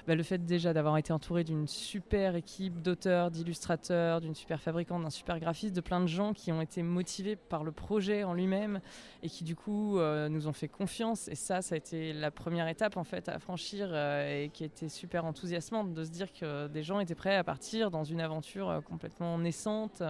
bah, 0.06 0.14
le 0.14 0.22
fait 0.22 0.44
déjà 0.44 0.72
d'avoir 0.72 0.96
été 0.98 1.12
entouré 1.12 1.44
d'une 1.44 1.66
super 1.66 2.36
équipe 2.36 2.82
d'auteurs, 2.82 3.30
d'illustrateurs, 3.30 4.20
d'une 4.20 4.34
super 4.34 4.60
fabricante, 4.60 5.02
d'un 5.02 5.10
super 5.10 5.38
graphiste, 5.40 5.74
de 5.74 5.80
plein 5.80 6.00
de 6.00 6.06
gens 6.06 6.32
qui 6.32 6.52
ont 6.52 6.60
été 6.60 6.82
motivés 6.82 7.36
par 7.36 7.64
le 7.64 7.72
projet 7.72 8.24
en 8.24 8.34
lui-même 8.34 8.80
et 9.22 9.28
qui 9.28 9.44
du 9.44 9.56
coup 9.56 9.98
euh, 9.98 10.28
nous 10.28 10.48
ont 10.48 10.52
fait 10.52 10.68
confiance. 10.68 11.28
Et 11.28 11.34
ça, 11.34 11.62
ça 11.62 11.74
a 11.74 11.78
été 11.78 12.12
la 12.12 12.30
première 12.30 12.68
étape 12.68 12.96
en 12.96 13.04
fait 13.04 13.28
à 13.28 13.38
franchir 13.38 13.94
et 13.94 14.50
qui 14.52 14.64
était 14.64 14.88
super 14.88 15.24
enthousiasmante 15.24 15.92
de 15.94 16.04
se 16.04 16.10
dire 16.10 16.32
que 16.32 16.68
des 16.68 16.82
gens 16.82 17.00
étaient 17.00 17.14
prêts 17.14 17.36
à 17.36 17.44
partir 17.44 17.90
dans 17.90 18.04
une 18.04 18.20
aventure 18.20 18.82
complètement 18.88 19.38
naissante. 19.38 20.02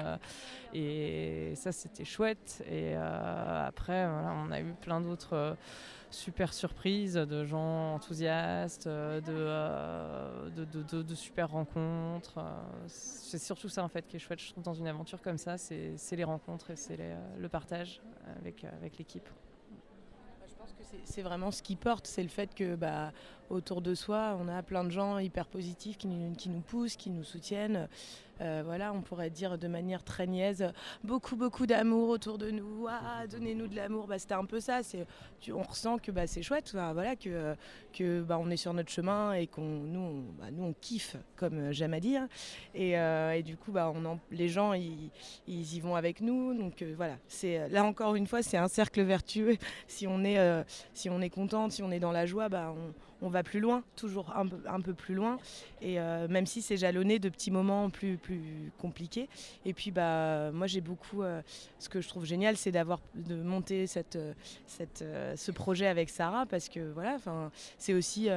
et 0.74 1.52
ça, 1.54 1.72
c'était 1.72 2.04
chouette. 2.04 2.64
Et 2.70 2.95
euh, 2.96 3.66
après, 3.66 4.06
on 4.06 4.50
a 4.50 4.60
eu 4.60 4.72
plein 4.80 5.00
d'autres 5.00 5.34
euh, 5.34 5.54
super 6.10 6.52
surprises 6.52 7.14
de 7.14 7.44
gens 7.44 7.94
enthousiastes, 7.94 8.86
euh, 8.86 9.20
de, 10.50 10.64
de, 10.64 11.02
de, 11.02 11.14
super 11.14 11.50
rencontres. 11.50 12.38
C'est 12.86 13.38
surtout 13.38 13.68
ça 13.68 13.82
en 13.84 13.88
fait 13.88 14.06
qui 14.06 14.16
est 14.16 14.20
chouette, 14.20 14.40
je 14.40 14.50
trouve, 14.52 14.64
dans 14.64 14.74
une 14.74 14.88
aventure 14.88 15.20
comme 15.20 15.38
ça, 15.38 15.58
c'est 15.58 15.96
les 16.12 16.24
rencontres 16.24 16.70
et 16.70 16.76
c'est 16.76 16.98
le 17.38 17.48
partage 17.48 18.00
avec, 18.40 18.64
avec 18.64 18.98
l'équipe. 18.98 19.28
Je 20.48 20.54
pense 20.54 20.72
que 20.72 20.82
c'est 21.04 21.22
vraiment 21.22 21.50
ce 21.50 21.62
qui 21.62 21.76
porte, 21.76 22.06
c'est 22.06 22.22
le 22.22 22.28
fait 22.28 22.54
que 22.54 22.76
bah, 22.76 23.12
autour 23.50 23.82
de 23.82 23.94
soi, 23.94 24.36
on 24.40 24.48
a 24.48 24.62
plein 24.62 24.84
de 24.84 24.90
gens 24.90 25.18
hyper 25.18 25.46
positifs 25.46 25.96
qui, 25.98 26.08
nous 26.08 26.60
poussent, 26.60 26.96
qui 26.96 27.10
nous 27.10 27.24
soutiennent. 27.24 27.88
Euh, 28.40 28.62
voilà, 28.64 28.92
on 28.92 29.00
pourrait 29.00 29.30
dire 29.30 29.56
de 29.56 29.66
manière 29.66 30.04
très 30.04 30.26
niaise, 30.26 30.70
beaucoup, 31.02 31.36
beaucoup 31.36 31.66
d'amour 31.66 32.10
autour 32.10 32.36
de 32.36 32.50
nous. 32.50 32.86
Ah, 32.88 33.26
donnez-nous 33.26 33.66
de 33.66 33.76
l'amour. 33.76 34.06
Bah, 34.06 34.18
c'était 34.18 34.34
un 34.34 34.44
peu 34.44 34.60
ça. 34.60 34.80
On 35.52 35.62
ressent 35.62 35.98
que 35.98 36.10
bah, 36.10 36.26
c'est 36.26 36.42
chouette, 36.42 36.72
voilà, 36.72 37.16
que, 37.16 38.20
bah, 38.22 38.38
on 38.38 38.50
est 38.50 38.56
sur 38.56 38.74
notre 38.74 38.90
chemin 38.90 39.32
et 39.32 39.46
qu'on 39.46 39.62
nous, 39.62 40.00
on, 40.00 40.22
bah, 40.38 40.50
nous, 40.52 40.64
on 40.64 40.74
kiffe, 40.74 41.16
comme 41.36 41.72
j'aime 41.72 41.94
à 41.94 42.00
dire. 42.00 42.26
Et, 42.74 42.98
euh, 42.98 43.40
du 43.40 43.56
coup, 43.56 43.72
bah, 43.72 43.92
les 44.30 44.48
gens, 44.48 44.72
ils, 44.74 45.10
y 45.46 45.80
vont 45.80 45.96
avec 45.96 46.20
nous. 46.20 46.54
Donc 46.54 46.82
euh, 46.82 46.94
voilà, 46.96 47.16
là 47.70 47.84
encore 47.84 48.16
une 48.16 48.26
fois, 48.26 48.42
c'est 48.42 48.58
un 48.58 48.68
cercle 48.68 49.02
vertueux. 49.02 49.56
Si 49.88 50.06
on 50.06 50.24
est, 50.24 50.64
si 50.94 51.08
on 51.08 51.20
est 51.20 51.30
contente, 51.30 51.72
si 51.72 51.82
on 51.82 51.90
est 51.90 52.00
dans 52.00 52.12
la 52.12 52.26
joie, 52.26 52.48
bah, 52.48 52.74
on 52.76 53.05
on 53.22 53.28
va 53.28 53.42
plus 53.42 53.60
loin, 53.60 53.82
toujours 53.96 54.34
un 54.36 54.80
peu, 54.80 54.94
plus 54.94 55.14
loin. 55.14 55.38
Et 55.80 55.98
euh, 55.98 56.28
même 56.28 56.46
si 56.46 56.62
c'est 56.62 56.76
jalonné 56.76 57.18
de 57.18 57.28
petits 57.28 57.50
moments 57.50 57.88
plus, 57.90 58.16
plus 58.16 58.72
compliqués. 58.78 59.28
Et 59.64 59.72
puis, 59.72 59.90
bah, 59.90 60.50
moi, 60.52 60.66
j'ai 60.66 60.80
beaucoup. 60.80 61.22
Euh, 61.22 61.40
ce 61.78 61.88
que 61.88 62.00
je 62.00 62.08
trouve 62.08 62.24
génial, 62.24 62.56
c'est 62.56 62.72
d'avoir 62.72 63.00
de 63.14 63.36
monter 63.36 63.86
cette, 63.86 64.16
euh, 64.16 64.32
cette, 64.66 65.04
ce 65.36 65.50
projet 65.50 65.86
avec 65.86 66.10
Sarah, 66.10 66.46
parce 66.46 66.68
que 66.68 66.92
voilà, 66.92 67.16
c'est 67.78 67.94
aussi. 67.94 68.28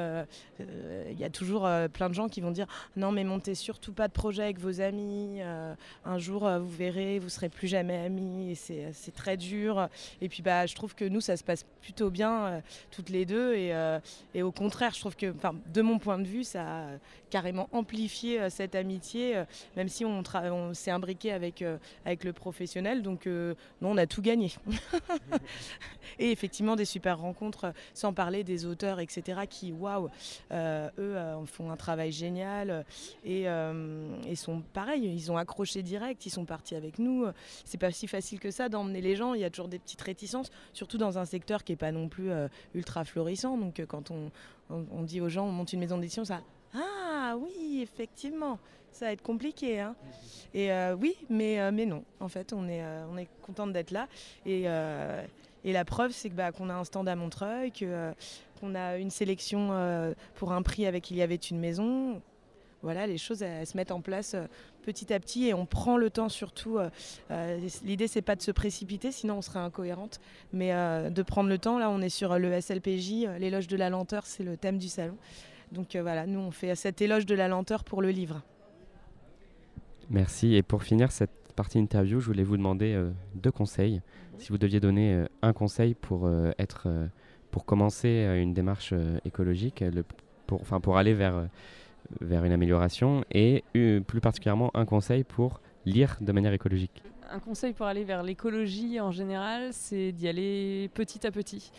Il 0.59 1.19
y 1.19 1.23
a 1.23 1.29
toujours 1.29 1.69
plein 1.93 2.09
de 2.09 2.13
gens 2.13 2.29
qui 2.29 2.41
vont 2.41 2.51
dire 2.51 2.67
non, 2.95 3.11
mais 3.11 3.23
montez 3.23 3.55
surtout 3.55 3.93
pas 3.93 4.07
de 4.07 4.13
projet 4.13 4.43
avec 4.43 4.59
vos 4.59 4.81
amis. 4.81 5.41
un 5.41 6.17
jour, 6.17 6.49
vous 6.59 6.69
verrez, 6.69 7.19
vous 7.19 7.29
serez 7.29 7.49
plus 7.49 7.67
jamais 7.67 7.97
amis. 7.97 8.55
C'est 8.55 9.13
très 9.13 9.37
dur. 9.37 9.89
Et 10.21 10.29
puis, 10.29 10.41
bah, 10.41 10.65
je 10.65 10.75
trouve 10.75 10.95
que 10.95 11.05
nous, 11.05 11.21
ça 11.21 11.37
se 11.37 11.43
passe 11.43 11.65
plutôt 11.81 12.09
bien 12.09 12.61
toutes 12.91 13.09
les 13.09 13.25
deux. 13.25 13.55
Et, 13.55 13.73
et 14.33 14.43
au 14.43 14.51
contraire, 14.51 14.68
contraire, 14.69 14.93
je 14.93 14.99
trouve 14.99 15.15
que, 15.15 15.33
de 15.73 15.81
mon 15.81 15.97
point 15.97 16.19
de 16.19 16.27
vue, 16.27 16.43
ça 16.43 16.61
a 16.61 16.85
carrément 17.31 17.69
amplifié 17.71 18.39
euh, 18.39 18.49
cette 18.51 18.75
amitié, 18.75 19.35
euh, 19.35 19.45
même 19.75 19.89
si 19.89 20.05
on, 20.05 20.21
on 20.35 20.73
s'est 20.75 20.91
imbriqué 20.91 21.31
avec, 21.31 21.63
euh, 21.63 21.79
avec 22.05 22.23
le 22.23 22.33
professionnel. 22.33 23.01
Donc, 23.01 23.25
non, 23.25 23.55
on 23.81 23.97
a 23.97 24.05
tout 24.05 24.21
gagné. 24.21 24.51
et 26.19 26.31
effectivement, 26.31 26.75
des 26.75 26.85
super 26.85 27.17
rencontres, 27.17 27.73
sans 27.95 28.13
parler 28.13 28.43
des 28.43 28.67
auteurs, 28.67 28.99
etc., 28.99 29.41
qui, 29.49 29.71
waouh, 29.71 30.09
eux 30.51 31.15
font 31.47 31.71
un 31.71 31.77
travail 31.77 32.11
génial 32.11 32.85
et, 33.25 33.45
et, 34.27 34.35
sont 34.35 34.61
pareils, 34.73 35.05
ils 35.05 35.31
ont 35.31 35.37
accroché 35.37 35.81
direct, 35.81 36.27
ils 36.27 36.29
sont 36.29 36.45
partis 36.45 36.75
avec 36.75 36.99
nous. 36.99 37.25
C'est 37.65 37.79
pas 37.79 37.91
si 37.91 38.07
facile 38.07 38.39
que 38.39 38.51
ça 38.51 38.69
d'emmener 38.69 39.01
les 39.01 39.15
gens. 39.15 39.33
Il 39.33 39.41
y 39.41 39.45
a 39.45 39.49
toujours 39.49 39.67
des 39.67 39.79
petites 39.79 40.01
réticences, 40.01 40.51
surtout 40.73 40.97
dans 40.97 41.17
un 41.17 41.25
secteur 41.25 41.63
qui 41.63 41.71
n'est 41.71 41.77
pas 41.77 41.91
non 41.91 42.07
plus 42.07 42.29
ultra 42.75 43.03
florissant. 43.03 43.57
Donc, 43.57 43.83
quand 43.87 44.11
on, 44.11 44.31
on, 44.69 45.03
dit 45.03 45.21
aux 45.21 45.29
gens, 45.29 45.45
on 45.45 45.51
monte 45.51 45.73
une 45.73 45.79
maison 45.79 45.97
d'édition, 45.97 46.25
ça. 46.25 46.41
Ah 46.73 47.35
oui, 47.37 47.79
effectivement, 47.81 48.59
ça 48.91 49.05
va 49.05 49.11
être 49.13 49.21
compliqué. 49.21 49.79
Hein. 49.79 49.95
Et 50.53 50.71
euh, 50.71 50.95
oui, 50.99 51.15
mais, 51.29 51.59
euh, 51.59 51.71
mais 51.71 51.85
non. 51.85 52.03
En 52.19 52.27
fait, 52.27 52.53
on 52.53 52.67
est, 52.67 52.83
euh, 52.83 53.05
on 53.07 53.67
d'être 53.67 53.91
là. 53.91 54.07
Et, 54.45 54.63
la 55.65 55.85
preuve, 55.85 56.11
c'est 56.11 56.29
que, 56.29 56.35
bah, 56.35 56.51
qu'on 56.51 56.69
a 56.69 56.73
un 56.73 56.83
stand 56.83 57.07
à 57.07 57.15
Montreuil, 57.15 57.71
qu'on 58.59 58.75
a 58.75 58.97
une 58.97 59.09
sélection 59.09 60.13
pour 60.35 60.53
un 60.53 60.61
prix 60.61 60.85
avec 60.85 61.11
Il 61.11 61.17
y 61.17 61.21
avait 61.21 61.35
une 61.35 61.59
maison. 61.59 62.21
Voilà, 62.81 63.07
les 63.07 63.17
choses 63.17 63.39
se 63.39 63.77
mettent 63.77 63.91
en 63.91 64.01
place 64.01 64.35
petit 64.83 65.13
à 65.13 65.19
petit 65.19 65.47
et 65.47 65.53
on 65.53 65.65
prend 65.65 65.97
le 65.97 66.09
temps 66.09 66.29
surtout. 66.29 66.79
L'idée, 67.83 68.07
c'est 68.07 68.21
pas 68.21 68.37
de 68.37 68.41
se 68.41 68.51
précipiter, 68.51 69.11
sinon 69.11 69.39
on 69.39 69.41
serait 69.41 69.59
incohérente, 69.59 70.21
mais 70.53 70.71
de 70.71 71.21
prendre 71.21 71.49
le 71.49 71.57
temps. 71.57 71.77
Là, 71.77 71.89
on 71.89 71.99
est 72.01 72.09
sur 72.09 72.39
le 72.39 72.61
SLPJ, 72.61 73.27
l'éloge 73.37 73.67
de 73.67 73.75
la 73.75 73.89
lenteur, 73.89 74.25
c'est 74.25 74.43
le 74.43 74.55
thème 74.55 74.77
du 74.77 74.87
salon. 74.87 75.17
Donc 75.73 75.95
voilà, 75.97 76.25
nous, 76.25 76.39
on 76.39 76.51
fait 76.51 76.73
cet 76.75 77.01
éloge 77.01 77.25
de 77.25 77.35
la 77.35 77.49
lenteur 77.49 77.83
pour 77.83 78.01
le 78.01 78.11
livre. 78.11 78.41
Merci. 80.09 80.55
Et 80.55 80.63
pour 80.63 80.83
finir 80.83 81.11
cette 81.11 81.29
partie 81.55 81.77
interview, 81.77 82.19
je 82.19 82.25
voulais 82.25 82.43
vous 82.43 82.57
demander 82.57 82.93
euh, 82.93 83.11
deux 83.35 83.51
conseils. 83.51 84.01
Si 84.39 84.49
vous 84.49 84.57
deviez 84.57 84.79
donner 84.79 85.13
euh, 85.13 85.25
un 85.41 85.53
conseil 85.53 85.93
pour 85.93 86.25
euh, 86.25 86.51
être, 86.57 86.87
pour 87.51 87.65
commencer 87.65 88.25
une 88.41 88.53
démarche 88.53 88.93
écologique, 89.23 89.83
pour 90.47 90.97
aller 90.97 91.13
vers 91.13 91.47
vers 92.21 92.43
une 92.43 92.51
amélioration, 92.51 93.23
et 93.31 93.63
plus 93.73 94.21
particulièrement 94.21 94.71
un 94.73 94.85
conseil 94.85 95.23
pour 95.23 95.61
lire 95.85 96.17
de 96.21 96.31
manière 96.31 96.53
écologique 96.53 97.03
un 97.31 97.39
conseil 97.39 97.73
pour 97.73 97.85
aller 97.85 98.03
vers 98.03 98.23
l'écologie 98.23 98.99
en 98.99 99.11
général, 99.11 99.69
c'est 99.71 100.11
d'y 100.11 100.27
aller 100.27 100.89
petit 100.93 101.25
à 101.25 101.31
petit. 101.31 101.71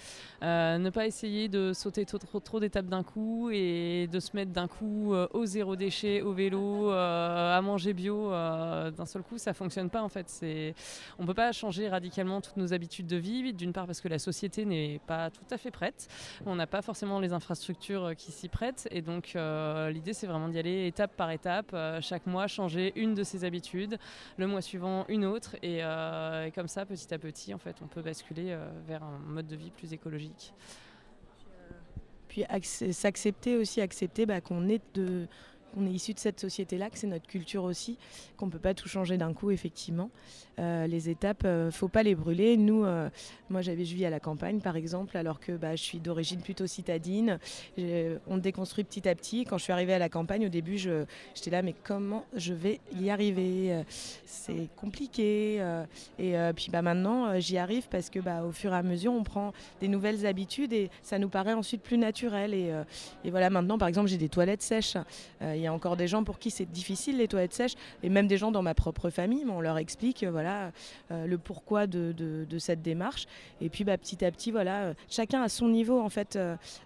Euh, 0.43 0.79
ne 0.79 0.91
pas 0.91 1.07
essayer 1.07 1.49
de 1.49 1.73
sauter 1.73 2.07
trop, 2.07 2.19
trop, 2.19 2.61
d'étapes 2.61 2.87
d'un 2.87 3.03
coup 3.03 3.51
et 3.53 4.09
de 4.11 4.21
se 4.21 4.35
mettre 4.35 4.53
d'un 4.53 4.69
coup 4.69 5.13
euh, 5.13 5.29
au 5.33 5.45
zéro 5.45 5.77
déchet, 5.77 6.23
au 6.23 6.33
vélo, 6.33 6.91
euh, 6.91 7.57
à 7.57 7.61
manger 7.61 7.93
bio 7.93 8.31
d'un 8.31 9.07
seul 9.07 9.23
coup, 9.23 9.39
ça 9.39 9.53
fonctionne 9.53 9.91
pas 9.91 10.03
en 10.03 10.09
fait. 10.09 10.29
C'est, 10.29 10.75
on 11.19 11.27
peut 11.27 11.35
pas 11.35 11.53
changer 11.53 11.89
radicalement 11.89 12.41
toutes 12.41 12.57
nos 12.57 12.73
habitudes 12.73 13.07
de 13.07 13.17
vie. 13.17 13.53
D'une 13.53 13.73
part 13.73 13.87
parce 13.87 14.01
que 14.01 14.09
la 14.09 14.19
société 14.19 14.65
n'est 14.65 15.01
pas 15.07 15.31
tout 15.31 15.45
à 15.51 15.59
fait 15.59 15.71
prête, 15.71 16.09
on 16.47 16.55
n'a 16.55 16.67
pas 16.67 16.83
forcément 16.83 17.21
les 17.21 17.33
infrastructures 17.33 18.13
qui 18.17 18.33
s'y 18.33 18.49
prêtent 18.49 18.89
et 18.91 19.03
donc 19.03 19.35
l'idée 19.35 20.13
c'est 20.13 20.27
vraiment 20.27 20.49
d'y 20.49 20.59
aller 20.59 20.87
étape 20.87 21.17
par 21.17 21.31
étape. 21.31 21.75
chaque 22.01 22.27
mois 22.27 22.47
changer 22.47 22.93
une 22.97 23.15
de 23.15 23.23
ses 23.23 23.45
habitudes, 23.45 23.99
le 24.37 24.47
mois 24.47 24.61
suivant 24.61 25.05
une 25.09 25.25
autre 25.25 25.40
euh, 25.65 26.45
et, 26.47 26.51
comme 26.53 26.69
ça, 26.69 26.87
petit 26.87 27.13
à 27.13 27.19
petit, 27.19 27.55
en 27.55 27.59
fait, 27.59 27.77
on 27.83 27.87
peut 27.87 28.03
basculer 28.03 28.51
euh, 28.51 28.71
vers 28.87 29.03
un 29.03 29.19
mode 29.19 29.47
de 29.47 29.57
vie 29.57 29.71
plus 29.71 29.93
écologique. 29.93 30.55
Puis 32.29 32.45
s'accepter 32.93 33.57
aussi, 33.57 33.81
accepter 33.81 34.25
bah, 34.25 34.41
qu'on 34.41 34.69
est 34.69 34.83
de 34.95 35.27
on 35.77 35.87
est 35.87 35.91
issu 35.91 36.15
de 36.15 36.19
cette 36.19 36.41
société-là, 36.41 36.91
que 36.91 36.99
c'est 36.99 37.07
notre 37.07 37.27
culture 37.27 37.65
aussi, 37.65 37.99
qu'on 38.37 38.47
ne 38.47 38.51
peut 38.51 38.59
pas 38.59 38.75
tout 38.75 38.89
changer 38.89 39.17
d'un 39.17 39.33
coup, 39.33 39.51
effectivement. 39.51 40.11
Euh, 40.61 40.87
les 40.87 41.09
étapes, 41.09 41.45
ne 41.45 41.49
euh, 41.49 41.71
faut 41.71 41.89
pas 41.89 42.03
les 42.03 42.15
brûler. 42.15 42.57
Nous, 42.57 42.85
euh, 42.85 43.09
moi, 43.49 43.63
j'avais 43.63 43.83
vis 43.83 44.05
à 44.05 44.11
la 44.11 44.21
campagne, 44.21 44.61
par 44.61 44.77
exemple, 44.77 45.17
alors 45.17 45.41
que 45.41 45.53
bah, 45.53 45.75
je 45.75 45.83
suis 45.83 46.01
d'origine 46.01 46.41
plutôt 46.41 46.67
citadine. 46.67 47.39
On 48.27 48.37
déconstruit 48.37 48.85
petit 48.85 49.09
à 49.09 49.15
petit. 49.15 49.45
Quand 49.45 49.59
je 49.59 49.65
suis 49.65 49.73
arrivée 49.73 49.95
à 49.95 49.99
la 49.99 50.09
campagne, 50.09 50.47
au 50.47 50.49
début, 50.49 50.79
j'étais 50.79 51.51
là, 51.51 51.63
mais 51.63 51.75
comment 51.85 52.25
je 52.35 52.53
vais 52.53 52.81
y 52.99 53.11
arriver? 53.11 53.83
C'est 54.27 54.69
compliqué. 54.77 55.57
et 56.19 56.35
puis 56.55 56.69
bah, 56.71 56.83
maintenant, 56.83 57.39
j'y 57.41 57.59
arrive 57.59 57.89
parce 57.89 58.11
que 58.11 58.21
bah, 58.21 58.45
au 58.45 58.53
fur 58.53 58.73
et 58.73 58.77
à 58.77 58.83
mesure, 58.83 59.13
on 59.13 59.23
prend 59.23 59.53
des 59.81 59.89
nouvelles 59.89 60.27
habitudes 60.27 60.73
et 60.73 60.91
ça 61.03 61.19
nous 61.19 61.29
paraît 61.29 61.55
ensuite 61.55 61.83
plus 61.83 61.99
naturel. 61.99 62.55
Et, 62.55 63.31
voilà, 63.31 63.51
maintenant, 63.51 63.79
par 63.79 63.89
exemple, 63.89 64.09
j'ai 64.09 64.19
des 64.19 64.29
toilettes 64.29 64.63
sèches 64.63 64.97
y 65.61 65.67
a 65.67 65.73
encore 65.73 65.97
des 65.97 66.09
gens 66.09 66.25
pour 66.25 66.39
qui 66.39 66.51
c'est 66.51 66.71
difficile 66.71 67.19
les 67.19 67.29
toilettes 67.29 67.53
sèches, 67.53 67.75
et 68.03 68.09
même 68.09 68.27
des 68.27 68.39
gens 68.39 68.51
dans 68.51 68.63
ma 68.63 68.75
propre 68.75 69.11
famille, 69.11 69.45
mais 69.45 69.53
on 69.53 69.61
leur 69.61 69.79
explique 69.79 70.23
euh, 70.23 70.31
voilà, 70.31 70.73
euh, 71.11 71.27
le 71.27 71.39
pourquoi 71.39 71.87
de, 71.87 72.47
cette 72.59 72.83
démarche. 72.83 73.27
Et 73.61 73.69
puis 73.69 73.85
bah, 73.85 73.97
petit 73.97 74.25
à 74.25 74.31
petit, 74.31 74.51
voilà, 74.51 74.83
euh, 74.83 74.95
chacun 75.09 75.43
à 75.43 75.49
son 75.49 75.69
niveau 75.69 76.01
en 76.01 76.09
fait. 76.09 76.39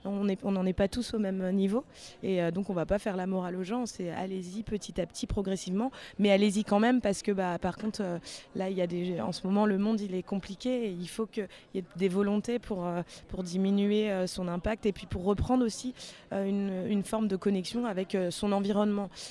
on 0.04 0.24
n'en 0.24 0.66
est 0.66 0.72
pas 0.72 0.88
tous 0.88 1.14
au 1.14 1.18
même 1.18 1.50
niveau, 1.50 1.84
et 2.22 2.50
donc 2.52 2.70
on 2.70 2.74
va 2.74 2.87
pas 2.87 2.98
faire 2.98 3.16
la 3.16 3.26
morale 3.26 3.56
aux 3.56 3.64
gens. 3.64 3.87
C'est 3.87 4.10
allez-y 4.10 4.62
petit 4.62 5.00
à 5.00 5.06
petit, 5.06 5.26
progressivement, 5.26 5.90
mais 6.18 6.30
allez-y 6.30 6.64
quand 6.64 6.80
même 6.80 7.00
parce 7.00 7.22
que 7.22 7.32
bah, 7.32 7.58
par 7.58 7.76
contre 7.76 8.02
là 8.54 8.70
il 8.70 8.76
y 8.76 8.82
a 8.82 8.87
des, 8.87 9.20
en 9.20 9.32
ce 9.32 9.46
moment 9.46 9.66
le 9.66 9.78
monde 9.78 10.00
il 10.00 10.14
est 10.14 10.22
compliqué, 10.22 10.87
et 10.87 10.90
il 10.90 11.08
faut 11.08 11.26
qu'il 11.26 11.48
y 11.74 11.78
ait 11.78 11.84
des 11.96 12.08
volontés 12.08 12.58
pour, 12.58 12.84
diminuer 13.42 14.26
son 14.26 14.48
impact 14.48 14.87
et 14.87 14.92
puis 14.92 15.06
pour 15.06 15.24
reprendre 15.24 15.64
aussi 15.64 15.94
une, 16.32 16.87
une 16.88 17.02
forme 17.02 17.28
de 17.28 17.37
connexion 17.37 17.84
avec 17.84 18.16
son 18.30 18.52
environnement 18.52 18.63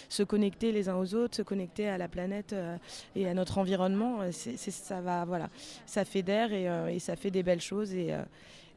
Se 0.10 0.24
connecter 0.24 0.72
les 0.72 0.90
uns 0.90 0.96
aux 0.96 1.14
autres, 1.16 1.36
se 1.36 1.42
connecter 1.42 1.88
à 1.88 1.98
la 1.98 2.08
planète 2.08 2.54
euh, 2.54 2.78
et 3.16 3.28
à 3.28 3.34
notre 3.34 3.58
environnement, 3.58 4.22
euh, 4.22 4.32
ça 4.32 5.02
va, 5.02 5.26
voilà, 5.26 5.50
ça 5.86 6.06
fédère 6.06 6.54
et, 6.54 6.70
euh, 6.70 6.88
et, 6.88 7.00
ça 7.00 7.16
fait 7.16 7.32
des 7.32 7.44
belles 7.44 7.62
choses 7.62 7.94
et, 7.94 8.16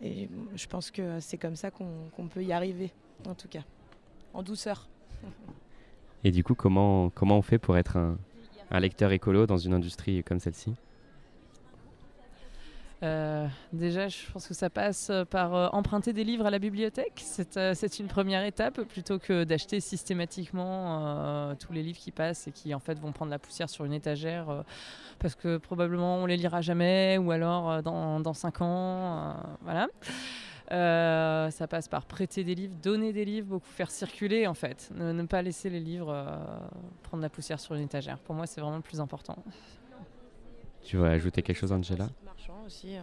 et 0.03 0.29
je 0.55 0.67
pense 0.67 0.91
que 0.91 1.21
c'est 1.21 1.39
comme 1.39 1.57
ça 1.57 1.71
qu'on, 1.71 2.29
peut 2.29 2.43
y 2.43 2.53
arriver, 2.53 2.91
en 3.27 3.35
tout 3.35 3.49
cas, 3.49 3.63
en 4.35 4.43
douceur. 4.43 4.89
Et 6.25 6.31
du 6.31 6.43
coup, 6.43 6.55
comment, 6.55 7.11
comment 7.11 7.39
on 7.39 7.43
fait 7.43 7.59
pour 7.59 7.77
être 7.77 7.97
un, 7.97 8.19
un 8.71 8.81
lecteur 8.81 9.13
écolo 9.13 9.47
dans 9.47 9.59
une 9.59 9.75
industrie 9.75 10.23
comme 10.25 10.41
celle-ci? 10.41 10.75
Euh, 13.03 13.47
déjà, 13.73 14.09
je 14.09 14.17
pense 14.33 14.47
que 14.47 14.55
ça 14.55 14.71
passe 14.71 15.13
par 15.31 15.55
euh, 15.55 15.69
emprunter 15.73 16.13
des 16.13 16.25
livres 16.25 16.47
à 16.47 16.51
la 16.51 16.59
bibliothèque. 16.59 17.21
C'est 17.23 17.57
euh, 17.59 17.75
une 17.99 18.07
première 18.07 18.45
étape 18.45 18.81
plutôt 18.83 19.19
que 19.19 19.45
d'acheter 19.45 19.81
systématiquement 19.81 21.55
tous 21.57 21.73
les 21.73 21.83
livres 21.83 21.99
qui 21.99 22.11
passent 22.11 22.49
et 22.49 22.53
qui 22.53 22.75
en 22.75 22.79
fait 22.79 22.99
vont 22.99 23.13
prendre 23.13 23.31
la 23.31 23.39
poussière 23.39 23.69
sur 23.69 23.85
une 23.85 23.93
étagère 23.93 24.65
parce 25.19 25.35
que 25.35 25.59
probablement 25.59 26.17
on 26.19 26.27
les 26.27 26.37
lira 26.37 26.61
jamais 26.61 27.19
ou 27.19 27.31
alors 27.31 27.83
dans, 27.83 28.21
dans 28.21 28.35
5 28.35 28.61
ans. 28.63 29.37
voilà. 29.63 29.89
ça 30.71 31.67
passe 31.69 31.89
par 31.89 32.07
prêter 32.07 32.45
des 32.45 32.55
livres, 32.55 32.75
donner 32.83 33.13
des 33.13 33.25
livres, 33.25 33.49
beaucoup 33.49 33.69
faire 33.69 33.91
circuler 33.91 34.47
en 34.47 34.55
fait. 34.55 34.91
Ne 34.95 35.23
pas 35.25 35.43
laisser 35.43 35.71
les 35.71 35.81
livres 35.81 36.27
prendre 37.03 37.23
la 37.23 37.31
poussière 37.31 37.61
sur 37.61 37.75
une 37.75 37.83
étagère. 37.83 38.19
Pour 38.19 38.35
moi, 38.35 38.47
c'est 38.47 38.61
vraiment 38.61 38.77
le 38.77 38.83
plus 38.83 39.01
important. 39.01 39.37
Tu 40.87 40.97
veux 40.97 41.09
ajouter 41.09 41.43
quelque 41.43 41.57
chose, 41.57 41.73
Angela? 41.73 42.09
Euh, 42.85 43.01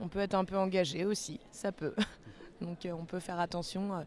on 0.00 0.08
peut 0.08 0.18
être 0.18 0.34
un 0.34 0.44
peu 0.44 0.58
engagé 0.58 1.04
aussi, 1.04 1.38
ça 1.52 1.70
peut. 1.70 1.94
Donc 2.60 2.84
euh, 2.84 2.90
on 2.90 3.04
peut 3.04 3.20
faire 3.20 3.38
attention 3.38 4.04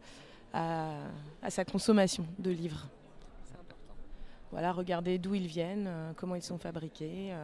euh, 0.54 1.08
à, 1.42 1.50
sa 1.50 1.64
consommation 1.64 2.26
de 2.38 2.50
livres. 2.50 2.88
Voilà, 4.50 4.70
regarder 4.70 5.16
d'où 5.18 5.34
ils 5.34 5.46
viennent, 5.46 5.90
comment 6.16 6.34
ils 6.34 6.42
sont 6.42 6.58
fabriqués 6.58 7.34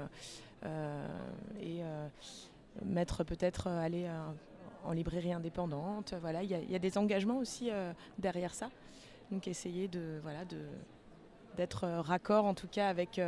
et 1.60 1.82
mettre 2.84 3.24
peut-être 3.24 3.66
aller 3.66 4.08
en 4.84 4.92
librairie 4.92 5.32
indépendante. 5.32 6.14
Voilà, 6.20 6.42
il 6.42 6.50
y, 6.50 6.76
a 6.76 6.78
des 6.78 6.96
engagements 6.96 7.38
aussi 7.38 7.70
derrière 8.18 8.54
ça. 8.54 8.70
Donc 9.30 9.48
essayer 9.48 9.88
de 9.88 10.20
voilà 10.22 10.44
d'être 11.56 11.86
raccord 11.86 12.44
en 12.46 12.54
tout 12.54 12.68
cas 12.68 12.88
avec 12.88 13.20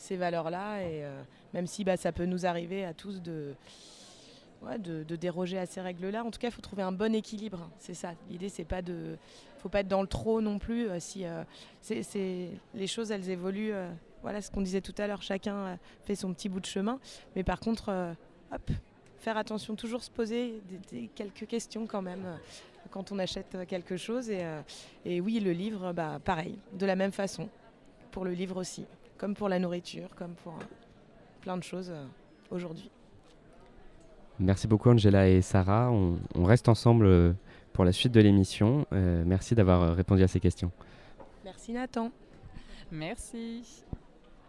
ces 0.00 0.16
valeurs-là. 0.16 0.82
Et 0.82 1.04
euh, 1.04 1.22
même 1.54 1.66
si 1.66 1.84
bah, 1.84 1.96
ça 1.96 2.10
peut 2.10 2.24
nous 2.24 2.46
arriver 2.46 2.84
à 2.84 2.94
tous 2.94 3.20
de, 3.22 3.54
de, 4.78 5.16
déroger 5.16 5.58
à 5.58 5.66
ces 5.66 5.80
règles-là, 5.80 6.24
en 6.24 6.30
tout 6.30 6.38
cas, 6.38 6.48
il 6.48 6.52
faut 6.52 6.62
trouver 6.62 6.82
un 6.82 6.92
bon 6.92 7.14
équilibre. 7.14 7.70
C'est 7.78 7.94
ça. 7.94 8.12
L'idée, 8.30 8.48
c'est 8.48 8.64
pas 8.64 8.82
de. 8.82 9.16
faut 9.58 9.68
pas 9.68 9.80
être 9.80 9.88
dans 9.88 10.02
le 10.02 10.08
trop 10.08 10.40
non 10.40 10.58
plus. 10.58 10.88
Euh, 10.88 10.98
si 10.98 11.24
euh, 11.24 11.44
c'est, 11.82 12.50
les 12.74 12.86
choses, 12.86 13.10
elles 13.10 13.28
évoluent. 13.30 13.74
voilà 14.22 14.40
ce 14.40 14.50
qu'on 14.50 14.62
disait 14.62 14.80
tout 14.80 14.94
à 14.98 15.06
l'heure. 15.06 15.22
Chacun 15.22 15.78
fait 16.04 16.14
son 16.14 16.32
petit 16.32 16.48
bout 16.48 16.60
de 16.60 16.66
chemin. 16.66 16.98
Mais 17.36 17.44
par 17.44 17.60
contre, 17.60 18.14
hop, 18.52 18.70
faire 19.18 19.36
attention, 19.36 19.76
toujours 19.76 20.02
se 20.02 20.10
poser 20.10 20.62
quelques 21.14 21.46
questions 21.46 21.86
quand 21.86 22.02
même 22.02 22.38
quand 22.90 23.12
on 23.12 23.18
achète 23.18 23.56
quelque 23.68 23.96
chose. 23.98 24.30
Et, 24.30 24.44
et 25.04 25.20
oui, 25.20 25.40
le 25.40 25.52
livre, 25.52 25.92
bah, 25.92 26.18
pareil, 26.24 26.58
de 26.72 26.86
la 26.86 26.96
même 26.96 27.12
façon. 27.12 27.48
Pour 28.10 28.24
le 28.24 28.32
livre 28.32 28.56
aussi 28.56 28.86
comme 29.20 29.34
pour 29.34 29.50
la 29.50 29.58
nourriture, 29.58 30.08
comme 30.16 30.34
pour 30.34 30.54
euh, 30.54 30.64
plein 31.42 31.58
de 31.58 31.62
choses 31.62 31.90
euh, 31.90 32.06
aujourd'hui. 32.50 32.90
Merci 34.38 34.66
beaucoup 34.66 34.88
Angela 34.88 35.28
et 35.28 35.42
Sarah. 35.42 35.92
On, 35.92 36.18
reste 36.42 36.70
ensemble 36.70 37.04
euh, 37.04 37.34
pour 37.74 37.84
la 37.84 37.92
suite 37.92 38.12
de 38.12 38.20
l'émission. 38.20 38.86
merci 38.90 39.54
d'avoir 39.54 39.94
répondu 39.94 40.22
à 40.22 40.28
ces 40.28 40.40
questions. 40.40 40.72
Merci 41.44 41.74
Nathan. 41.74 42.10
Merci. 42.90 43.84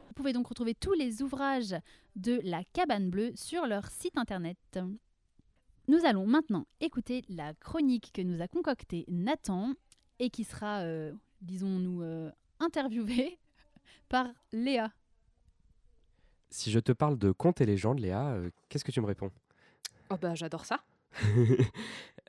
Vous 0.08 0.14
pouvez 0.16 0.32
donc 0.32 0.48
retrouver 0.48 0.74
tous 0.74 0.94
les 0.94 1.22
ouvrages 1.22 1.76
de 2.16 2.40
la 2.46 2.64
Cabane 2.72 3.10
Bleue 3.10 3.34
sur 3.36 3.68
leur 3.68 3.88
site 3.88 4.18
internet. 4.18 4.80
Nous 5.90 6.06
allons 6.06 6.26
maintenant 6.26 6.66
écouter 6.80 7.24
la 7.28 7.54
chronique 7.56 8.12
que 8.14 8.22
nous 8.22 8.42
a 8.42 8.48
concoctée 8.48 9.04
Nathan 9.10 9.74
et 10.20 10.30
qui 10.30 10.46
sera, 10.46 10.84
disons-nous, 11.42 12.32
interviewée 12.60 13.38
par 14.10 14.28
Léa. 14.52 14.92
Si 16.50 16.72
je 16.72 16.80
te 16.80 16.92
parle 16.92 17.18
de 17.18 17.32
contes 17.32 17.62
et 17.62 17.66
légendes, 17.66 18.00
Léa, 18.00 18.32
euh, 18.32 18.50
qu'est-ce 18.70 18.84
que 18.84 18.92
tu 18.92 19.02
me 19.02 19.06
réponds? 19.06 19.32
Oh 20.10 20.18
bah 20.22 20.36
j'adore 20.36 20.66
ça. 20.66 20.84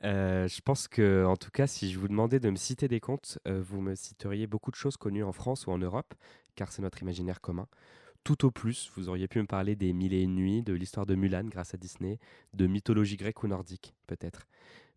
Euh, 0.03 0.49
je 0.49 0.59
pense 0.59 0.89
que, 0.89 1.23
en 1.23 1.37
tout 1.37 1.49
cas, 1.49 1.65
si 1.65 1.89
je 1.89 1.97
vous 1.97 2.09
demandais 2.09 2.41
de 2.41 2.49
me 2.49 2.57
citer 2.57 2.89
des 2.89 2.99
contes, 2.99 3.39
euh, 3.47 3.61
vous 3.61 3.79
me 3.79 3.95
citeriez 3.95 4.47
beaucoup 4.47 4.69
de 4.69 4.75
choses 4.75 4.97
connues 4.97 5.23
en 5.23 5.31
France 5.31 5.65
ou 5.65 5.71
en 5.71 5.77
Europe, 5.77 6.13
car 6.55 6.73
c'est 6.73 6.81
notre 6.81 7.01
imaginaire 7.01 7.39
commun. 7.39 7.69
Tout 8.25 8.45
au 8.45 8.51
plus, 8.51 8.91
vous 8.97 9.07
auriez 9.07 9.29
pu 9.29 9.39
me 9.39 9.45
parler 9.45 9.77
des 9.77 9.93
Mille 9.93 10.13
et 10.13 10.23
une 10.23 10.35
nuits, 10.35 10.61
de 10.61 10.73
l'histoire 10.73 11.05
de 11.05 11.15
Mulan 11.15 11.45
grâce 11.45 11.73
à 11.73 11.77
Disney, 11.77 12.19
de 12.53 12.67
mythologie 12.67 13.15
grecque 13.15 13.43
ou 13.43 13.47
nordique, 13.47 13.93
peut-être. 14.07 14.45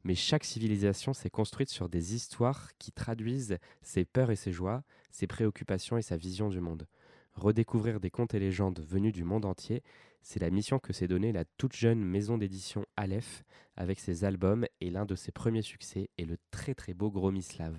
Mais 0.06 0.14
chaque 0.14 0.44
civilisation 0.44 1.12
s'est 1.12 1.30
construite 1.30 1.68
sur 1.68 1.88
des 1.88 2.14
histoires 2.14 2.70
qui 2.78 2.92
traduisent 2.92 3.58
ses 3.82 4.04
peurs 4.04 4.30
et 4.30 4.36
ses 4.36 4.52
joies, 4.52 4.84
ses 5.10 5.26
préoccupations 5.26 5.98
et 5.98 6.02
sa 6.02 6.16
vision 6.16 6.48
du 6.48 6.60
monde. 6.60 6.86
Redécouvrir 7.34 7.98
des 7.98 8.08
contes 8.08 8.32
et 8.32 8.38
légendes 8.38 8.78
venus 8.86 9.12
du 9.12 9.24
monde 9.24 9.44
entier, 9.44 9.82
c'est 10.22 10.38
la 10.38 10.50
mission 10.50 10.78
que 10.78 10.92
s'est 10.92 11.08
donnée 11.08 11.32
la 11.32 11.44
toute 11.58 11.74
jeune 11.74 12.04
maison 12.04 12.38
d'édition 12.38 12.86
Aleph 12.96 13.42
avec 13.74 13.98
ses 13.98 14.22
albums 14.22 14.64
et 14.80 14.90
l'un 14.90 15.06
de 15.06 15.16
ses 15.16 15.32
premiers 15.32 15.62
succès 15.62 16.08
est 16.18 16.24
le 16.24 16.38
très 16.52 16.76
très 16.76 16.94
beau 16.94 17.10
Gromislav. 17.10 17.76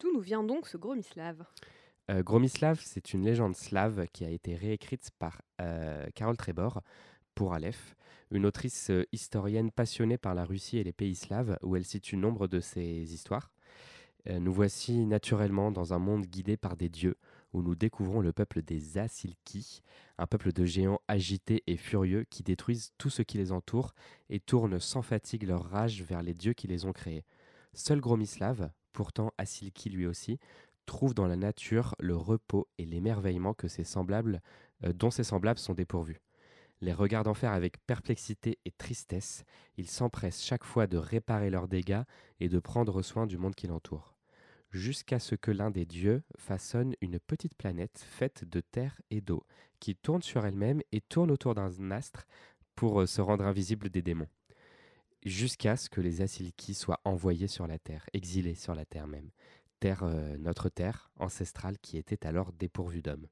D'où 0.00 0.12
nous 0.12 0.20
vient 0.20 0.42
donc 0.42 0.66
ce 0.66 0.76
Gromislav 0.76 1.44
euh, 2.10 2.24
Gromislav, 2.24 2.80
c'est 2.82 3.14
une 3.14 3.24
légende 3.24 3.54
slave 3.54 4.08
qui 4.12 4.24
a 4.24 4.30
été 4.30 4.56
réécrite 4.56 5.12
par 5.20 5.40
euh, 5.60 6.04
Carole 6.16 6.36
Trebor 6.36 6.82
pour 7.34 7.54
Aleph, 7.54 7.94
une 8.30 8.46
autrice 8.46 8.90
euh, 8.90 9.04
historienne 9.12 9.70
passionnée 9.70 10.18
par 10.18 10.34
la 10.34 10.44
Russie 10.44 10.78
et 10.78 10.84
les 10.84 10.92
pays 10.92 11.14
slaves, 11.14 11.58
où 11.62 11.76
elle 11.76 11.84
situe 11.84 12.16
nombre 12.16 12.48
de 12.48 12.60
ses 12.60 13.14
histoires. 13.14 13.50
nous 14.26 14.52
voici 14.52 15.06
naturellement 15.06 15.72
dans 15.72 15.94
un 15.94 15.98
monde 15.98 16.26
guidé 16.26 16.56
par 16.56 16.76
des 16.76 16.88
dieux, 16.90 17.16
où 17.52 17.62
nous 17.62 17.74
découvrons 17.74 18.20
le 18.20 18.32
peuple 18.32 18.62
des 18.62 18.98
Asilki, 18.98 19.82
un 20.18 20.26
peuple 20.26 20.52
de 20.52 20.64
géants 20.64 21.00
agités 21.08 21.62
et 21.66 21.76
furieux 21.76 22.24
qui 22.30 22.42
détruisent 22.42 22.92
tout 22.98 23.10
ce 23.10 23.22
qui 23.22 23.38
les 23.38 23.52
entoure 23.52 23.94
et 24.28 24.40
tournent 24.40 24.78
sans 24.78 25.02
fatigue 25.02 25.44
leur 25.44 25.64
rage 25.64 26.02
vers 26.02 26.22
les 26.22 26.34
dieux 26.34 26.52
qui 26.52 26.68
les 26.68 26.84
ont 26.84 26.92
créés. 26.92 27.24
Seul 27.72 28.00
Gromislav, 28.00 28.70
pourtant 28.92 29.32
Asilki 29.38 29.90
lui 29.90 30.06
aussi, 30.06 30.38
trouve 30.86 31.14
dans 31.14 31.26
la 31.26 31.36
nature 31.36 31.94
le 32.00 32.16
repos 32.16 32.68
et 32.78 32.84
l'émerveillement 32.84 33.54
euh, 33.62 34.92
dont 34.92 35.10
ses 35.10 35.24
semblables 35.24 35.58
sont 35.58 35.74
dépourvus. 35.74 36.20
Les 36.82 36.92
regardant 36.94 37.34
faire 37.34 37.52
avec 37.52 37.78
perplexité 37.86 38.58
et 38.64 38.70
tristesse, 38.70 39.44
il 39.76 39.86
s'empresse 39.86 40.42
chaque 40.42 40.64
fois 40.64 40.86
de 40.86 40.96
réparer 40.96 41.50
leurs 41.50 41.68
dégâts 41.68 42.04
et 42.40 42.48
de 42.48 42.58
prendre 42.58 43.02
soin 43.02 43.26
du 43.26 43.36
monde 43.36 43.54
qui 43.54 43.66
l'entoure. 43.66 44.16
Jusqu'à 44.70 45.18
ce 45.18 45.34
que 45.34 45.50
l'un 45.50 45.70
des 45.70 45.84
dieux 45.84 46.22
façonne 46.38 46.94
une 47.00 47.18
petite 47.18 47.56
planète 47.56 47.98
faite 47.98 48.44
de 48.44 48.60
terre 48.60 49.00
et 49.10 49.20
d'eau, 49.20 49.44
qui 49.78 49.96
tourne 49.96 50.22
sur 50.22 50.46
elle-même 50.46 50.80
et 50.92 51.00
tourne 51.00 51.30
autour 51.30 51.54
d'un 51.54 51.90
astre 51.90 52.26
pour 52.76 53.00
euh, 53.00 53.06
se 53.06 53.20
rendre 53.20 53.44
invisible 53.44 53.90
des 53.90 54.00
démons. 54.00 54.28
Jusqu'à 55.24 55.76
ce 55.76 55.90
que 55.90 56.00
les 56.00 56.22
Asilki 56.22 56.72
soient 56.72 57.00
envoyés 57.04 57.48
sur 57.48 57.66
la 57.66 57.78
terre, 57.78 58.08
exilés 58.14 58.54
sur 58.54 58.74
la 58.74 58.86
terre 58.86 59.06
même. 59.06 59.30
Terre, 59.80 60.04
euh, 60.04 60.38
notre 60.38 60.68
terre 60.70 61.10
ancestrale 61.18 61.78
qui 61.78 61.98
était 61.98 62.26
alors 62.26 62.52
dépourvue 62.52 63.02
d'hommes. 63.02 63.26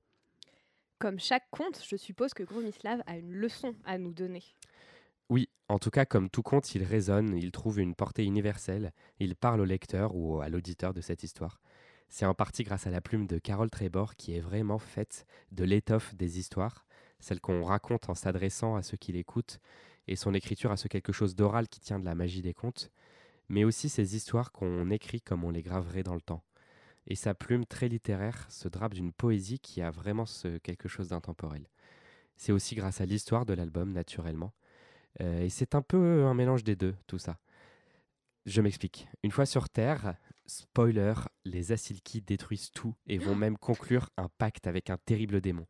Comme 0.98 1.20
chaque 1.20 1.48
conte, 1.52 1.80
je 1.88 1.94
suppose 1.94 2.34
que 2.34 2.42
Gromislav 2.42 3.02
a 3.06 3.16
une 3.16 3.32
leçon 3.32 3.76
à 3.84 3.98
nous 3.98 4.12
donner. 4.12 4.42
Oui, 5.28 5.48
en 5.68 5.78
tout 5.78 5.90
cas, 5.90 6.04
comme 6.04 6.28
tout 6.28 6.42
conte, 6.42 6.74
il 6.74 6.82
résonne, 6.82 7.36
il 7.36 7.52
trouve 7.52 7.78
une 7.78 7.94
portée 7.94 8.24
universelle, 8.24 8.92
il 9.20 9.36
parle 9.36 9.60
au 9.60 9.64
lecteur 9.64 10.16
ou 10.16 10.40
à 10.40 10.48
l'auditeur 10.48 10.94
de 10.94 11.00
cette 11.00 11.22
histoire. 11.22 11.60
C'est 12.08 12.26
en 12.26 12.34
partie 12.34 12.64
grâce 12.64 12.88
à 12.88 12.90
la 12.90 13.00
plume 13.00 13.28
de 13.28 13.38
Carole 13.38 13.70
Trébor 13.70 14.16
qui 14.16 14.34
est 14.34 14.40
vraiment 14.40 14.80
faite 14.80 15.24
de 15.52 15.62
l'étoffe 15.62 16.16
des 16.16 16.40
histoires, 16.40 16.84
celle 17.20 17.40
qu'on 17.40 17.62
raconte 17.62 18.08
en 18.08 18.14
s'adressant 18.14 18.74
à 18.74 18.82
ceux 18.82 18.96
qui 18.96 19.12
l'écoutent, 19.12 19.60
et 20.08 20.16
son 20.16 20.34
écriture 20.34 20.72
a 20.72 20.76
ce 20.76 20.88
quelque 20.88 21.12
chose 21.12 21.36
d'oral 21.36 21.68
qui 21.68 21.78
tient 21.78 22.00
de 22.00 22.06
la 22.06 22.16
magie 22.16 22.42
des 22.42 22.54
contes, 22.54 22.90
mais 23.48 23.62
aussi 23.62 23.88
ces 23.88 24.16
histoires 24.16 24.50
qu'on 24.50 24.90
écrit 24.90 25.20
comme 25.20 25.44
on 25.44 25.50
les 25.50 25.62
graverait 25.62 26.02
dans 26.02 26.14
le 26.14 26.20
temps 26.22 26.42
et 27.08 27.14
sa 27.14 27.34
plume 27.34 27.64
très 27.64 27.88
littéraire 27.88 28.46
se 28.50 28.68
drape 28.68 28.94
d'une 28.94 29.12
poésie 29.12 29.58
qui 29.58 29.80
a 29.82 29.90
vraiment 29.90 30.26
ce 30.26 30.58
quelque 30.58 30.88
chose 30.88 31.08
d'intemporel. 31.08 31.66
C'est 32.36 32.52
aussi 32.52 32.76
grâce 32.76 33.00
à 33.00 33.06
l'histoire 33.06 33.46
de 33.46 33.54
l'album, 33.54 33.92
naturellement. 33.92 34.52
Euh, 35.20 35.40
et 35.40 35.48
c'est 35.48 35.74
un 35.74 35.82
peu 35.82 36.24
un 36.24 36.34
mélange 36.34 36.62
des 36.62 36.76
deux, 36.76 36.94
tout 37.06 37.18
ça. 37.18 37.38
Je 38.46 38.60
m'explique. 38.60 39.08
Une 39.22 39.32
fois 39.32 39.46
sur 39.46 39.68
Terre, 39.70 40.14
spoiler, 40.46 41.14
les 41.44 41.72
Asilki 41.72 42.20
détruisent 42.20 42.70
tout 42.70 42.94
et 43.06 43.18
vont 43.18 43.34
même 43.34 43.56
conclure 43.56 44.10
un 44.18 44.28
pacte 44.38 44.66
avec 44.66 44.90
un 44.90 44.98
terrible 44.98 45.40
démon. 45.40 45.66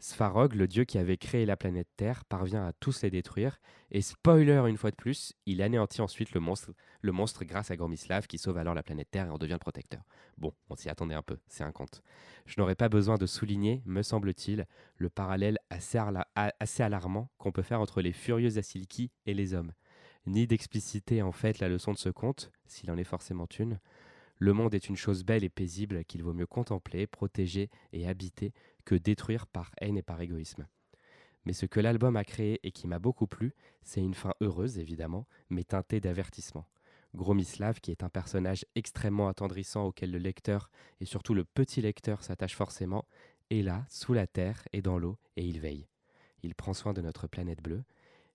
Svarog, 0.00 0.54
le 0.54 0.68
dieu 0.68 0.84
qui 0.84 0.96
avait 0.96 1.16
créé 1.16 1.44
la 1.44 1.56
planète 1.56 1.88
Terre, 1.96 2.24
parvient 2.24 2.64
à 2.64 2.72
tous 2.72 3.02
les 3.02 3.10
détruire, 3.10 3.60
et 3.90 4.00
spoiler 4.00 4.62
une 4.68 4.76
fois 4.76 4.92
de 4.92 4.96
plus, 4.96 5.32
il 5.44 5.60
anéantit 5.60 6.00
ensuite 6.00 6.32
le 6.32 6.40
monstre, 6.40 6.72
le 7.00 7.10
monstre 7.10 7.44
grâce 7.44 7.72
à 7.72 7.76
Gormislav 7.76 8.28
qui 8.28 8.38
sauve 8.38 8.58
alors 8.58 8.74
la 8.74 8.84
planète 8.84 9.10
Terre 9.10 9.26
et 9.26 9.30
en 9.30 9.38
devient 9.38 9.54
le 9.54 9.58
protecteur. 9.58 10.02
Bon, 10.36 10.52
on 10.70 10.76
s'y 10.76 10.88
attendait 10.88 11.16
un 11.16 11.22
peu, 11.22 11.38
c'est 11.48 11.64
un 11.64 11.72
conte. 11.72 12.02
Je 12.46 12.54
n'aurais 12.58 12.76
pas 12.76 12.88
besoin 12.88 13.16
de 13.16 13.26
souligner, 13.26 13.82
me 13.86 14.02
semble-t-il, 14.02 14.66
le 14.98 15.10
parallèle 15.10 15.58
assez, 15.68 15.98
assez 16.36 16.82
alarmant 16.84 17.28
qu'on 17.38 17.50
peut 17.50 17.62
faire 17.62 17.80
entre 17.80 18.00
les 18.00 18.12
furieux 18.12 18.56
Asilki 18.56 19.10
et 19.26 19.34
les 19.34 19.52
hommes. 19.52 19.72
Ni 20.26 20.46
d'expliciter 20.46 21.22
en 21.22 21.32
fait 21.32 21.58
la 21.58 21.68
leçon 21.68 21.92
de 21.92 21.98
ce 21.98 22.10
conte, 22.10 22.52
s'il 22.66 22.90
en 22.92 22.98
est 22.98 23.04
forcément 23.04 23.48
une, 23.58 23.80
le 24.40 24.52
monde 24.52 24.74
est 24.74 24.88
une 24.88 24.96
chose 24.96 25.24
belle 25.24 25.42
et 25.42 25.48
paisible 25.48 26.04
qu'il 26.04 26.22
vaut 26.22 26.32
mieux 26.32 26.46
contempler, 26.46 27.08
protéger 27.08 27.70
et 27.92 28.06
habiter 28.06 28.52
que 28.88 28.94
détruire 28.94 29.46
par 29.46 29.70
haine 29.82 29.98
et 29.98 30.02
par 30.02 30.18
égoïsme. 30.18 30.66
Mais 31.44 31.52
ce 31.52 31.66
que 31.66 31.78
l'album 31.78 32.16
a 32.16 32.24
créé 32.24 32.58
et 32.62 32.72
qui 32.72 32.86
m'a 32.86 32.98
beaucoup 32.98 33.26
plu, 33.26 33.54
c'est 33.82 34.00
une 34.00 34.14
fin 34.14 34.32
heureuse 34.40 34.78
évidemment, 34.78 35.26
mais 35.50 35.62
teintée 35.62 36.00
d'avertissement. 36.00 36.66
Gromislav, 37.14 37.80
qui 37.80 37.90
est 37.90 38.02
un 38.02 38.08
personnage 38.08 38.64
extrêmement 38.76 39.28
attendrissant 39.28 39.84
auquel 39.84 40.10
le 40.10 40.16
lecteur 40.16 40.70
et 41.00 41.04
surtout 41.04 41.34
le 41.34 41.44
petit 41.44 41.82
lecteur 41.82 42.22
s'attache 42.22 42.56
forcément, 42.56 43.04
est 43.50 43.60
là, 43.60 43.84
sous 43.90 44.14
la 44.14 44.26
terre 44.26 44.66
et 44.72 44.80
dans 44.80 44.96
l'eau, 44.96 45.18
et 45.36 45.44
il 45.44 45.60
veille. 45.60 45.86
Il 46.42 46.54
prend 46.54 46.72
soin 46.72 46.94
de 46.94 47.02
notre 47.02 47.26
planète 47.26 47.62
bleue, 47.62 47.84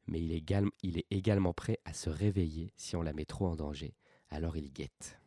mais 0.06 0.22
il 0.22 0.34
est, 0.34 0.44
il 0.84 1.00
est 1.00 1.08
également 1.10 1.54
prêt 1.54 1.80
à 1.84 1.94
se 1.94 2.12
réveiller 2.12 2.74
si 2.76 2.96
on 2.96 3.02
la 3.02 3.14
met 3.14 3.26
trop 3.26 3.48
en 3.48 3.56
danger, 3.56 3.96
alors 4.30 4.56
il 4.56 4.72
guette. 4.72 5.20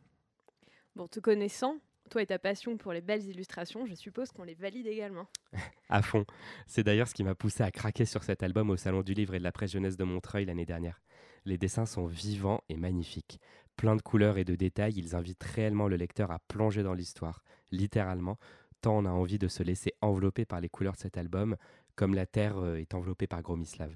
Bon, 0.95 1.09
te 1.09 1.19
connaissant, 1.19 1.81
toi 2.07 2.21
et 2.21 2.25
ta 2.25 2.39
passion 2.39 2.77
pour 2.77 2.93
les 2.93 3.01
belles 3.01 3.25
illustrations, 3.27 3.85
je 3.85 3.93
suppose 3.93 4.31
qu'on 4.31 4.43
les 4.43 4.55
valide 4.55 4.87
également. 4.87 5.27
à 5.89 6.01
fond. 6.01 6.25
C'est 6.65 6.83
d'ailleurs 6.83 7.07
ce 7.07 7.13
qui 7.13 7.23
m'a 7.23 7.35
poussé 7.35 7.63
à 7.63 7.71
craquer 7.71 8.05
sur 8.05 8.23
cet 8.23 8.43
album 8.43 8.69
au 8.69 8.77
Salon 8.77 9.01
du 9.01 9.13
Livre 9.13 9.35
et 9.35 9.39
de 9.39 9.43
la 9.43 9.51
Presse 9.51 9.71
Jeunesse 9.71 9.97
de 9.97 10.03
Montreuil 10.03 10.45
l'année 10.45 10.65
dernière. 10.65 11.01
Les 11.45 11.57
dessins 11.57 11.85
sont 11.85 12.07
vivants 12.07 12.61
et 12.69 12.75
magnifiques. 12.75 13.39
Plein 13.75 13.95
de 13.95 14.01
couleurs 14.01 14.37
et 14.37 14.43
de 14.43 14.55
détails, 14.55 14.97
ils 14.97 15.15
invitent 15.15 15.43
réellement 15.43 15.87
le 15.87 15.95
lecteur 15.95 16.31
à 16.31 16.39
plonger 16.39 16.83
dans 16.83 16.93
l'histoire, 16.93 17.43
littéralement, 17.71 18.37
tant 18.81 18.97
on 18.97 19.05
a 19.05 19.11
envie 19.11 19.39
de 19.39 19.47
se 19.47 19.63
laisser 19.63 19.93
envelopper 20.01 20.45
par 20.45 20.61
les 20.61 20.69
couleurs 20.69 20.93
de 20.93 20.99
cet 20.99 21.17
album, 21.17 21.55
comme 21.95 22.13
la 22.13 22.25
Terre 22.25 22.57
euh, 22.57 22.77
est 22.77 22.93
enveloppée 22.93 23.27
par 23.27 23.41
Gromislav. 23.41 23.95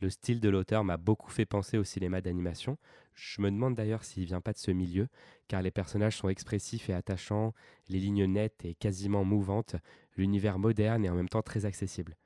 Le 0.00 0.10
style 0.10 0.40
de 0.40 0.48
l'auteur 0.48 0.84
m'a 0.84 0.96
beaucoup 0.96 1.30
fait 1.30 1.46
penser 1.46 1.78
au 1.78 1.84
cinéma 1.84 2.20
d'animation. 2.20 2.76
Je 3.14 3.40
me 3.40 3.50
demande 3.50 3.74
d'ailleurs 3.74 4.04
s'il 4.04 4.24
vient 4.24 4.40
pas 4.40 4.52
de 4.52 4.58
ce 4.58 4.70
milieu, 4.70 5.08
car 5.46 5.62
les 5.62 5.70
personnages 5.70 6.16
sont 6.16 6.28
expressifs 6.28 6.90
et 6.90 6.94
attachants, 6.94 7.54
les 7.88 8.00
lignes 8.00 8.26
nettes 8.26 8.64
et 8.64 8.74
quasiment 8.74 9.24
mouvantes, 9.24 9.76
l'univers 10.16 10.58
moderne 10.58 11.04
et 11.04 11.10
en 11.10 11.14
même 11.14 11.28
temps 11.28 11.42
très 11.42 11.64
accessible. 11.64 12.16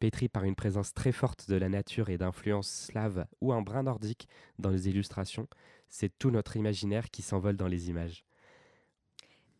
Pétri 0.00 0.28
par 0.28 0.44
une 0.44 0.54
présence 0.54 0.92
très 0.92 1.12
forte 1.12 1.48
de 1.48 1.56
la 1.56 1.68
nature 1.68 2.10
et 2.10 2.18
d'influence 2.18 2.68
slave 2.68 3.26
ou 3.40 3.52
un 3.52 3.62
brin 3.62 3.84
nordique 3.84 4.28
dans 4.58 4.70
les 4.70 4.88
illustrations, 4.88 5.48
c'est 5.88 6.18
tout 6.18 6.30
notre 6.30 6.56
imaginaire 6.56 7.10
qui 7.10 7.22
s'envole 7.22 7.56
dans 7.56 7.68
les 7.68 7.88
images. 7.88 8.24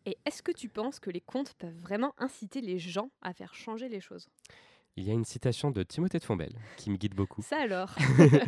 Et 0.05 0.17
est-ce 0.25 0.43
que 0.43 0.51
tu 0.51 0.69
penses 0.69 0.99
que 0.99 1.09
les 1.09 1.21
contes 1.21 1.55
peuvent 1.55 1.79
vraiment 1.79 2.13
inciter 2.19 2.61
les 2.61 2.77
gens 2.77 3.09
à 3.21 3.33
faire 3.33 3.55
changer 3.55 3.89
les 3.89 4.01
choses? 4.01 4.29
Il 4.97 5.03
y 5.03 5.11
a 5.11 5.13
une 5.13 5.25
citation 5.25 5.71
de 5.71 5.83
Timothée 5.83 6.19
de 6.19 6.23
Fombelle 6.23 6.55
qui 6.77 6.89
me 6.89 6.95
guide 6.95 7.15
beaucoup. 7.15 7.41
Ça 7.41 7.57
alors 7.57 7.95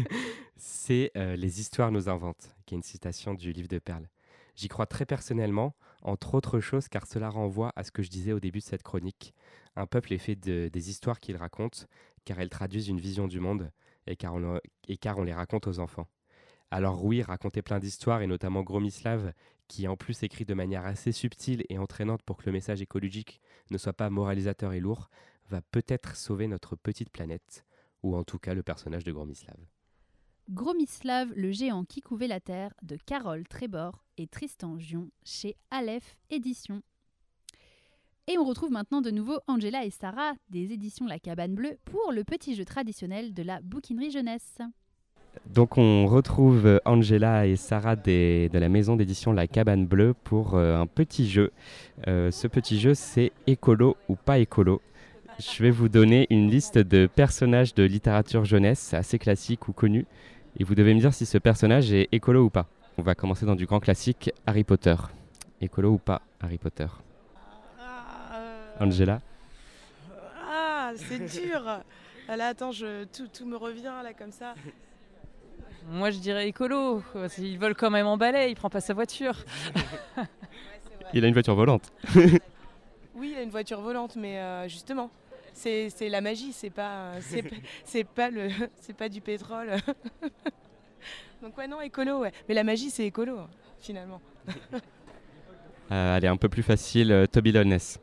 C'est 0.57 1.11
euh, 1.17 1.35
Les 1.35 1.59
histoires 1.59 1.91
nous 1.91 2.07
inventent, 2.09 2.55
qui 2.65 2.73
est 2.73 2.77
une 2.77 2.83
citation 2.83 3.33
du 3.33 3.51
livre 3.51 3.67
de 3.67 3.79
Perles. 3.79 4.07
J'y 4.55 4.69
crois 4.69 4.85
très 4.85 5.05
personnellement, 5.05 5.75
entre 6.01 6.35
autres 6.35 6.59
choses, 6.59 6.87
car 6.87 7.05
cela 7.05 7.29
renvoie 7.29 7.73
à 7.75 7.83
ce 7.83 7.91
que 7.91 8.01
je 8.01 8.09
disais 8.09 8.31
au 8.31 8.39
début 8.39 8.59
de 8.59 8.63
cette 8.63 8.81
chronique. 8.81 9.33
Un 9.75 9.85
peuple 9.85 10.13
est 10.13 10.17
fait 10.17 10.35
de, 10.35 10.69
des 10.71 10.89
histoires 10.89 11.19
qu'il 11.19 11.35
raconte, 11.35 11.87
car 12.25 12.39
elles 12.39 12.49
traduisent 12.49 12.87
une 12.87 12.99
vision 12.99 13.27
du 13.27 13.39
monde, 13.39 13.71
et 14.07 14.15
car 14.15 14.33
on, 14.33 14.59
et 14.87 14.97
car 14.97 15.17
on 15.17 15.23
les 15.23 15.33
raconte 15.33 15.67
aux 15.67 15.79
enfants. 15.79 16.07
Alors 16.71 17.03
oui, 17.05 17.21
raconter 17.21 17.61
plein 17.61 17.79
d'histoires, 17.79 18.21
et 18.21 18.27
notamment 18.27 18.63
Gromislav, 18.63 19.33
qui 19.67 19.87
en 19.87 19.97
plus 19.97 20.23
écrit 20.23 20.45
de 20.45 20.53
manière 20.53 20.85
assez 20.85 21.11
subtile 21.11 21.63
et 21.69 21.77
entraînante 21.77 22.23
pour 22.23 22.37
que 22.37 22.45
le 22.45 22.51
message 22.53 22.81
écologique 22.81 23.41
ne 23.69 23.77
soit 23.77 23.93
pas 23.93 24.09
moralisateur 24.09 24.73
et 24.73 24.79
lourd, 24.79 25.09
va 25.49 25.61
peut-être 25.61 26.15
sauver 26.15 26.47
notre 26.47 26.75
petite 26.75 27.09
planète, 27.09 27.65
ou 28.03 28.15
en 28.15 28.23
tout 28.23 28.39
cas 28.39 28.53
le 28.53 28.63
personnage 28.63 29.03
de 29.03 29.11
Gromislav. 29.11 29.57
Gromislav, 30.49 31.33
le 31.35 31.51
géant 31.51 31.83
qui 31.83 32.01
couvait 32.01 32.27
la 32.27 32.39
terre, 32.39 32.73
de 32.81 32.97
Carole 33.05 33.47
Trébor 33.47 34.03
et 34.17 34.27
Tristan 34.27 34.79
Gion 34.79 35.09
chez 35.23 35.57
Aleph 35.71 36.17
Éditions. 36.29 36.81
Et 38.27 38.37
on 38.37 38.43
retrouve 38.43 38.71
maintenant 38.71 39.01
de 39.01 39.11
nouveau 39.11 39.39
Angela 39.47 39.85
et 39.85 39.89
Sarah 39.89 40.33
des 40.49 40.73
éditions 40.73 41.05
La 41.05 41.19
Cabane 41.19 41.55
Bleue 41.55 41.77
pour 41.85 42.11
le 42.11 42.23
petit 42.23 42.55
jeu 42.55 42.65
traditionnel 42.65 43.33
de 43.33 43.43
la 43.43 43.61
bouquinerie 43.61 44.11
jeunesse. 44.11 44.57
Donc 45.45 45.77
on 45.77 46.07
retrouve 46.07 46.81
Angela 46.83 47.47
et 47.47 47.55
Sarah 47.55 47.95
de 47.95 48.49
la 48.51 48.69
maison 48.69 48.95
d'édition 48.95 49.31
La 49.31 49.47
Cabane 49.47 49.85
Bleue 49.85 50.13
pour 50.13 50.55
euh, 50.55 50.77
un 50.77 50.87
petit 50.87 51.29
jeu. 51.29 51.51
Euh, 52.07 52.31
ce 52.31 52.47
petit 52.47 52.79
jeu 52.79 52.93
c'est 52.93 53.31
écolo 53.45 53.95
ou 54.09 54.15
pas 54.15 54.39
écolo. 54.39 54.81
Je 55.39 55.63
vais 55.63 55.71
vous 55.71 55.89
donner 55.89 56.27
une 56.29 56.49
liste 56.49 56.77
de 56.77 57.07
personnages 57.07 57.73
de 57.73 57.83
littérature 57.83 58.45
jeunesse 58.45 58.93
assez 58.93 59.19
classiques 59.19 59.67
ou 59.67 59.73
connus. 59.73 60.05
Et 60.59 60.63
vous 60.63 60.75
devez 60.75 60.93
me 60.93 60.99
dire 60.99 61.13
si 61.13 61.25
ce 61.25 61.37
personnage 61.37 61.91
est 61.93 62.09
écolo 62.11 62.45
ou 62.45 62.49
pas. 62.49 62.65
On 62.97 63.03
va 63.03 63.13
commencer 63.13 63.45
dans 63.45 63.55
du 63.55 63.65
grand 63.67 63.79
classique 63.79 64.31
Harry 64.47 64.63
Potter. 64.63 64.95
Écolo 65.61 65.91
ou 65.91 65.97
pas 65.99 66.21
Harry 66.41 66.57
Potter? 66.57 66.87
Ah, 67.79 68.05
euh, 68.33 68.85
Angela? 68.85 69.21
Ah, 70.49 70.91
c'est 70.95 71.19
dur. 71.19 71.63
Ah, 72.27 72.35
Là, 72.35 72.47
attends, 72.47 72.71
je, 72.71 73.05
tout, 73.05 73.27
tout 73.27 73.45
me 73.45 73.55
revient 73.55 73.93
là 74.03 74.13
comme 74.17 74.31
ça. 74.31 74.55
Moi, 75.89 76.09
je 76.09 76.19
dirais 76.19 76.47
écolo. 76.49 77.03
Il 77.37 77.59
vole 77.59 77.75
quand 77.75 77.91
même 77.91 78.07
en 78.07 78.17
balai, 78.17 78.49
il 78.49 78.55
prend 78.55 78.69
pas 78.69 78.81
sa 78.81 78.93
voiture. 78.93 79.35
Il 81.13 81.23
a 81.23 81.27
une 81.27 81.33
voiture 81.33 81.55
volante. 81.55 81.93
Oui, 83.15 83.31
il 83.31 83.37
a 83.37 83.41
une 83.41 83.49
voiture 83.49 83.79
volante, 83.81 84.15
mais 84.15 84.37
euh, 84.39 84.67
justement, 84.67 85.09
c'est 85.57 85.89
c'est 85.89 86.09
la 86.09 86.21
magie, 86.21 86.53
c'est 86.53 86.69
pas, 86.69 87.13
c'est 87.21 87.41
p- 87.43 87.61
c'est 87.83 88.03
pas 88.03 88.29
le, 88.29 88.49
c'est 88.79 88.95
pas 88.95 89.09
du 89.09 89.21
pétrole. 89.21 89.71
Donc 91.41 91.57
ouais, 91.57 91.67
non, 91.67 91.81
écolo, 91.81 92.19
ouais. 92.19 92.31
Mais 92.47 92.55
la 92.55 92.63
magie, 92.63 92.89
c'est 92.89 93.05
écolo, 93.05 93.39
finalement. 93.79 94.21
Euh, 95.91 96.17
elle 96.17 96.25
est 96.25 96.27
un 96.29 96.37
peu 96.37 96.49
plus 96.49 96.63
facile, 96.63 97.11
euh, 97.11 97.27
Toby 97.27 97.51
Loness. 97.51 97.99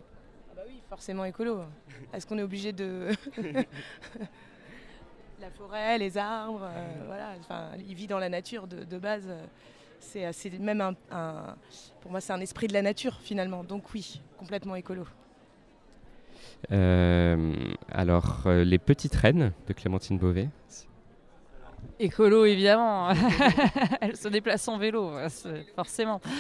Ah 0.51 0.53
bah 0.57 0.63
oui, 0.69 0.81
forcément 0.89 1.25
écolo. 1.25 1.63
Est-ce 2.13 2.27
qu'on 2.27 2.39
est 2.39 2.43
obligé 2.43 2.73
de 2.73 3.09
la 5.41 5.51
forêt, 5.51 5.99
les 5.99 6.17
arbres, 6.17 6.63
euh, 6.65 7.03
voilà. 7.07 7.35
Enfin, 7.41 7.71
il 7.87 7.95
vit 7.95 8.07
dans 8.07 8.19
la 8.19 8.29
nature 8.29 8.67
de, 8.67 8.85
de 8.85 8.99
base. 8.99 9.25
euh, 9.29 9.45
C'est 10.01 10.33
c'est 10.33 10.51
même 10.59 10.81
un, 10.81 10.95
un- 11.11 11.57
pour 12.01 12.11
moi, 12.11 12.21
c'est 12.21 12.33
un 12.33 12.41
esprit 12.41 12.69
de 12.69 12.73
la 12.73 12.83
nature 12.83 13.19
finalement. 13.21 13.65
Donc 13.65 13.93
oui, 13.95 14.21
complètement 14.39 14.77
écolo. 14.77 15.05
Euh, 16.73 17.55
alors, 17.91 18.43
euh, 18.47 18.65
Les 18.65 18.79
Petites 18.79 19.15
Reines 19.15 19.53
de 19.67 19.73
Clémentine 19.73 20.19
Beauvais. 20.19 20.49
Écolo, 22.01 22.45
évidemment. 22.45 23.11
Elle 24.01 24.17
se 24.17 24.29
déplace 24.29 24.67
en 24.69 24.79
vélo, 24.79 25.13
forcément. 25.77 26.21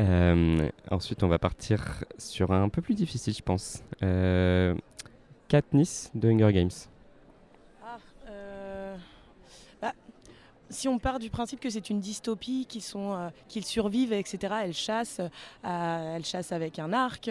Euh, 0.00 0.68
ensuite, 0.90 1.22
on 1.22 1.28
va 1.28 1.38
partir 1.38 2.02
sur 2.18 2.50
un 2.50 2.68
peu 2.68 2.82
plus 2.82 2.94
difficile, 2.94 3.34
je 3.34 3.42
pense. 3.42 3.82
Euh, 4.02 4.74
Katniss 5.48 6.10
de 6.14 6.30
Hunger 6.30 6.52
Games. 6.52 6.70
Ah, 7.82 7.98
euh, 8.28 8.96
bah, 9.80 9.92
si 10.70 10.88
on 10.88 10.98
part 10.98 11.18
du 11.18 11.30
principe 11.30 11.60
que 11.60 11.70
c'est 11.70 11.90
une 11.90 12.00
dystopie, 12.00 12.66
qu'ils 12.68 12.82
euh, 12.96 13.28
qu'ils 13.48 13.64
survivent, 13.64 14.12
etc. 14.12 14.54
Elles 14.64 14.74
chassent, 14.74 15.20
euh, 15.64 16.16
elles 16.16 16.24
chassent 16.24 16.52
avec 16.52 16.78
un 16.78 16.92
arc. 16.92 17.30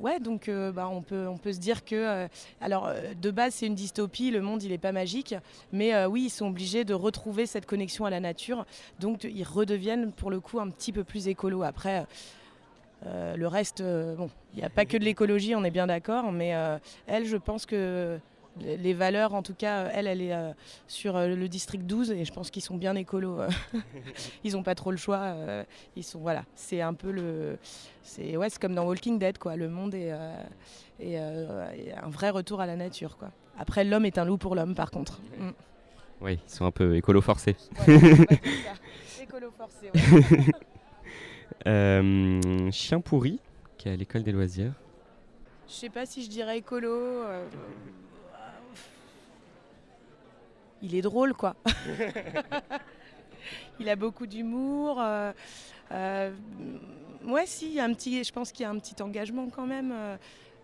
Ouais, 0.00 0.20
donc 0.20 0.48
euh, 0.48 0.72
bah, 0.72 0.88
on 0.88 1.02
peut, 1.02 1.26
on 1.26 1.36
peut 1.38 1.52
se 1.52 1.58
dire 1.58 1.84
que, 1.84 1.94
euh, 1.96 2.28
alors 2.60 2.86
euh, 2.86 3.14
de 3.20 3.30
base 3.30 3.54
c'est 3.54 3.66
une 3.66 3.74
dystopie, 3.74 4.30
le 4.30 4.40
monde 4.40 4.62
il 4.62 4.72
est 4.72 4.78
pas 4.78 4.92
magique, 4.92 5.34
mais 5.72 5.94
euh, 5.94 6.06
oui 6.08 6.24
ils 6.26 6.30
sont 6.30 6.46
obligés 6.46 6.84
de 6.84 6.94
retrouver 6.94 7.46
cette 7.46 7.66
connexion 7.66 8.04
à 8.04 8.10
la 8.10 8.20
nature, 8.20 8.64
donc 9.00 9.24
ils 9.24 9.44
redeviennent 9.44 10.12
pour 10.12 10.30
le 10.30 10.40
coup 10.40 10.60
un 10.60 10.70
petit 10.70 10.92
peu 10.92 11.04
plus 11.04 11.28
écolo. 11.28 11.62
Après. 11.64 12.06
euh, 13.06 13.36
le 13.36 13.46
reste, 13.46 13.80
euh, 13.80 14.14
bon, 14.16 14.30
il 14.54 14.58
n'y 14.58 14.64
a 14.64 14.70
pas 14.70 14.84
que 14.84 14.96
de 14.96 15.04
l'écologie, 15.04 15.54
on 15.54 15.64
est 15.64 15.70
bien 15.70 15.86
d'accord, 15.86 16.32
mais 16.32 16.54
euh, 16.54 16.78
elle, 17.06 17.26
je 17.26 17.36
pense 17.36 17.66
que 17.66 18.18
les 18.62 18.94
valeurs, 18.94 19.34
en 19.34 19.42
tout 19.42 19.54
cas, 19.54 19.84
euh, 19.84 19.90
elle, 19.92 20.06
elle 20.06 20.22
est 20.22 20.34
euh, 20.34 20.52
sur 20.86 21.16
euh, 21.16 21.28
le 21.28 21.48
district 21.48 21.84
12 21.84 22.10
et 22.12 22.24
je 22.24 22.32
pense 22.32 22.50
qu'ils 22.50 22.62
sont 22.62 22.76
bien 22.76 22.94
écolos. 22.94 23.40
ils 24.44 24.52
n'ont 24.52 24.62
pas 24.62 24.74
trop 24.74 24.90
le 24.90 24.96
choix. 24.96 25.34
Ils 25.96 26.04
sont, 26.04 26.20
voilà, 26.20 26.44
c'est 26.54 26.80
un 26.80 26.94
peu 26.94 27.10
le. 27.10 27.58
C'est 28.02 28.36
ouais, 28.36 28.48
comme 28.60 28.74
dans 28.74 28.86
Walking 28.86 29.18
Dead, 29.18 29.38
quoi. 29.38 29.56
Le 29.56 29.68
monde 29.68 29.94
est, 29.94 30.12
est, 31.00 31.12
est 31.12 31.92
un 31.92 32.08
vrai 32.08 32.30
retour 32.30 32.60
à 32.60 32.66
la 32.66 32.76
nature, 32.76 33.16
quoi. 33.16 33.30
Après, 33.58 33.84
l'homme 33.84 34.04
est 34.04 34.18
un 34.18 34.24
loup 34.24 34.38
pour 34.38 34.54
l'homme, 34.54 34.74
par 34.74 34.90
contre. 34.90 35.20
Mm. 35.38 35.50
Oui, 36.20 36.38
ils 36.44 36.50
sont 36.50 36.64
un 36.64 36.70
peu 36.70 36.96
écolo 36.96 37.20
forcés. 37.20 37.56
Ça. 37.76 37.92
Écolo 39.22 39.50
forcé, 39.50 39.90
ouais. 39.94 40.22
Euh, 41.66 42.70
Chien 42.70 43.00
pourri, 43.00 43.40
qui 43.76 43.88
est 43.88 43.92
à 43.92 43.96
l'école 43.96 44.22
des 44.22 44.30
loisirs. 44.30 44.72
Je 45.66 45.72
sais 45.72 45.88
pas 45.90 46.06
si 46.06 46.22
je 46.22 46.30
dirais 46.30 46.58
écolo. 46.58 46.88
euh, 46.88 47.44
Il 50.82 50.94
est 50.94 51.02
drôle, 51.02 51.34
quoi. 51.34 51.56
il 53.80 53.88
a 53.88 53.96
beaucoup 53.96 54.26
d'humour. 54.26 54.98
euh, 55.00 55.32
euh, 55.92 56.30
si, 57.46 57.80
un 57.80 57.92
petit, 57.94 58.22
je 58.24 58.32
pense 58.32 58.52
qu'il 58.52 58.62
y 58.62 58.66
a 58.66 58.70
un 58.70 58.78
petit 58.78 59.00
engagement 59.02 59.48
quand 59.48 59.66
même. 59.66 59.92
euh, 59.92 60.16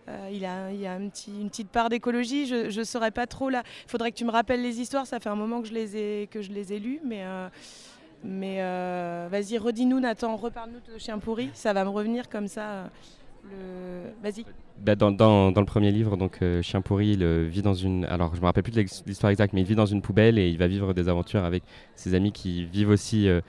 euh, 0.07 0.29
il 0.31 0.45
a, 0.45 0.65
a 0.67 0.93
un 0.95 1.09
petit, 1.09 1.31
une 1.31 1.49
petite 1.49 1.69
part 1.69 1.89
d'écologie. 1.89 2.45
Je 2.45 2.79
ne 2.79 2.83
saurais 2.83 3.11
pas 3.11 3.27
trop 3.27 3.49
là. 3.49 3.63
Il 3.85 3.89
faudrait 3.91 4.11
que 4.11 4.17
tu 4.17 4.25
me 4.25 4.31
rappelles 4.31 4.61
les 4.61 4.79
histoires. 4.79 5.07
Ça 5.07 5.19
fait 5.19 5.29
un 5.29 5.35
moment 5.35 5.61
que 5.61 5.67
je 5.67 5.73
les 5.73 5.97
ai, 5.97 6.27
que 6.27 6.41
je 6.41 6.51
les 6.51 6.73
ai 6.73 6.79
lues, 6.79 7.01
mais. 7.03 7.23
mais 8.23 8.57
vas-y, 9.29 9.57
redis-nous, 9.57 9.99
Nathan, 9.99 10.35
reparle-nous 10.35 10.93
de 10.93 10.99
Chien 10.99 11.17
pourri. 11.17 11.49
Ça 11.53 11.73
va 11.73 11.83
me 11.83 11.89
revenir 11.89 12.29
comme 12.29 12.47
ça. 12.47 12.89
Le... 13.49 14.11
Vas-y. 14.23 14.45
Bah, 14.83 14.95
dans, 14.95 15.11
dans- 15.11 15.51
dans 15.51 15.61
le 15.61 15.65
premier 15.65 15.91
livre, 15.91 16.17
donc 16.17 16.39
euh, 16.41 16.61
Chien 16.61 16.81
pourri, 16.81 17.09
il 17.11 17.23
euh, 17.23 17.47
vit 17.49 17.61
dans 17.61 17.73
une. 17.73 18.05
Alors, 18.05 18.35
je 18.35 18.41
me 18.41 18.45
rappelle 18.45 18.63
plus 18.63 18.71
de 18.73 18.81
l'histoire 18.81 19.29
exacte, 19.31 19.53
mais 19.53 19.61
il 19.61 19.67
vit 19.67 19.75
dans 19.75 19.85
une 19.85 20.01
poubelle 20.01 20.37
et 20.37 20.49
il 20.49 20.57
va 20.57 20.67
vivre 20.67 20.93
des 20.93 21.07
aventures 21.09 21.43
avec 21.43 21.63
ses 21.95 22.13
amis 22.13 22.31
qui 22.31 22.65
vivent 22.65 22.89
aussi 22.89 23.27
euh, 23.29 23.41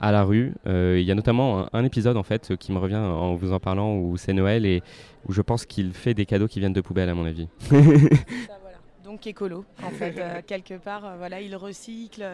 à 0.00 0.10
la 0.12 0.24
rue. 0.24 0.52
Euh, 0.66 0.98
Il 0.98 1.04
y 1.06 1.10
a 1.10 1.14
notamment 1.14 1.60
un, 1.60 1.68
un 1.72 1.84
épisode 1.84 2.16
en 2.16 2.22
fait 2.24 2.56
qui 2.56 2.72
me 2.72 2.78
revient 2.78 2.96
en 2.96 3.34
vous 3.36 3.52
en 3.52 3.60
parlant 3.60 3.96
où 3.96 4.16
c'est 4.16 4.32
Noël 4.32 4.66
et 4.66 4.82
où 5.28 5.32
je 5.32 5.42
pense 5.42 5.64
qu'il 5.66 5.92
fait 5.92 6.14
des 6.14 6.26
cadeaux 6.26 6.48
qui 6.48 6.58
viennent 6.60 6.72
de 6.72 6.80
poubelles 6.80 7.08
à 7.08 7.14
mon 7.14 7.24
avis. 7.24 7.48
Ça, 7.60 7.68
voilà. 7.70 8.78
Donc 9.04 9.26
écolo, 9.26 9.64
en 9.84 9.90
fait, 9.90 10.14
euh, 10.18 10.40
quelque 10.46 10.74
part, 10.74 11.04
euh, 11.04 11.14
voilà, 11.18 11.40
il 11.40 11.54
recycle. 11.54 12.24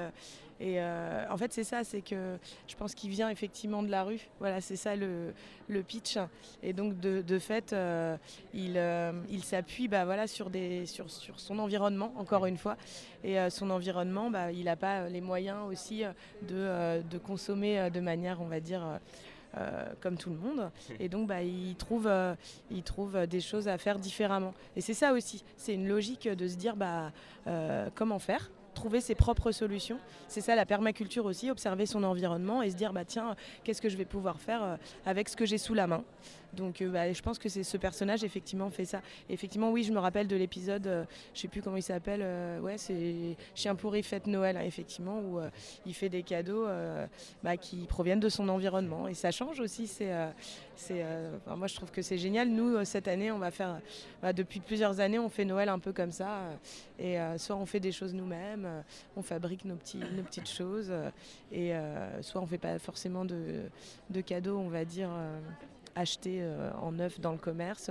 Et 0.61 0.81
euh, 0.81 1.25
en 1.31 1.37
fait, 1.37 1.53
c'est 1.53 1.65
ça, 1.65 1.85
c'est 1.85 2.03
que 2.03 2.37
je 2.69 2.77
pense 2.77 2.95
qu'il 2.95 3.11
vient 3.11 3.31
effectivement 3.31 3.83
de 3.83 3.89
la 3.89 4.05
rue. 4.05 4.29
Voilà, 4.41 4.61
c'est 4.61 4.77
ça 4.77 4.95
le, 4.95 5.33
le 5.69 5.83
pitch. 5.83 6.19
Et 6.63 6.73
donc, 6.73 7.01
de, 7.01 7.23
de 7.23 7.39
fait, 7.39 7.73
euh, 7.73 8.17
il, 8.53 8.75
euh, 8.77 9.13
il 9.31 9.43
s'appuie 9.43 9.89
bah, 9.89 10.05
voilà, 10.05 10.27
sur, 10.27 10.51
des, 10.51 10.85
sur, 10.87 11.11
sur 11.11 11.41
son 11.41 11.59
environnement, 11.59 12.13
encore 12.19 12.47
une 12.47 12.59
fois. 12.59 12.77
Et 13.25 13.37
son 13.51 13.71
environnement, 13.71 14.31
bah, 14.31 14.53
il 14.53 14.65
n'a 14.65 14.77
pas 14.77 15.09
les 15.09 15.21
moyens 15.21 15.69
aussi 15.69 16.05
de, 16.43 17.03
de 17.03 17.19
consommer 17.19 17.91
de 17.91 18.01
manière, 18.01 18.41
on 18.41 18.47
va 18.47 18.61
dire, 18.61 18.99
euh, 19.57 19.85
comme 20.01 20.17
tout 20.17 20.31
le 20.31 20.37
monde. 20.37 20.71
Et 21.01 21.09
donc, 21.09 21.27
bah, 21.27 21.43
il, 21.43 21.75
trouve, 21.75 22.07
euh, 22.07 22.35
il 22.71 22.85
trouve 22.85 23.27
des 23.27 23.41
choses 23.41 23.67
à 23.67 23.79
faire 23.79 23.99
différemment. 23.99 24.55
Et 24.77 24.81
c'est 24.81 24.95
ça 24.95 25.13
aussi, 25.13 25.43
c'est 25.57 25.75
une 25.75 25.89
logique 25.89 26.29
de 26.29 26.47
se 26.47 26.55
dire 26.55 26.77
bah, 26.77 27.11
euh, 27.49 27.89
comment 27.97 28.21
faire 28.21 28.49
trouver 28.75 29.01
ses 29.01 29.15
propres 29.15 29.53
solutions. 29.53 29.99
C'est 30.29 30.41
ça 30.41 30.55
la 30.55 30.67
permaculture 30.67 31.25
aussi, 31.25 31.51
observer 31.51 31.87
son 31.87 32.03
environnement 32.03 32.63
et 32.63 32.71
se 32.71 32.77
dire 32.77 32.93
bah 32.93 33.05
tiens, 33.05 33.37
qu'est-ce 33.65 33.83
que 33.83 33.89
je 33.89 33.97
vais 33.97 34.05
pouvoir 34.05 34.41
faire 34.41 34.63
euh, 34.63 34.77
avec 35.07 35.29
ce 35.29 35.37
que 35.37 35.47
j'ai 35.47 35.59
sous 35.59 35.75
la 35.75 35.87
main. 35.87 36.05
Donc 36.55 36.83
euh, 36.83 36.91
bah, 36.91 37.13
je 37.13 37.23
pense 37.23 37.39
que 37.39 37.49
c'est 37.49 37.63
ce 37.63 37.77
personnage 37.77 38.25
effectivement 38.25 38.71
fait 38.71 38.85
ça. 38.85 39.01
Effectivement 39.29 39.71
oui, 39.71 39.85
je 39.85 39.93
me 39.93 39.99
rappelle 39.99 40.27
de 40.27 40.37
l'épisode, 40.37 40.87
euh, 40.87 41.05
je 41.35 41.41
sais 41.41 41.49
plus 41.49 41.63
comment 41.63 41.77
il 41.77 41.83
s'appelle, 41.83 42.21
euh, 42.23 42.61
ouais 42.61 42.79
c'est 42.79 43.37
Chien 43.55 43.75
pourri 43.75 44.03
fête 44.03 44.27
Noël 44.27 44.57
hein, 44.57 44.63
effectivement 44.63 45.21
où 45.21 45.39
euh, 45.39 45.51
il 45.87 45.95
fait 45.95 46.09
des 46.09 46.23
cadeaux 46.23 46.67
bah, 47.43 47.57
qui 47.57 47.87
proviennent 47.87 48.21
de 48.21 48.29
son 48.29 48.49
environnement 48.49 49.09
et 49.09 49.15
ça 49.15 49.31
change 49.31 49.61
aussi. 49.61 49.87
C'est, 49.87 51.05
moi 51.47 51.67
je 51.67 51.75
trouve 51.75 51.91
que 51.91 52.03
c'est 52.03 52.19
génial. 52.19 52.49
Nous 52.49 52.85
cette 52.85 53.09
année 53.09 53.31
on 53.31 53.39
va 53.39 53.51
faire, 53.51 53.81
bah, 54.23 54.33
depuis 54.33 54.61
plusieurs 54.61 55.01
années 55.01 55.19
on 55.19 55.29
fait 55.29 55.45
Noël 55.45 55.69
un 55.69 55.79
peu 55.79 55.93
comme 55.93 56.13
ça 56.13 56.41
et 56.99 57.17
soit 57.37 57.57
on 57.57 57.67
fait 57.67 57.81
des 57.81 57.93
choses 57.93 58.15
nous-mêmes, 58.15 58.69
on 59.17 59.23
fabrique 59.23 59.65
nos, 59.65 59.77
petites 59.77 60.49
choses 60.49 60.93
et 61.53 61.73
soit 62.23 62.41
on 62.41 62.47
fait 62.47 62.59
pas 62.59 62.79
forcément 62.79 63.25
de 63.25 64.21
cadeaux 64.21 64.59
on 64.59 64.69
va 64.69 64.85
dire. 64.85 65.11
Achetés 66.01 66.41
euh, 66.43 66.71
en 66.81 66.93
neuf 66.93 67.21
dans 67.21 67.33
le 67.33 67.39
commerce. 67.39 67.91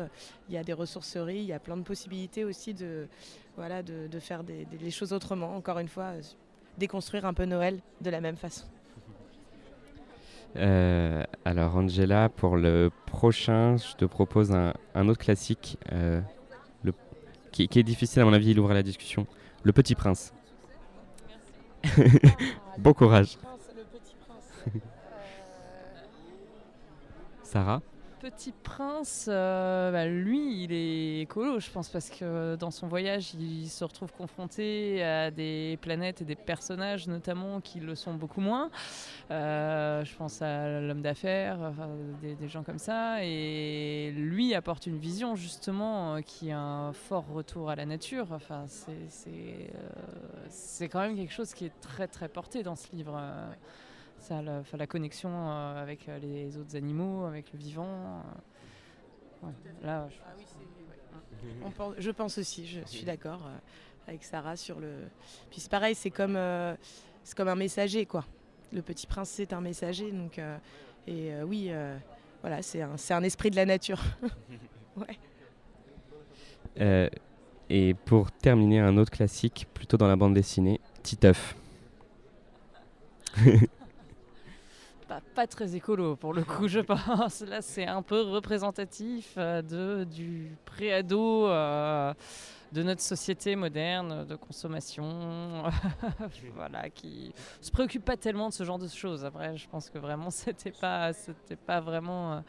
Il 0.50 0.56
y 0.56 0.58
a 0.58 0.64
des 0.64 0.74
ressourceries, 0.74 1.38
il 1.40 1.46
y 1.46 1.54
a 1.54 1.60
plein 1.60 1.78
de 1.78 1.84
possibilités 1.84 2.44
aussi 2.44 2.74
de, 2.74 3.08
voilà, 3.56 3.82
de, 3.84 4.08
de 4.08 4.20
faire 4.20 4.44
des, 4.44 4.66
des- 4.66 4.78
les 4.78 4.92
choses 4.92 5.14
autrement. 5.14 5.56
Encore 5.56 5.80
une 5.80 5.88
fois, 5.88 6.04
euh, 6.16 6.22
déconstruire 6.78 7.26
un 7.26 7.34
peu 7.34 7.46
Noël 7.46 7.80
de 8.02 8.10
la 8.10 8.22
même 8.22 8.36
façon. 8.38 8.66
Euh, 10.56 11.24
alors, 11.46 11.76
Angela, 11.78 12.28
pour 12.30 12.58
le 12.58 12.90
prochain, 13.06 13.78
je 13.78 13.96
te 13.96 14.06
propose 14.06 14.52
un, 14.52 14.74
un 14.96 15.08
autre 15.08 15.20
classique 15.20 15.78
euh, 15.92 16.22
le, 16.84 16.92
qui, 17.52 17.68
qui 17.68 17.80
est 17.80 17.84
difficile 17.84 18.22
à 18.24 18.26
mon 18.26 18.34
avis, 18.34 18.52
il 18.52 18.60
ouvre 18.60 18.74
la 18.74 18.82
discussion. 18.84 19.28
Le 19.64 19.72
Petit 19.74 19.94
Prince. 19.94 20.34
bon 22.80 22.94
courage. 22.94 23.38
Sarah? 27.44 27.82
Petit 28.20 28.52
Prince, 28.52 29.28
euh, 29.30 29.92
bah, 29.94 30.06
lui, 30.06 30.64
il 30.64 30.74
est 30.74 31.22
écolo, 31.22 31.62
je 31.62 31.70
pense, 31.72 31.88
parce 31.88 32.10
que 32.10 32.58
dans 32.58 32.70
son 32.70 32.88
voyage, 32.88 33.34
il 33.34 33.70
se 33.70 33.86
retrouve 33.86 34.12
confronté 34.12 35.02
à 35.02 35.32
des 35.32 35.80
planètes 35.82 36.22
et 36.22 36.26
des 36.26 36.36
personnages, 36.36 37.08
notamment, 37.08 37.62
qui 37.62 37.80
le 37.80 37.96
sont 37.96 38.14
beaucoup 38.14 38.42
moins. 38.42 38.72
Euh, 39.32 40.04
je 40.04 40.14
pense 40.18 40.42
à 40.42 40.82
l'homme 40.82 41.02
d'affaires, 41.02 41.72
des, 42.22 42.48
gens 42.50 42.64
comme 42.64 42.78
ça. 42.78 43.24
Et 43.24 44.12
lui 44.12 44.54
apporte 44.54 44.86
une 44.86 44.98
vision, 44.98 45.36
justement, 45.36 46.16
euh, 46.16 46.22
qui 46.22 46.52
a 46.52 46.60
un 46.60 46.92
fort 46.92 47.26
retour 47.26 47.70
à 47.70 47.78
la 47.78 47.86
nature. 47.86 48.28
Enfin, 48.32 48.66
c'est 48.68 49.72
c'est 50.50 50.90
quand 50.90 51.00
même 51.00 51.16
quelque 51.16 51.34
chose 51.34 51.54
qui 51.54 51.66
est 51.66 51.80
très, 51.80 52.08
très 52.08 52.28
porté 52.28 52.64
dans 52.64 52.76
ce 52.76 52.94
livre. 52.94 53.18
Ça, 54.22 54.42
la, 54.42 54.88
connexion 54.88 55.30
euh, 55.32 55.82
avec 55.82 56.08
euh, 56.10 56.20
les 56.20 56.58
autres 56.58 56.76
animaux, 56.76 57.26
avec 57.26 57.52
le 57.54 57.60
vivant. 57.60 58.22
euh, 59.44 59.48
ouais. 59.48 59.54
Là, 59.84 60.08
je- 60.10 60.16
On 61.66 61.72
pense- 61.72 61.96
je 61.98 62.12
pense 62.12 62.38
aussi, 62.38 62.68
je 62.68 62.82
suis 62.86 63.06
d'accord 63.06 63.42
euh, 63.46 63.58
avec 64.08 64.24
Sarah 64.24 64.56
sur 64.56 64.80
le. 64.80 64.94
Puis 65.50 65.60
c'est 65.62 65.72
pareil, 65.72 65.96
c'est 65.96 66.12
comme, 66.12 66.36
euh, 66.36 66.76
c'est 67.24 67.36
comme 67.38 67.48
un 67.48 67.56
messager, 67.56 68.06
quoi. 68.06 68.26
Le 68.74 68.82
petit 68.82 69.08
prince, 69.08 69.30
c'est 69.30 69.54
un 69.54 69.62
messager, 69.62 70.12
donc. 70.12 70.38
euh, 70.40 70.58
et 71.08 71.34
euh, 71.34 71.44
oui, 71.44 71.68
euh, 71.70 71.98
voilà, 72.42 72.62
c'est 72.62 72.82
un, 72.82 72.98
c'est 72.98 73.14
un 73.14 73.24
esprit 73.24 73.50
de 73.50 73.56
la 73.56 73.66
nature. 73.66 74.02
ouais. 74.98 75.18
Euh, 76.80 77.10
et 77.70 77.94
pour 77.94 78.32
terminer, 78.32 78.80
un 78.80 78.98
autre 78.98 79.12
classique, 79.12 79.68
plutôt 79.74 79.98
dans 79.98 80.08
la 80.08 80.16
bande 80.16 80.34
dessinée, 80.34 80.80
Titeuf. 81.04 81.56
pas, 85.36 85.48
très 85.48 85.76
écolo 85.76 86.16
pour 86.16 86.34
le 86.34 86.44
coup, 86.44 86.68
je 86.68 86.80
pense. 86.80 87.42
Là, 87.42 87.62
c'est 87.62 87.88
un 87.88 88.02
peu 88.02 88.22
représentatif 88.22 89.34
euh, 89.38 89.62
de, 89.62 90.04
du 90.04 90.56
préado 90.66 91.48
euh, 91.48 92.14
de 92.72 92.84
notre 92.84 93.02
société 93.02 93.56
moderne 93.56 94.26
de 94.26 94.36
consommation, 94.36 95.64
voilà, 96.56 96.90
qui 96.90 97.34
se 97.62 97.72
préoccupe 97.72 98.06
pas 98.06 98.18
tellement 98.18 98.50
de 98.50 98.54
ce 98.54 98.64
genre 98.64 98.78
de 98.78 98.88
choses. 98.88 99.26
Après, 99.26 99.58
je 99.58 99.68
pense 99.68 99.90
que 99.90 99.98
vraiment, 99.98 100.30
c'était 100.30 100.72
pas, 100.72 101.14
c'était 101.14 101.56
pas 101.56 101.80
vraiment 101.80 102.34
euh, 102.34 102.40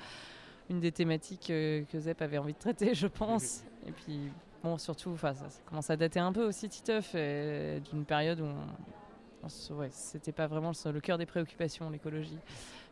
une 0.68 0.80
des 0.80 0.92
thématiques 0.92 1.50
euh, 1.50 1.84
que 1.90 1.98
Zep 1.98 2.20
avait 2.20 2.38
envie 2.38 2.52
de 2.52 2.58
traiter, 2.58 2.94
je 2.94 3.06
pense. 3.06 3.64
Et 3.86 3.92
puis, 3.92 4.30
bon, 4.62 4.76
surtout, 4.76 5.16
ça, 5.16 5.34
ça 5.34 5.48
commence 5.64 5.88
à 5.88 5.96
dater 5.96 6.20
un 6.20 6.32
peu 6.32 6.44
aussi, 6.44 6.68
Titeuf, 6.68 7.14
d'une 7.14 8.04
période 8.04 8.40
où 8.40 8.44
on, 8.44 8.99
ouais, 9.70 9.88
c'était 9.91 10.32
pas 10.32 10.47
vraiment 10.47 10.72
le, 10.84 11.01
cœur 11.01 11.18
des 11.18 11.26
préoccupations, 11.26 11.91
l'écologie, 11.91 12.38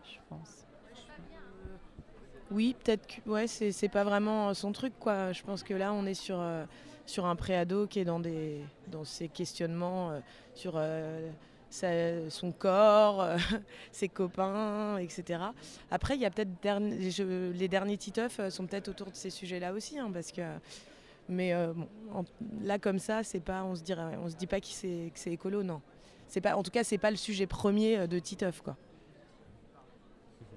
je 0.04 0.18
pense. 0.28 0.64
Oui, 2.50 2.74
peut-être 2.82 3.06
que 3.06 3.28
ouais, 3.28 3.46
c'est 3.46 3.88
pas 3.88 4.04
vraiment 4.04 4.54
son 4.54 4.72
truc, 4.72 4.94
quoi. 4.98 5.32
Je 5.32 5.42
pense 5.42 5.62
que 5.62 5.74
là, 5.74 5.92
on 5.92 6.06
est 6.06 6.14
sur, 6.14 6.40
euh, 6.40 6.64
sur 7.04 7.26
un 7.26 7.36
préado 7.36 7.86
qui 7.86 8.00
est 8.00 8.04
dans, 8.04 8.20
des, 8.20 8.62
dans 8.86 9.04
ses 9.04 9.28
questionnements 9.28 10.10
euh, 10.10 10.20
sur 10.54 10.74
euh, 11.84 12.30
son 12.30 12.50
corps, 12.50 13.20
euh, 13.20 13.36
ses 13.92 14.08
copains, 14.08 14.96
etc. 14.98 15.40
Après, 15.90 16.14
il 16.14 16.20
y 16.20 16.26
a 16.26 16.30
peut-être 16.30 16.50
les 16.80 17.68
derniers 17.68 17.98
Titeuf 17.98 18.40
euh, 18.40 18.50
sont 18.50 18.66
peut-être 18.66 18.88
autour 18.88 19.10
de 19.10 19.16
ces 19.16 19.30
sujets-là 19.30 19.72
aussi, 19.72 19.98
hein, 19.98 20.10
parce 20.12 20.32
que. 20.32 20.42
Mais 21.30 21.52
là, 22.62 22.78
comme 22.78 22.98
ça, 22.98 23.22
c'est 23.22 23.40
pas, 23.40 23.62
on 23.62 23.74
se 23.74 23.82
dirait, 23.82 24.16
on 24.24 24.30
se 24.30 24.34
dit 24.34 24.46
pas 24.46 24.62
que 24.62 24.66
c'est 24.66 25.12
écolo, 25.26 25.62
non. 25.62 25.82
C'est 26.28 26.40
pas, 26.40 26.56
en 26.56 26.62
tout 26.62 26.70
cas, 26.70 26.84
c'est 26.84 26.98
pas 26.98 27.10
le 27.10 27.16
sujet 27.16 27.46
premier 27.46 27.98
euh, 27.98 28.06
de 28.06 28.18
Titeuf, 28.18 28.60
quoi. 28.60 28.76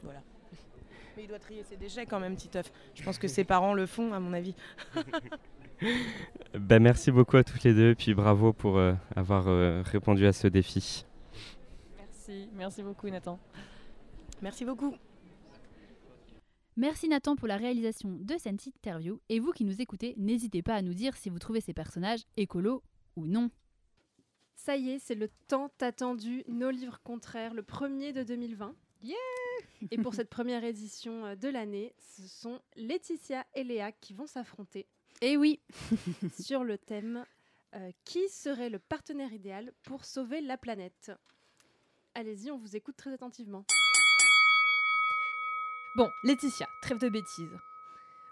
Voilà. 0.03 0.21
Mais 1.17 1.23
il 1.23 1.27
doit 1.27 1.39
trier 1.39 1.63
ses 1.63 1.77
déchets 1.77 2.05
quand 2.05 2.19
même, 2.19 2.35
Titeuf. 2.35 2.71
Je 2.93 3.03
pense 3.03 3.17
que 3.17 3.27
ses 3.27 3.43
parents 3.43 3.73
le 3.73 3.85
font, 3.85 4.13
à 4.13 4.19
mon 4.19 4.33
avis. 4.33 4.55
Ben, 6.53 6.79
merci 6.79 7.11
beaucoup 7.11 7.37
à 7.37 7.43
toutes 7.43 7.63
les 7.63 7.73
deux, 7.73 7.95
puis 7.95 8.13
bravo 8.13 8.53
pour 8.53 8.77
euh, 8.77 8.93
avoir 9.15 9.47
euh, 9.47 9.81
répondu 9.83 10.27
à 10.27 10.33
ce 10.33 10.47
défi. 10.47 11.05
Merci, 11.97 12.49
merci 12.53 12.83
beaucoup 12.83 13.09
Nathan. 13.09 13.39
Merci 14.41 14.63
beaucoup. 14.63 14.95
Merci 16.77 17.07
Nathan 17.07 17.35
pour 17.35 17.47
la 17.47 17.57
réalisation 17.57 18.09
de 18.11 18.35
cette 18.37 18.65
interview. 18.67 19.19
Et 19.29 19.39
vous 19.39 19.51
qui 19.51 19.65
nous 19.65 19.81
écoutez, 19.81 20.13
n'hésitez 20.17 20.61
pas 20.61 20.75
à 20.75 20.81
nous 20.81 20.93
dire 20.93 21.15
si 21.17 21.29
vous 21.29 21.39
trouvez 21.39 21.61
ces 21.61 21.73
personnages 21.73 22.21
écolos 22.37 22.83
ou 23.15 23.25
non. 23.25 23.49
Ça 24.63 24.77
y 24.77 24.91
est, 24.91 24.99
c'est 24.99 25.15
le 25.15 25.27
tant 25.47 25.71
attendu 25.81 26.43
Nos 26.47 26.69
livres 26.69 26.99
contraires, 27.03 27.55
le 27.55 27.63
premier 27.63 28.13
de 28.13 28.21
2020. 28.21 28.75
Yeah 29.01 29.17
Et 29.89 29.97
pour 29.97 30.13
cette 30.13 30.29
première 30.29 30.63
édition 30.63 31.25
euh, 31.25 31.35
de 31.35 31.49
l'année, 31.49 31.95
ce 31.97 32.27
sont 32.27 32.61
Laetitia 32.75 33.43
et 33.55 33.63
Léa 33.63 33.91
qui 33.91 34.13
vont 34.13 34.27
s'affronter 34.27 34.85
Et 35.21 35.35
oui, 35.35 35.61
sur 36.39 36.63
le 36.63 36.77
thème 36.77 37.25
euh, 37.73 37.89
Qui 38.05 38.29
serait 38.29 38.69
le 38.69 38.77
partenaire 38.77 39.33
idéal 39.33 39.73
pour 39.81 40.05
sauver 40.05 40.41
la 40.41 40.59
planète? 40.59 41.11
Allez-y, 42.13 42.51
on 42.51 42.57
vous 42.59 42.75
écoute 42.75 42.95
très 42.95 43.13
attentivement. 43.13 43.65
Bon, 45.95 46.07
Laetitia, 46.23 46.67
trêve 46.83 46.99
de 46.99 47.09
bêtises. 47.09 47.57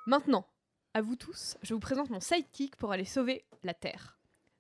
Maintenant, 0.06 0.46
à 0.94 1.02
vous 1.02 1.16
tous, 1.16 1.58
je 1.64 1.74
vous 1.74 1.80
présente 1.80 2.12
mon 2.12 2.20
sidekick 2.20 2.76
pour 2.76 2.92
aller 2.92 3.06
sauver 3.06 3.46
la 3.64 3.74
Terre. 3.74 4.19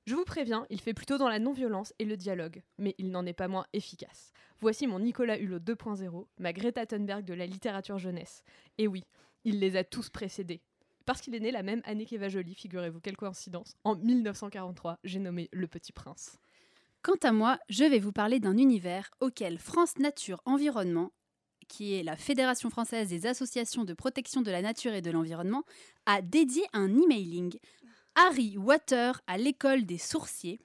Je 0.09 0.15
vous 0.15 0.25
préviens, 0.25 0.65
il 0.71 0.81
fait 0.81 0.95
plutôt 0.95 1.19
dans 1.19 1.29
la 1.29 1.37
non-violence 1.37 1.93
et 1.99 2.03
le 2.03 2.17
dialogue, 2.17 2.63
mais 2.79 2.95
il 2.97 3.11
n'en 3.11 3.27
est 3.27 3.33
pas 3.33 3.47
moins 3.47 3.67
efficace. 3.73 4.33
Voici 4.59 4.87
mon 4.87 4.97
Nicolas 4.97 5.37
Hulot 5.37 5.59
2.0, 5.59 6.25
ma 6.39 6.51
Greta 6.51 6.87
Thunberg 6.87 7.23
de 7.23 7.35
la 7.35 7.45
littérature 7.45 7.99
jeunesse. 7.99 8.43
Et 8.79 8.87
oui, 8.87 9.03
il 9.43 9.59
les 9.59 9.75
a 9.75 9.83
tous 9.83 10.09
précédés. 10.09 10.63
Parce 11.05 11.21
qu'il 11.21 11.35
est 11.35 11.39
né 11.39 11.51
la 11.51 11.61
même 11.61 11.83
année 11.85 12.07
qu'Eva 12.07 12.27
Jolie, 12.27 12.55
figurez-vous, 12.55 12.99
quelle 13.01 13.17
coïncidence. 13.17 13.75
En 13.83 13.95
1943, 13.97 14.97
j'ai 15.03 15.19
nommé 15.19 15.47
Le 15.51 15.67
Petit 15.67 15.91
Prince. 15.91 16.39
quant 17.03 17.13
à 17.21 17.31
moi, 17.31 17.59
je 17.69 17.83
vais 17.83 17.99
vous 17.99 18.11
parler 18.11 18.39
d'un 18.39 18.57
univers 18.57 19.11
auquel 19.19 19.59
France 19.59 19.99
Nature 19.99 20.41
Environnement, 20.45 21.11
qui 21.67 21.93
est 21.93 22.01
la 22.01 22.15
Fédération 22.15 22.71
française 22.71 23.09
des 23.09 23.27
associations 23.27 23.85
de 23.85 23.93
protection 23.93 24.41
de 24.41 24.49
la 24.49 24.63
nature 24.63 24.95
et 24.95 25.03
de 25.03 25.11
l'environnement, 25.11 25.65
a 26.07 26.23
dédié 26.23 26.63
un 26.73 26.97
emailing 26.97 27.59
Harry 28.15 28.57
Water 28.57 29.21
à 29.27 29.37
l'école 29.37 29.85
des 29.85 29.97
sourciers, 29.97 30.59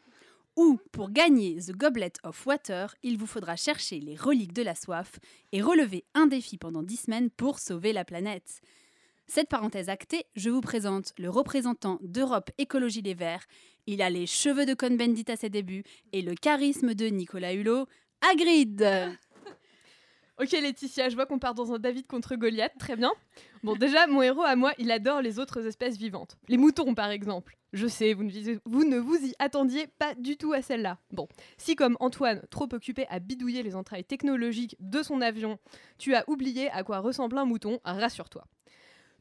où, 0.57 0.79
pour 0.93 1.11
gagner 1.11 1.59
The 1.59 1.73
Goblet 1.73 2.13
of 2.23 2.47
Water, 2.47 2.95
il 3.03 3.19
vous 3.19 3.27
faudra 3.27 3.57
chercher 3.57 4.01
les 4.01 4.17
reliques 4.17 4.53
de 4.53 4.63
la 4.63 4.75
soif 4.75 5.19
et 5.53 5.63
relever 5.63 6.05
un 6.15 6.27
défi 6.27 6.59
pendant 6.59 6.83
10 6.83 6.97
semaines 6.97 7.31
pour 7.31 7.59
sauver 7.59 7.93
la 7.93 8.05
planète. 8.05 8.61
Cette 9.27 9.49
parenthèse 9.49 9.89
actée, 9.89 10.27
je 10.37 10.51
vous 10.51 10.61
présente 10.61 11.13
le 11.19 11.31
représentant 11.31 11.99
d'Europe 12.03 12.51
Écologie 12.59 13.03
Les 13.03 13.15
Verts. 13.15 13.47
Il 13.87 14.03
a 14.03 14.11
les 14.11 14.27
cheveux 14.27 14.67
de 14.67 14.75
Cohn-Bendit 14.75 15.25
à 15.29 15.37
ses 15.37 15.49
débuts 15.49 15.85
et 16.13 16.23
le 16.23 16.35
charisme 16.35 16.95
de 16.95 17.07
Nicolas 17.07 17.55
Hulot. 17.55 17.87
Hagrid 18.21 18.87
Ok 20.41 20.51
Laetitia, 20.51 21.09
je 21.09 21.15
vois 21.15 21.27
qu'on 21.27 21.39
part 21.39 21.55
dans 21.55 21.73
un 21.73 21.79
David 21.79 22.09
contre 22.09 22.35
Goliath, 22.35 22.73
très 22.77 22.97
bien. 22.97 23.13
Bon 23.63 23.77
déjà, 23.77 24.09
mon 24.09 24.21
héros 24.21 24.43
à 24.43 24.57
moi, 24.57 24.73
il 24.79 24.91
adore 24.91 25.23
les 25.23 25.39
autres 25.39 25.65
espèces 25.65 25.97
vivantes. 25.97 26.37
Les 26.49 26.57
moutons 26.57 26.93
par 26.95 27.11
exemple. 27.11 27.57
Je 27.73 27.87
sais, 27.87 28.15
vous 28.15 28.85
ne, 28.85 28.99
vous 28.99 29.17
y 29.17 29.35
attendiez 29.39 29.87
pas 29.87 30.17
du 30.17 30.37
tout 30.37 30.53
à 30.53 30.61
celle-là. 30.61 30.99
Bon, 31.13 31.29
si 31.57 31.77
comme 31.77 31.97
Antoine, 32.01 32.43
trop 32.51 32.69
occupé 32.73 33.07
à 33.11 33.21
bidouiller 33.21 33.63
les 33.63 33.77
entrailles 33.77 34.05
technologiques 34.05 34.77
de 34.81 35.05
son 35.05 35.21
avion, 35.21 35.59
tu 35.99 36.17
as 36.17 36.29
oublié 36.29 36.69
à 36.71 36.83
quoi 36.83 36.99
ressemble 36.99 37.39
un 37.39 37.45
mouton, 37.45 37.79
rassure-toi. 37.85 38.45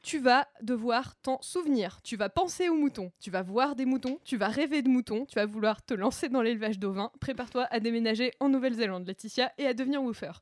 Tu 0.01 0.17
vas 0.17 0.47
devoir 0.61 1.15
t'en 1.21 1.41
souvenir, 1.41 2.01
tu 2.03 2.17
vas 2.17 2.29
penser 2.29 2.69
aux 2.69 2.75
moutons, 2.75 3.11
tu 3.19 3.29
vas 3.29 3.41
voir 3.41 3.75
des 3.75 3.85
moutons, 3.85 4.19
tu 4.25 4.35
vas 4.35 4.49
rêver 4.49 4.81
de 4.81 4.89
moutons, 4.89 5.25
tu 5.25 5.35
vas 5.35 5.45
vouloir 5.45 5.85
te 5.85 5.93
lancer 5.93 6.27
dans 6.27 6.41
l'élevage 6.41 6.77
d'ovins, 6.77 7.11
prépare-toi 7.21 7.67
à 7.69 7.79
déménager 7.79 8.33
en 8.39 8.49
Nouvelle-Zélande, 8.49 9.07
Laetitia, 9.07 9.53
et 9.57 9.65
à 9.65 9.73
devenir 9.73 10.03
woofer. 10.03 10.33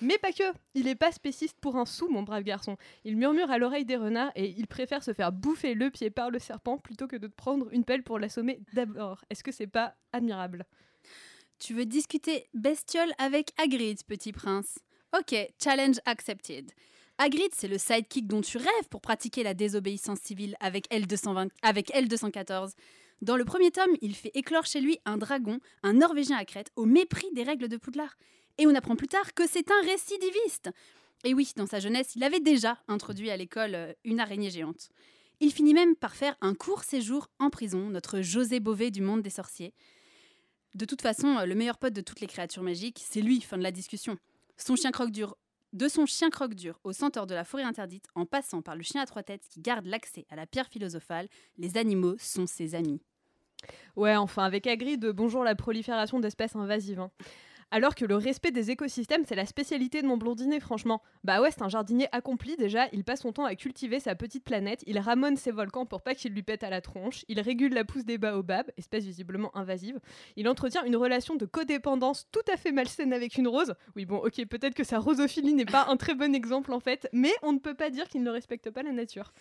Mais 0.00 0.18
pas 0.18 0.32
que 0.32 0.42
Il 0.74 0.88
est 0.88 0.94
pas 0.94 1.12
spéciste 1.12 1.58
pour 1.60 1.76
un 1.76 1.84
sou, 1.84 2.08
mon 2.08 2.22
brave 2.22 2.42
garçon. 2.42 2.76
Il 3.04 3.16
murmure 3.16 3.50
à 3.50 3.58
l'oreille 3.58 3.84
des 3.84 3.96
renards 3.96 4.32
et 4.34 4.54
il 4.56 4.66
préfère 4.66 5.02
se 5.02 5.12
faire 5.12 5.32
bouffer 5.32 5.74
le 5.74 5.90
pied 5.90 6.10
par 6.10 6.30
le 6.30 6.38
serpent 6.38 6.78
plutôt 6.78 7.06
que 7.06 7.16
de 7.16 7.26
prendre 7.26 7.68
une 7.72 7.84
pelle 7.84 8.02
pour 8.02 8.18
l'assommer 8.18 8.60
d'abord. 8.72 9.24
Est-ce 9.30 9.44
que 9.44 9.52
c'est 9.52 9.66
pas 9.66 9.94
admirable? 10.12 10.64
Tu 11.58 11.74
veux 11.74 11.84
discuter 11.84 12.48
bestiole 12.54 13.12
avec 13.18 13.50
Hagrid, 13.58 14.02
petit 14.06 14.32
prince? 14.32 14.78
Ok, 15.18 15.34
challenge 15.62 15.96
accepted. 16.06 16.72
Hagrid, 17.18 17.52
c'est 17.54 17.68
le 17.68 17.76
sidekick 17.76 18.26
dont 18.26 18.40
tu 18.40 18.56
rêves 18.56 18.88
pour 18.90 19.02
pratiquer 19.02 19.42
la 19.42 19.52
désobéissance 19.52 20.20
civile 20.20 20.56
avec 20.60 20.88
L220 20.90 21.50
avec 21.60 21.90
L214. 21.90 22.72
Dans 23.20 23.36
le 23.36 23.44
premier 23.44 23.70
tome, 23.70 23.94
il 24.00 24.16
fait 24.16 24.30
éclore 24.32 24.64
chez 24.64 24.80
lui 24.80 24.98
un 25.04 25.18
dragon, 25.18 25.58
un 25.82 25.92
Norvégien 25.92 26.38
à 26.38 26.46
crête, 26.46 26.70
au 26.76 26.86
mépris 26.86 27.26
des 27.34 27.42
règles 27.42 27.68
de 27.68 27.76
Poudlard. 27.76 28.16
Et 28.60 28.66
on 28.66 28.74
apprend 28.74 28.94
plus 28.94 29.08
tard 29.08 29.32
que 29.32 29.48
c'est 29.48 29.70
un 29.70 29.80
récidiviste. 29.86 30.68
Et 31.24 31.32
oui, 31.32 31.50
dans 31.56 31.66
sa 31.66 31.80
jeunesse, 31.80 32.14
il 32.14 32.22
avait 32.22 32.40
déjà 32.40 32.76
introduit 32.88 33.30
à 33.30 33.36
l'école 33.38 33.74
euh, 33.74 33.92
une 34.04 34.20
araignée 34.20 34.50
géante. 34.50 34.90
Il 35.40 35.50
finit 35.50 35.72
même 35.72 35.96
par 35.96 36.14
faire 36.14 36.36
un 36.42 36.54
court 36.54 36.84
séjour 36.84 37.30
en 37.38 37.48
prison, 37.48 37.88
notre 37.88 38.20
José 38.20 38.60
Bové 38.60 38.90
du 38.90 39.00
monde 39.00 39.22
des 39.22 39.30
sorciers. 39.30 39.72
De 40.74 40.84
toute 40.84 41.00
façon, 41.00 41.38
euh, 41.38 41.46
le 41.46 41.54
meilleur 41.54 41.78
pote 41.78 41.94
de 41.94 42.02
toutes 42.02 42.20
les 42.20 42.26
créatures 42.26 42.62
magiques, 42.62 43.00
c'est 43.02 43.22
lui, 43.22 43.40
fin 43.40 43.56
de 43.56 43.62
la 43.62 43.72
discussion. 43.72 44.18
De 44.58 44.62
son 45.88 46.04
chien 46.04 46.28
croque-dur 46.28 46.80
au 46.84 46.92
centaure 46.92 47.26
de 47.26 47.34
la 47.34 47.44
forêt 47.44 47.62
interdite, 47.62 48.08
en 48.14 48.26
passant 48.26 48.60
par 48.60 48.76
le 48.76 48.82
chien 48.82 49.00
à 49.00 49.06
trois 49.06 49.22
têtes 49.22 49.48
qui 49.48 49.62
garde 49.62 49.86
l'accès 49.86 50.26
à 50.28 50.36
la 50.36 50.44
pierre 50.46 50.68
philosophale, 50.68 51.28
les 51.56 51.78
animaux 51.78 52.16
sont 52.18 52.46
ses 52.46 52.74
amis. 52.74 53.00
Ouais, 53.96 54.16
enfin, 54.16 54.44
avec 54.44 54.66
Hagrid, 54.66 55.06
bonjour 55.14 55.44
la 55.44 55.54
prolifération 55.54 56.20
d'espèces 56.20 56.56
invasives. 56.56 57.00
hein. 57.00 57.10
Alors 57.72 57.94
que 57.94 58.04
le 58.04 58.16
respect 58.16 58.50
des 58.50 58.72
écosystèmes, 58.72 59.22
c'est 59.24 59.36
la 59.36 59.46
spécialité 59.46 60.02
de 60.02 60.06
mon 60.08 60.16
blondinet, 60.16 60.58
franchement. 60.58 61.02
Bah 61.22 61.40
ouais, 61.40 61.52
c'est 61.52 61.62
un 61.62 61.68
jardinier 61.68 62.08
accompli 62.10 62.56
déjà, 62.56 62.88
il 62.92 63.04
passe 63.04 63.20
son 63.20 63.32
temps 63.32 63.44
à 63.44 63.54
cultiver 63.54 64.00
sa 64.00 64.16
petite 64.16 64.42
planète, 64.42 64.82
il 64.88 64.98
ramone 64.98 65.36
ses 65.36 65.52
volcans 65.52 65.86
pour 65.86 66.02
pas 66.02 66.16
qu'ils 66.16 66.32
lui 66.32 66.42
pètent 66.42 66.64
à 66.64 66.70
la 66.70 66.80
tronche, 66.80 67.24
il 67.28 67.38
régule 67.40 67.72
la 67.72 67.84
pousse 67.84 68.04
des 68.04 68.18
baobabs, 68.18 68.72
espèce 68.76 69.04
visiblement 69.04 69.56
invasive, 69.56 70.00
il 70.34 70.48
entretient 70.48 70.82
une 70.84 70.96
relation 70.96 71.36
de 71.36 71.46
codépendance 71.46 72.26
tout 72.32 72.40
à 72.52 72.56
fait 72.56 72.72
malsaine 72.72 73.12
avec 73.12 73.36
une 73.38 73.46
rose. 73.46 73.74
Oui, 73.94 74.04
bon, 74.04 74.16
ok, 74.16 74.44
peut-être 74.46 74.74
que 74.74 74.82
sa 74.82 74.98
rosophilie 74.98 75.54
n'est 75.54 75.64
pas 75.64 75.86
un 75.88 75.96
très 75.96 76.16
bon 76.16 76.34
exemple 76.34 76.72
en 76.72 76.80
fait, 76.80 77.08
mais 77.12 77.32
on 77.42 77.52
ne 77.52 77.58
peut 77.58 77.74
pas 77.74 77.90
dire 77.90 78.08
qu'il 78.08 78.24
ne 78.24 78.30
respecte 78.30 78.70
pas 78.70 78.82
la 78.82 78.90
nature. 78.90 79.32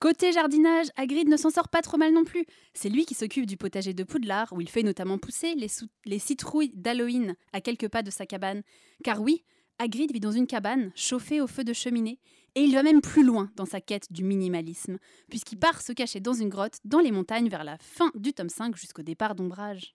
Côté 0.00 0.32
jardinage, 0.32 0.88
Hagrid 0.96 1.28
ne 1.28 1.36
s'en 1.36 1.50
sort 1.50 1.68
pas 1.68 1.80
trop 1.80 1.96
mal 1.96 2.12
non 2.12 2.24
plus. 2.24 2.44
C'est 2.74 2.88
lui 2.88 3.04
qui 3.04 3.14
s'occupe 3.14 3.46
du 3.46 3.56
potager 3.56 3.94
de 3.94 4.02
Poudlard, 4.02 4.52
où 4.52 4.60
il 4.60 4.68
fait 4.68 4.82
notamment 4.82 5.16
pousser 5.16 5.54
les, 5.54 5.68
les 6.04 6.18
citrouilles 6.18 6.72
d'Halloween 6.74 7.36
à 7.52 7.60
quelques 7.60 7.88
pas 7.88 8.02
de 8.02 8.10
sa 8.10 8.26
cabane. 8.26 8.62
Car 9.04 9.20
oui, 9.20 9.44
Hagrid 9.78 10.12
vit 10.12 10.20
dans 10.20 10.32
une 10.32 10.46
cabane, 10.46 10.90
chauffée 10.94 11.40
au 11.40 11.46
feu 11.46 11.64
de 11.64 11.72
cheminée, 11.72 12.18
et 12.54 12.62
il 12.62 12.74
va 12.74 12.82
même 12.82 13.00
plus 13.00 13.24
loin 13.24 13.50
dans 13.56 13.64
sa 13.64 13.80
quête 13.80 14.12
du 14.12 14.24
minimalisme, 14.24 14.98
puisqu'il 15.30 15.58
part 15.58 15.80
se 15.80 15.92
cacher 15.92 16.20
dans 16.20 16.34
une 16.34 16.48
grotte 16.48 16.78
dans 16.84 17.00
les 17.00 17.12
montagnes 17.12 17.48
vers 17.48 17.64
la 17.64 17.78
fin 17.78 18.10
du 18.14 18.32
tome 18.32 18.48
5 18.48 18.76
jusqu'au 18.76 19.02
départ 19.02 19.34
d'Ombrage. 19.34 19.94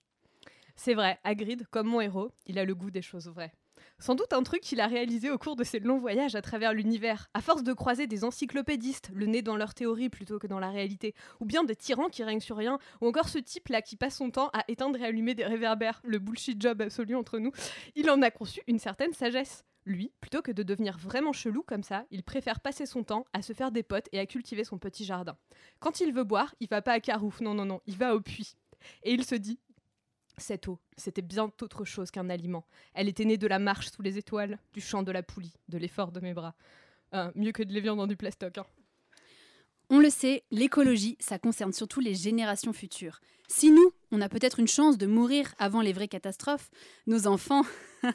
C'est 0.75 0.93
vrai, 0.93 1.19
Hagrid, 1.23 1.67
comme 1.69 1.87
mon 1.87 2.01
héros, 2.01 2.31
il 2.45 2.59
a 2.59 2.65
le 2.65 2.75
goût 2.75 2.91
des 2.91 3.01
choses 3.01 3.27
vraies. 3.27 3.53
Sans 3.99 4.13
doute 4.13 4.31
un 4.31 4.43
truc 4.43 4.61
qu'il 4.61 4.79
a 4.79 4.85
réalisé 4.85 5.31
au 5.31 5.39
cours 5.39 5.55
de 5.55 5.63
ses 5.63 5.79
longs 5.79 5.97
voyages 5.97 6.35
à 6.35 6.41
travers 6.43 6.71
l'univers, 6.71 7.29
à 7.33 7.41
force 7.41 7.63
de 7.63 7.73
croiser 7.73 8.05
des 8.05 8.23
encyclopédistes, 8.23 9.09
le 9.11 9.25
nez 9.25 9.41
dans 9.41 9.57
leur 9.57 9.73
théorie 9.73 10.09
plutôt 10.09 10.37
que 10.37 10.45
dans 10.45 10.59
la 10.59 10.69
réalité, 10.69 11.15
ou 11.39 11.45
bien 11.45 11.63
des 11.63 11.75
tyrans 11.75 12.09
qui 12.09 12.23
règnent 12.23 12.39
sur 12.39 12.57
rien, 12.57 12.77
ou 13.01 13.07
encore 13.07 13.27
ce 13.27 13.39
type-là 13.39 13.81
qui 13.81 13.95
passe 13.95 14.17
son 14.17 14.29
temps 14.29 14.51
à 14.53 14.63
éteindre 14.67 14.99
et 15.01 15.05
allumer 15.05 15.33
des 15.33 15.45
réverbères, 15.45 15.99
le 16.03 16.19
bullshit 16.19 16.61
job 16.61 16.79
absolu 16.81 17.15
entre 17.15 17.39
nous, 17.39 17.51
il 17.95 18.09
en 18.11 18.21
a 18.21 18.29
conçu 18.29 18.61
une 18.67 18.79
certaine 18.79 19.13
sagesse. 19.13 19.65
Lui, 19.87 20.11
plutôt 20.21 20.41
que 20.41 20.51
de 20.51 20.63
devenir 20.63 20.97
vraiment 20.97 21.33
chelou 21.33 21.63
comme 21.63 21.81
ça, 21.81 22.05
il 22.11 22.21
préfère 22.21 22.59
passer 22.59 22.85
son 22.85 23.03
temps 23.03 23.25
à 23.33 23.41
se 23.41 23.53
faire 23.53 23.71
des 23.71 23.83
potes 23.83 24.09
et 24.11 24.19
à 24.19 24.25
cultiver 24.25 24.63
son 24.65 24.77
petit 24.77 25.05
jardin. 25.05 25.37
Quand 25.79 26.01
il 26.01 26.13
veut 26.13 26.25
boire, 26.25 26.53
il 26.59 26.67
va 26.67 26.81
pas 26.81 26.91
à 26.91 26.99
Carouf, 26.99 27.41
non, 27.41 27.53
non, 27.53 27.65
non, 27.65 27.81
il 27.87 27.97
va 27.97 28.13
au 28.13 28.21
puits. 28.21 28.57
Et 29.03 29.13
il 29.13 29.23
se 29.23 29.35
dit 29.35 29.59
cette 30.37 30.67
eau, 30.67 30.79
c'était 30.97 31.21
bien 31.21 31.51
autre 31.61 31.85
chose 31.85 32.11
qu'un 32.11 32.29
aliment. 32.29 32.65
Elle 32.93 33.07
était 33.07 33.25
née 33.25 33.37
de 33.37 33.47
la 33.47 33.59
marche 33.59 33.89
sous 33.89 34.01
les 34.01 34.17
étoiles, 34.17 34.59
du 34.73 34.81
chant 34.81 35.03
de 35.03 35.11
la 35.11 35.23
poulie, 35.23 35.53
de 35.69 35.77
l'effort 35.77 36.11
de 36.11 36.19
mes 36.19 36.33
bras. 36.33 36.55
Euh, 37.13 37.31
mieux 37.35 37.51
que 37.51 37.63
de 37.63 37.73
l'évian 37.73 37.95
dans 37.95 38.07
du 38.07 38.17
plastoc. 38.17 38.57
hein. 38.57 38.65
On 39.89 39.99
le 39.99 40.09
sait, 40.09 40.43
l'écologie, 40.51 41.15
ça 41.19 41.39
concerne 41.39 41.71
surtout 41.71 42.01
les 42.01 42.13
générations 42.13 42.73
futures. 42.73 43.21
Si 43.47 43.71
nous, 43.71 43.93
on 44.11 44.19
a 44.19 44.27
peut-être 44.27 44.59
une 44.59 44.67
chance 44.67 44.97
de 44.97 45.07
mourir 45.07 45.55
avant 45.59 45.81
les 45.81 45.93
vraies 45.93 46.09
catastrophes, 46.09 46.69
nos 47.05 47.27
enfants... 47.27 47.63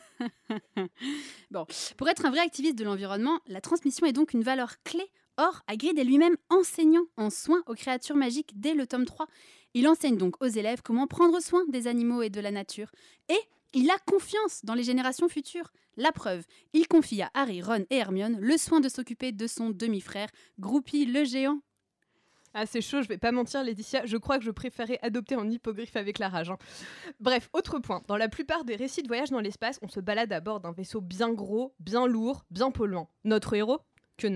bon, 1.51 1.67
pour 1.97 2.09
être 2.09 2.27
un 2.27 2.31
vrai 2.31 2.41
activiste 2.41 2.77
de 2.77 2.85
l'environnement, 2.85 3.41
la 3.47 3.63
transmission 3.63 4.07
est 4.07 4.13
donc 4.13 4.35
une 4.35 4.43
valeur 4.43 4.83
clé. 4.85 5.05
Or, 5.39 5.63
Hagrid 5.67 5.99
est 5.99 6.05
lui-même 6.05 6.37
enseignant 6.51 7.07
en 7.17 7.31
soins 7.31 7.63
aux 7.67 7.75
créatures 7.75 8.17
magiques 8.17 8.53
dès 8.55 8.75
le 8.75 8.87
tome 8.87 9.07
3. 9.07 9.27
Il 9.75 9.89
enseigne 9.89 10.17
donc 10.17 10.43
aux 10.43 10.49
élèves 10.49 10.83
comment 10.83 11.07
prendre 11.07 11.41
soin 11.41 11.65
des 11.69 11.87
animaux 11.87 12.23
et 12.23 12.31
de 12.31 12.41
la 12.41 12.51
nature. 12.51 12.91
Et 13.29 13.39
il 13.73 13.91
a 13.91 13.99
confiance 14.07 14.65
dans 14.65 14.75
les 14.75 14.83
générations 14.83 15.29
futures. 15.29 15.73
La 15.97 16.13
preuve, 16.13 16.45
il 16.73 16.89
confie 16.89 17.23
à 17.23 17.31
Harry, 17.35 17.63
Ron 17.63 17.85
et 17.91 17.97
Hermione 17.97 18.39
le 18.41 18.57
soin 18.57 18.81
de 18.81 18.89
s'occuper 18.89 19.33
de 19.33 19.47
son 19.47 19.71
demi-frère, 19.71 20.29
Groupie 20.59 21.07
le 21.07 21.25
géant. 21.25 21.61
Ah, 22.55 22.67
c'est 22.67 22.83
chaud, 22.83 23.01
je 23.01 23.09
vais 23.09 23.17
pas 23.17 23.33
mentir, 23.33 23.65
Laetitia, 23.65 24.05
je 24.05 24.19
crois 24.19 24.39
que 24.39 24.45
je 24.45 24.51
préférais 24.51 24.99
adopter 25.01 25.37
en 25.37 25.49
hippogriffe 25.49 25.97
avec 25.97 26.19
la 26.19 26.29
rage. 26.29 26.51
hein. 26.51 26.59
Bref, 27.19 27.49
autre 27.55 27.79
point. 27.79 28.03
Dans 28.09 28.19
la 28.19 28.29
plupart 28.29 28.65
des 28.65 28.77
récits 28.77 29.03
de 29.03 29.09
voyage 29.09 29.31
dans 29.31 29.41
l'espace, 29.41 29.79
on 29.81 29.89
se 29.89 30.01
balade 30.01 30.33
à 30.35 30.41
bord 30.41 30.61
d'un 30.61 30.73
vaisseau 30.73 31.01
bien 31.01 31.33
gros, 31.33 31.75
bien 31.81 32.07
lourd, 32.07 32.45
bien 32.51 32.71
polluant. 32.71 33.09
Notre 33.25 33.55
héros 33.55 33.81
Que. 34.19 34.29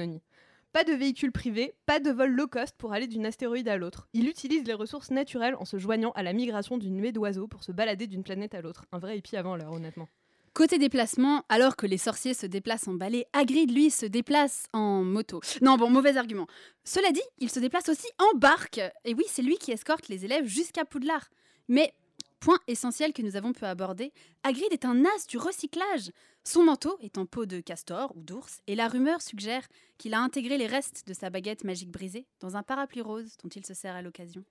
Pas 0.76 0.84
de 0.84 0.92
véhicule 0.92 1.32
privé, 1.32 1.72
pas 1.86 2.00
de 2.00 2.10
vol 2.10 2.32
low 2.32 2.48
cost 2.48 2.74
pour 2.76 2.92
aller 2.92 3.06
d'une 3.06 3.24
astéroïde 3.24 3.66
à 3.66 3.78
l'autre. 3.78 4.10
Il 4.12 4.28
utilise 4.28 4.62
les 4.66 4.74
ressources 4.74 5.10
naturelles 5.10 5.56
en 5.58 5.64
se 5.64 5.78
joignant 5.78 6.10
à 6.10 6.22
la 6.22 6.34
migration 6.34 6.76
d'une 6.76 6.96
nuée 6.96 7.12
d'oiseaux 7.12 7.46
pour 7.46 7.64
se 7.64 7.72
balader 7.72 8.06
d'une 8.06 8.22
planète 8.22 8.54
à 8.54 8.60
l'autre. 8.60 8.84
Un 8.92 8.98
vrai 8.98 9.16
hippie 9.16 9.38
avant 9.38 9.56
l'heure, 9.56 9.72
honnêtement. 9.72 10.06
Côté 10.52 10.76
déplacement, 10.76 11.44
alors 11.48 11.76
que 11.76 11.86
les 11.86 11.96
sorciers 11.96 12.34
se 12.34 12.44
déplacent 12.44 12.88
en 12.88 12.92
balai, 12.92 13.24
Hagrid, 13.32 13.70
lui, 13.70 13.90
se 13.90 14.04
déplace 14.04 14.66
en 14.74 15.02
moto. 15.02 15.40
Non, 15.62 15.78
bon, 15.78 15.88
mauvais 15.88 16.18
argument. 16.18 16.46
Cela 16.84 17.10
dit, 17.10 17.24
il 17.38 17.48
se 17.48 17.58
déplace 17.58 17.88
aussi 17.88 18.08
en 18.18 18.36
barque. 18.36 18.82
Et 19.06 19.14
oui, 19.14 19.24
c'est 19.28 19.40
lui 19.40 19.56
qui 19.56 19.72
escorte 19.72 20.08
les 20.08 20.26
élèves 20.26 20.44
jusqu'à 20.44 20.84
Poudlard. 20.84 21.30
Mais, 21.68 21.94
point 22.40 22.58
essentiel 22.66 23.12
que 23.12 23.22
nous 23.22 23.36
avons 23.36 23.52
pu 23.52 23.64
aborder, 23.64 24.12
Hagrid 24.42 24.72
est 24.72 24.84
un 24.84 25.04
as 25.04 25.26
du 25.26 25.38
recyclage. 25.38 26.10
Son 26.44 26.64
manteau 26.64 26.96
est 27.00 27.18
en 27.18 27.26
peau 27.26 27.46
de 27.46 27.60
castor 27.60 28.12
ou 28.16 28.22
d'ours, 28.22 28.60
et 28.66 28.74
la 28.74 28.88
rumeur 28.88 29.20
suggère 29.22 29.66
qu'il 29.98 30.14
a 30.14 30.20
intégré 30.20 30.58
les 30.58 30.66
restes 30.66 31.06
de 31.06 31.14
sa 31.14 31.30
baguette 31.30 31.64
magique 31.64 31.90
brisée 31.90 32.26
dans 32.40 32.56
un 32.56 32.62
parapluie 32.62 33.00
rose 33.00 33.36
dont 33.42 33.48
il 33.48 33.64
se 33.64 33.74
sert 33.74 33.94
à 33.94 34.02
l'occasion. 34.02 34.44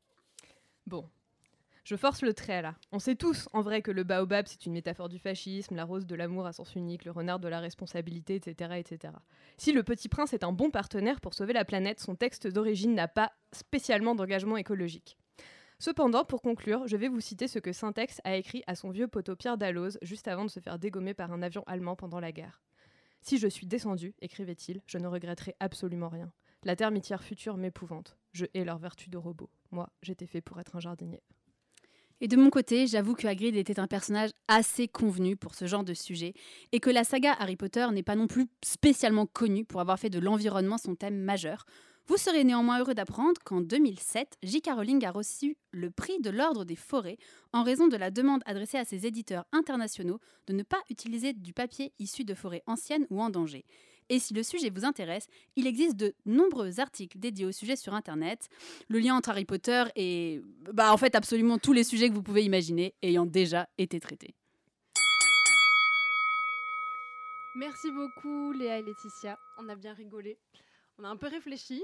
Bon. 0.87 1.09
Je 1.83 1.95
force 1.95 2.23
le 2.23 2.33
trait 2.33 2.63
là. 2.63 2.73
On 2.91 2.97
sait 2.97 3.15
tous, 3.15 3.47
en 3.53 3.61
vrai, 3.61 3.83
que 3.83 3.91
le 3.91 4.03
baobab, 4.03 4.47
c'est 4.47 4.65
une 4.65 4.73
métaphore 4.73 5.07
du 5.07 5.19
fascisme, 5.19 5.75
la 5.75 5.85
rose 5.85 6.07
de 6.07 6.15
l'amour 6.15 6.47
à 6.47 6.51
sens 6.51 6.73
unique, 6.73 7.05
le 7.05 7.11
renard 7.11 7.39
de 7.39 7.47
la 7.47 7.59
responsabilité, 7.59 8.33
etc., 8.33 8.71
etc. 8.79 9.13
Si 9.57 9.71
le 9.71 9.83
petit 9.83 10.09
prince 10.09 10.33
est 10.33 10.43
un 10.43 10.51
bon 10.51 10.71
partenaire 10.71 11.21
pour 11.21 11.35
sauver 11.35 11.53
la 11.53 11.63
planète, 11.63 11.99
son 11.99 12.15
texte 12.15 12.47
d'origine 12.47 12.95
n'a 12.95 13.07
pas 13.07 13.31
spécialement 13.51 14.15
d'engagement 14.15 14.57
écologique. 14.57 15.15
Cependant, 15.79 16.23
pour 16.23 16.41
conclure, 16.41 16.87
je 16.87 16.95
vais 16.95 17.09
vous 17.09 17.19
citer 17.19 17.47
ce 17.47 17.59
que 17.59 17.73
Syntex 17.73 18.21
a 18.23 18.35
écrit 18.35 18.63
à 18.65 18.75
son 18.75 18.91
vieux 18.91 19.07
poteau 19.07 19.35
Pierre 19.35 19.57
Dalloz 19.57 19.97
juste 20.01 20.27
avant 20.27 20.45
de 20.45 20.49
se 20.49 20.59
faire 20.59 20.79
dégommer 20.79 21.13
par 21.13 21.31
un 21.33 21.41
avion 21.41 21.63
allemand 21.67 21.95
pendant 21.95 22.19
la 22.19 22.31
guerre. 22.31 22.61
Si 23.21 23.37
je 23.37 23.47
suis 23.47 23.67
descendu, 23.67 24.13
écrivait-il, 24.21 24.81
je 24.85 24.97
ne 24.97 25.07
regretterai 25.07 25.55
absolument 25.59 26.09
rien. 26.09 26.31
La 26.63 26.75
termitière 26.75 27.23
future 27.23 27.57
m'épouvante. 27.57 28.17
Je 28.31 28.45
hais 28.53 28.63
leur 28.63 28.77
vertu 28.77 29.09
de 29.09 29.17
robot. 29.17 29.49
Moi, 29.71 29.89
j'étais 30.01 30.27
fait 30.27 30.41
pour 30.41 30.59
être 30.59 30.75
un 30.75 30.79
jardinier. 30.79 31.21
Et 32.21 32.27
de 32.27 32.37
mon 32.37 32.49
côté, 32.49 32.87
j'avoue 32.87 33.13
que 33.13 33.27
Hagrid 33.27 33.55
était 33.55 33.79
un 33.79 33.87
personnage 33.87 34.31
assez 34.47 34.87
convenu 34.87 35.35
pour 35.35 35.53
ce 35.53 35.65
genre 35.65 35.83
de 35.83 35.93
sujet, 35.93 36.33
et 36.71 36.79
que 36.79 36.89
la 36.89 37.03
saga 37.03 37.33
Harry 37.39 37.57
Potter 37.57 37.85
n'est 37.91 38.03
pas 38.03 38.15
non 38.15 38.27
plus 38.27 38.47
spécialement 38.63 39.25
connue 39.25 39.65
pour 39.65 39.81
avoir 39.81 39.99
fait 39.99 40.09
de 40.09 40.19
l'environnement 40.19 40.77
son 40.77 40.95
thème 40.95 41.17
majeur. 41.17 41.65
Vous 42.07 42.17
serez 42.17 42.43
néanmoins 42.43 42.79
heureux 42.79 42.93
d'apprendre 42.93 43.41
qu'en 43.43 43.61
2007, 43.61 44.37
J.K. 44.43 44.69
Rowling 44.75 45.03
a 45.05 45.11
reçu 45.11 45.57
le 45.71 45.89
prix 45.89 46.19
de 46.19 46.29
l'Ordre 46.29 46.63
des 46.63 46.75
Forêts 46.75 47.17
en 47.51 47.63
raison 47.63 47.87
de 47.87 47.97
la 47.97 48.11
demande 48.11 48.43
adressée 48.45 48.77
à 48.77 48.85
ses 48.85 49.07
éditeurs 49.07 49.45
internationaux 49.51 50.19
de 50.45 50.53
ne 50.53 50.61
pas 50.61 50.77
utiliser 50.91 51.33
du 51.33 51.51
papier 51.51 51.93
issu 51.97 52.23
de 52.23 52.35
forêts 52.35 52.61
anciennes 52.67 53.07
ou 53.09 53.23
en 53.23 53.31
danger. 53.31 53.65
Et 54.09 54.19
si 54.19 54.35
le 54.35 54.43
sujet 54.43 54.69
vous 54.69 54.85
intéresse, 54.85 55.25
il 55.55 55.65
existe 55.65 55.95
de 55.95 56.13
nombreux 56.27 56.79
articles 56.79 57.17
dédiés 57.17 57.47
au 57.47 57.51
sujet 57.51 57.75
sur 57.75 57.95
Internet. 57.95 58.49
Le 58.87 58.99
lien 58.99 59.15
entre 59.15 59.29
Harry 59.29 59.45
Potter 59.45 59.85
et, 59.95 60.43
bah, 60.73 60.93
en 60.93 60.97
fait, 60.97 61.15
absolument 61.15 61.57
tous 61.57 61.73
les 61.73 61.83
sujets 61.83 62.09
que 62.09 62.13
vous 62.13 62.21
pouvez 62.21 62.43
imaginer 62.43 62.93
ayant 63.01 63.25
déjà 63.25 63.67
été 63.79 63.99
traités. 63.99 64.35
Merci 67.55 67.89
beaucoup 67.89 68.51
Léa 68.51 68.77
et 68.77 68.83
Laetitia, 68.83 69.39
on 69.57 69.69
a 69.69 69.75
bien 69.75 69.93
rigolé. 69.93 70.37
On 70.99 71.03
a 71.03 71.09
un 71.09 71.17
peu 71.17 71.27
réfléchi. 71.27 71.83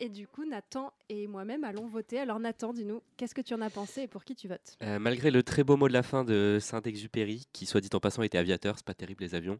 Et 0.00 0.08
du 0.08 0.26
coup, 0.26 0.44
Nathan 0.44 0.92
et 1.08 1.28
moi-même 1.28 1.62
allons 1.62 1.86
voter. 1.86 2.18
Alors 2.18 2.40
Nathan, 2.40 2.72
dis-nous, 2.72 3.00
qu'est-ce 3.16 3.32
que 3.32 3.40
tu 3.40 3.54
en 3.54 3.60
as 3.60 3.70
pensé 3.70 4.02
et 4.02 4.08
pour 4.08 4.24
qui 4.24 4.34
tu 4.34 4.48
votes 4.48 4.76
Euh, 4.82 4.98
malgré 4.98 5.30
le 5.30 5.44
très 5.44 5.62
beau 5.62 5.76
mot 5.76 5.86
de 5.86 5.92
la 5.92 6.02
fin 6.02 6.24
de 6.24 6.58
Saint-Exupéry, 6.60 7.44
qui 7.52 7.64
soit 7.64 7.80
dit 7.80 7.90
en 7.94 8.00
passant 8.00 8.24
était 8.24 8.36
aviateur, 8.38 8.74
c'est 8.76 8.84
pas 8.84 8.94
terrible 8.94 9.22
les 9.22 9.36
avions, 9.36 9.56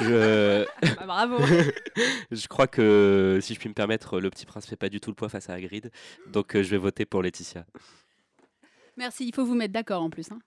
je, 0.00 0.66
Ah, 0.82 1.06
bravo 1.06 1.38
je 2.30 2.48
crois 2.48 2.66
que 2.66 3.38
si 3.40 3.54
je 3.54 3.58
puis 3.58 3.70
me 3.70 3.74
permettre, 3.74 4.20
le 4.20 4.28
petit 4.28 4.44
prince 4.44 4.66
fait 4.66 4.76
pas 4.76 4.90
du 4.90 5.00
tout 5.00 5.08
le 5.08 5.16
poids 5.16 5.30
face 5.30 5.48
à 5.48 5.54
Hagrid, 5.54 5.90
donc 6.26 6.54
euh, 6.54 6.62
je 6.62 6.68
vais 6.68 6.76
voter 6.76 7.06
pour 7.06 7.22
Laetitia. 7.22 7.64
Merci, 8.98 9.26
il 9.26 9.34
faut 9.34 9.46
vous 9.46 9.54
mettre 9.54 9.72
d'accord 9.72 10.02
en 10.02 10.10
plus. 10.10 10.30
hein. 10.32 10.40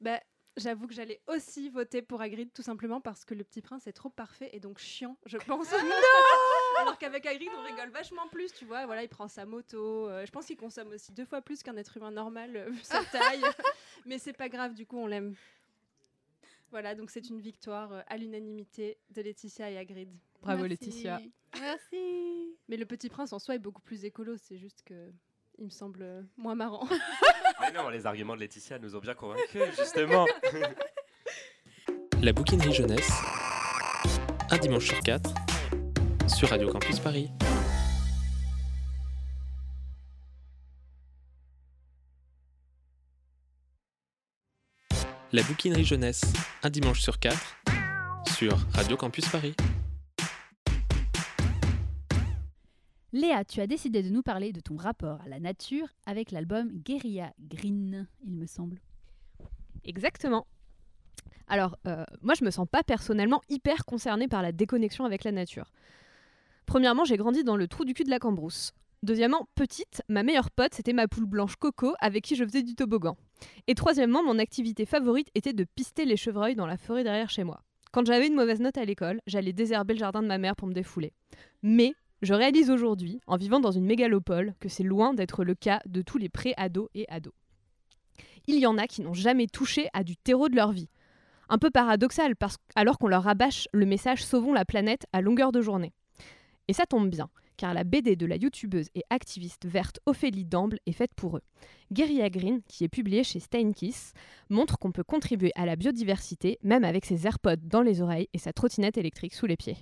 Bah, 0.00 0.18
J'avoue 0.56 0.86
que 0.86 0.94
j'allais 0.94 1.20
aussi 1.26 1.68
voter 1.68 2.00
pour 2.00 2.22
Hagrid, 2.22 2.50
tout 2.54 2.62
simplement 2.62 3.02
parce 3.02 3.26
que 3.26 3.34
le 3.34 3.44
petit 3.44 3.60
prince 3.60 3.86
est 3.86 3.92
trop 3.92 4.08
parfait 4.08 4.48
et 4.54 4.58
donc 4.58 4.78
chiant, 4.78 5.18
je 5.26 5.36
pense. 5.36 5.68
Alors 6.80 6.98
qu'avec 6.98 7.24
Hagrid, 7.26 7.48
on 7.58 7.62
rigole 7.64 7.90
vachement 7.90 8.28
plus, 8.28 8.52
tu 8.52 8.64
vois. 8.64 8.86
Voilà, 8.86 9.02
il 9.02 9.08
prend 9.08 9.28
sa 9.28 9.46
moto. 9.46 10.08
euh, 10.08 10.24
je 10.26 10.30
pense 10.30 10.46
qu'il 10.46 10.56
consomme 10.56 10.88
aussi 10.92 11.12
deux 11.12 11.24
fois 11.24 11.40
plus 11.40 11.62
qu'un 11.62 11.76
être 11.76 11.96
humain 11.96 12.10
normal, 12.10 12.56
euh, 12.56 12.70
vu 12.70 12.80
sa 12.82 13.02
taille. 13.12 13.42
Mais 14.04 14.18
c'est 14.18 14.32
pas 14.32 14.48
grave, 14.48 14.74
du 14.74 14.86
coup, 14.86 14.98
on 14.98 15.06
l'aime. 15.06 15.34
Voilà, 16.70 16.94
donc 16.94 17.10
c'est 17.10 17.28
une 17.28 17.40
victoire 17.40 17.92
euh, 17.92 18.00
à 18.08 18.16
l'unanimité 18.16 18.98
de 19.10 19.22
Laetitia 19.22 19.70
et 19.70 19.78
Hagrid. 19.78 20.10
Bravo 20.42 20.62
Merci. 20.62 20.68
Laetitia. 20.86 21.20
Merci. 21.60 22.56
Mais 22.68 22.76
le 22.76 22.84
petit 22.84 23.08
prince 23.08 23.32
en 23.32 23.38
soi 23.38 23.54
est 23.54 23.58
beaucoup 23.60 23.82
plus 23.82 24.04
écolo, 24.04 24.36
c'est 24.36 24.58
juste 24.58 24.82
que 24.84 25.10
il 25.58 25.64
me 25.64 25.70
semble 25.70 26.26
moins 26.36 26.54
marrant. 26.54 26.86
Mais 27.62 27.72
non, 27.72 27.88
les 27.88 28.04
arguments 28.04 28.34
de 28.34 28.40
Laetitia 28.40 28.78
nous 28.78 28.94
ont 28.94 28.98
bien 28.98 29.14
convaincus, 29.14 29.62
justement. 29.78 30.26
La 32.22 32.32
bouquinerie 32.32 32.72
jeunesse, 32.74 33.08
un 34.50 34.58
dimanche 34.58 34.86
sur 34.88 35.00
quatre, 35.00 35.30
sur 36.28 36.48
Radio 36.48 36.70
Campus 36.70 36.98
Paris. 36.98 37.30
La 45.32 45.42
bouquinerie 45.42 45.84
jeunesse, 45.84 46.22
un 46.62 46.70
dimanche 46.70 47.00
sur 47.00 47.18
quatre, 47.18 47.56
sur 48.36 48.56
Radio 48.72 48.96
Campus 48.96 49.28
Paris. 49.28 49.54
Léa, 53.12 53.44
tu 53.44 53.60
as 53.60 53.66
décidé 53.66 54.02
de 54.02 54.08
nous 54.08 54.22
parler 54.22 54.52
de 54.52 54.60
ton 54.60 54.76
rapport 54.76 55.20
à 55.24 55.28
la 55.28 55.38
nature 55.38 55.88
avec 56.06 56.32
l'album 56.32 56.68
Guerilla 56.70 57.32
Green, 57.40 58.06
il 58.24 58.36
me 58.36 58.46
semble. 58.46 58.80
Exactement. 59.84 60.46
Alors, 61.48 61.78
euh, 61.86 62.04
moi, 62.22 62.34
je 62.34 62.44
me 62.44 62.50
sens 62.50 62.66
pas 62.70 62.82
personnellement 62.82 63.40
hyper 63.48 63.84
concernée 63.84 64.28
par 64.28 64.42
la 64.42 64.52
déconnexion 64.52 65.04
avec 65.04 65.22
la 65.22 65.32
nature. 65.32 65.70
Premièrement, 66.66 67.04
j'ai 67.04 67.16
grandi 67.16 67.44
dans 67.44 67.56
le 67.56 67.68
trou 67.68 67.84
du 67.84 67.94
cul 67.94 68.04
de 68.04 68.10
la 68.10 68.18
Cambrousse. 68.18 68.72
Deuxièmement, 69.02 69.46
petite, 69.54 70.02
ma 70.08 70.22
meilleure 70.22 70.50
pote, 70.50 70.74
c'était 70.74 70.92
ma 70.92 71.06
poule 71.06 71.26
blanche 71.26 71.56
Coco 71.56 71.94
avec 72.00 72.24
qui 72.24 72.34
je 72.34 72.44
faisais 72.44 72.62
du 72.62 72.74
toboggan. 72.74 73.16
Et 73.68 73.74
troisièmement, 73.74 74.24
mon 74.24 74.38
activité 74.38 74.84
favorite 74.84 75.30
était 75.34 75.52
de 75.52 75.64
pister 75.64 76.04
les 76.04 76.16
chevreuils 76.16 76.56
dans 76.56 76.66
la 76.66 76.76
forêt 76.76 77.04
derrière 77.04 77.30
chez 77.30 77.44
moi. 77.44 77.62
Quand 77.92 78.04
j'avais 78.04 78.26
une 78.26 78.34
mauvaise 78.34 78.60
note 78.60 78.78
à 78.78 78.84
l'école, 78.84 79.20
j'allais 79.26 79.52
désherber 79.52 79.94
le 79.94 80.00
jardin 80.00 80.22
de 80.22 80.26
ma 80.26 80.38
mère 80.38 80.56
pour 80.56 80.66
me 80.66 80.74
défouler. 80.74 81.12
Mais 81.62 81.94
je 82.22 82.34
réalise 82.34 82.70
aujourd'hui, 82.70 83.20
en 83.26 83.36
vivant 83.36 83.60
dans 83.60 83.70
une 83.70 83.84
mégalopole, 83.84 84.54
que 84.58 84.68
c'est 84.68 84.82
loin 84.82 85.14
d'être 85.14 85.44
le 85.44 85.54
cas 85.54 85.80
de 85.86 86.02
tous 86.02 86.18
les 86.18 86.28
pré-ados 86.28 86.88
et 86.94 87.06
ados. 87.08 87.34
Il 88.48 88.58
y 88.58 88.66
en 88.66 88.78
a 88.78 88.86
qui 88.86 89.02
n'ont 89.02 89.14
jamais 89.14 89.46
touché 89.46 89.88
à 89.92 90.02
du 90.02 90.16
terreau 90.16 90.48
de 90.48 90.56
leur 90.56 90.72
vie. 90.72 90.88
Un 91.48 91.58
peu 91.58 91.70
paradoxal, 91.70 92.34
parce 92.34 92.56
alors 92.74 92.98
qu'on 92.98 93.08
leur 93.08 93.22
rabâche 93.22 93.68
le 93.72 93.86
message 93.86 94.24
Sauvons 94.24 94.52
la 94.52 94.64
planète 94.64 95.06
à 95.12 95.20
longueur 95.20 95.52
de 95.52 95.60
journée. 95.60 95.92
Et 96.68 96.72
ça 96.72 96.84
tombe 96.84 97.08
bien, 97.08 97.28
car 97.56 97.74
la 97.74 97.84
BD 97.84 98.16
de 98.16 98.26
la 98.26 98.36
youtubeuse 98.36 98.88
et 98.94 99.04
activiste 99.10 99.66
verte 99.66 100.00
Ophélie 100.04 100.44
Damble 100.44 100.80
est 100.86 100.92
faite 100.92 101.14
pour 101.14 101.36
eux. 101.36 101.42
Guerilla 101.92 102.28
Green, 102.28 102.60
qui 102.66 102.82
est 102.82 102.88
publiée 102.88 103.22
chez 103.22 103.38
Steinkiss, 103.38 104.12
montre 104.50 104.78
qu'on 104.78 104.90
peut 104.90 105.04
contribuer 105.04 105.52
à 105.54 105.64
la 105.64 105.76
biodiversité 105.76 106.58
même 106.62 106.84
avec 106.84 107.04
ses 107.04 107.26
AirPods 107.26 107.56
dans 107.62 107.82
les 107.82 108.02
oreilles 108.02 108.28
et 108.32 108.38
sa 108.38 108.52
trottinette 108.52 108.98
électrique 108.98 109.34
sous 109.34 109.46
les 109.46 109.56
pieds. 109.56 109.76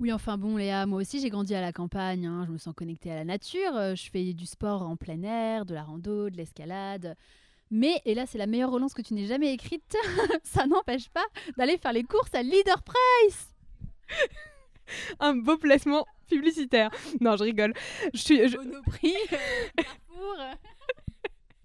Oui, 0.00 0.12
enfin 0.12 0.38
bon, 0.38 0.56
Léa, 0.56 0.86
moi 0.86 1.00
aussi 1.00 1.20
j'ai 1.20 1.28
grandi 1.28 1.54
à 1.54 1.60
la 1.60 1.72
campagne, 1.72 2.26
hein, 2.26 2.44
je 2.46 2.52
me 2.52 2.58
sens 2.58 2.74
connectée 2.74 3.12
à 3.12 3.16
la 3.16 3.24
nature, 3.24 3.76
euh, 3.76 3.94
je 3.94 4.10
fais 4.10 4.32
du 4.32 4.46
sport 4.46 4.82
en 4.82 4.96
plein 4.96 5.22
air, 5.22 5.66
de 5.66 5.74
la 5.74 5.82
rando, 5.82 6.30
de 6.30 6.36
l'escalade. 6.36 7.16
Mais, 7.70 8.00
et 8.06 8.14
là 8.14 8.24
c'est 8.26 8.38
la 8.38 8.46
meilleure 8.46 8.70
relance 8.70 8.94
que 8.94 9.02
tu 9.02 9.14
n'aies 9.14 9.26
jamais 9.26 9.52
écrite, 9.52 9.94
ça 10.42 10.66
n'empêche 10.66 11.10
pas 11.10 11.26
d'aller 11.56 11.76
faire 11.76 11.92
les 11.92 12.02
courses 12.02 12.34
à 12.34 12.42
Leader 12.42 12.82
Price 12.82 13.54
Un 15.20 15.34
beau 15.34 15.56
placement 15.56 16.06
publicitaire. 16.28 16.90
Non, 17.20 17.36
je 17.36 17.44
rigole. 17.44 17.74
Je 18.14 18.20
suis, 18.20 18.48
je, 18.48 18.56
Monoprix, 18.56 19.14
euh, 19.32 19.36
Carrefour. 19.76 20.36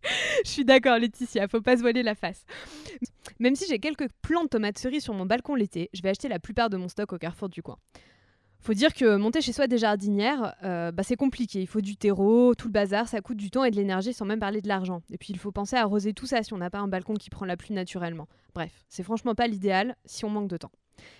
je 0.45 0.49
suis 0.49 0.65
d'accord, 0.65 0.97
Laetitia, 0.97 1.47
faut 1.47 1.61
pas 1.61 1.77
se 1.77 1.81
voiler 1.81 2.03
la 2.03 2.15
face. 2.15 2.45
Même 3.39 3.55
si 3.55 3.65
j'ai 3.67 3.79
quelques 3.79 4.07
plants 4.21 4.43
de 4.43 4.49
tomates 4.49 4.77
cerises 4.77 5.03
sur 5.03 5.13
mon 5.13 5.25
balcon 5.25 5.55
l'été, 5.55 5.89
je 5.93 6.01
vais 6.01 6.09
acheter 6.09 6.27
la 6.27 6.39
plupart 6.39 6.69
de 6.69 6.77
mon 6.77 6.87
stock 6.87 7.13
au 7.13 7.17
carrefour 7.17 7.49
du 7.49 7.61
coin. 7.61 7.77
Faut 8.65 8.73
dire 8.73 8.95
que 8.95 9.15
monter 9.17 9.41
chez 9.41 9.53
soi 9.53 9.67
des 9.67 9.77
jardinières, 9.77 10.55
euh, 10.63 10.91
bah 10.91 11.03
c'est 11.03 11.15
compliqué. 11.15 11.61
Il 11.61 11.67
faut 11.67 11.81
du 11.81 11.97
terreau, 11.97 12.55
tout 12.55 12.67
le 12.67 12.71
bazar, 12.71 13.07
ça 13.07 13.21
coûte 13.21 13.37
du 13.37 13.51
temps 13.51 13.63
et 13.63 13.69
de 13.69 13.75
l'énergie 13.75 14.11
sans 14.11 14.25
même 14.25 14.39
parler 14.39 14.59
de 14.59 14.67
l'argent. 14.67 15.03
Et 15.11 15.19
puis 15.19 15.27
il 15.33 15.37
faut 15.37 15.51
penser 15.51 15.75
à 15.75 15.81
arroser 15.81 16.13
tout 16.13 16.25
ça 16.25 16.41
si 16.41 16.51
on 16.53 16.57
n'a 16.57 16.71
pas 16.71 16.79
un 16.79 16.87
balcon 16.87 17.13
qui 17.13 17.29
prend 17.29 17.45
la 17.45 17.57
pluie 17.57 17.75
naturellement. 17.75 18.27
Bref, 18.55 18.71
c'est 18.89 19.03
franchement 19.03 19.35
pas 19.35 19.45
l'idéal 19.45 19.95
si 20.05 20.25
on 20.25 20.31
manque 20.31 20.47
de 20.47 20.57
temps. 20.57 20.71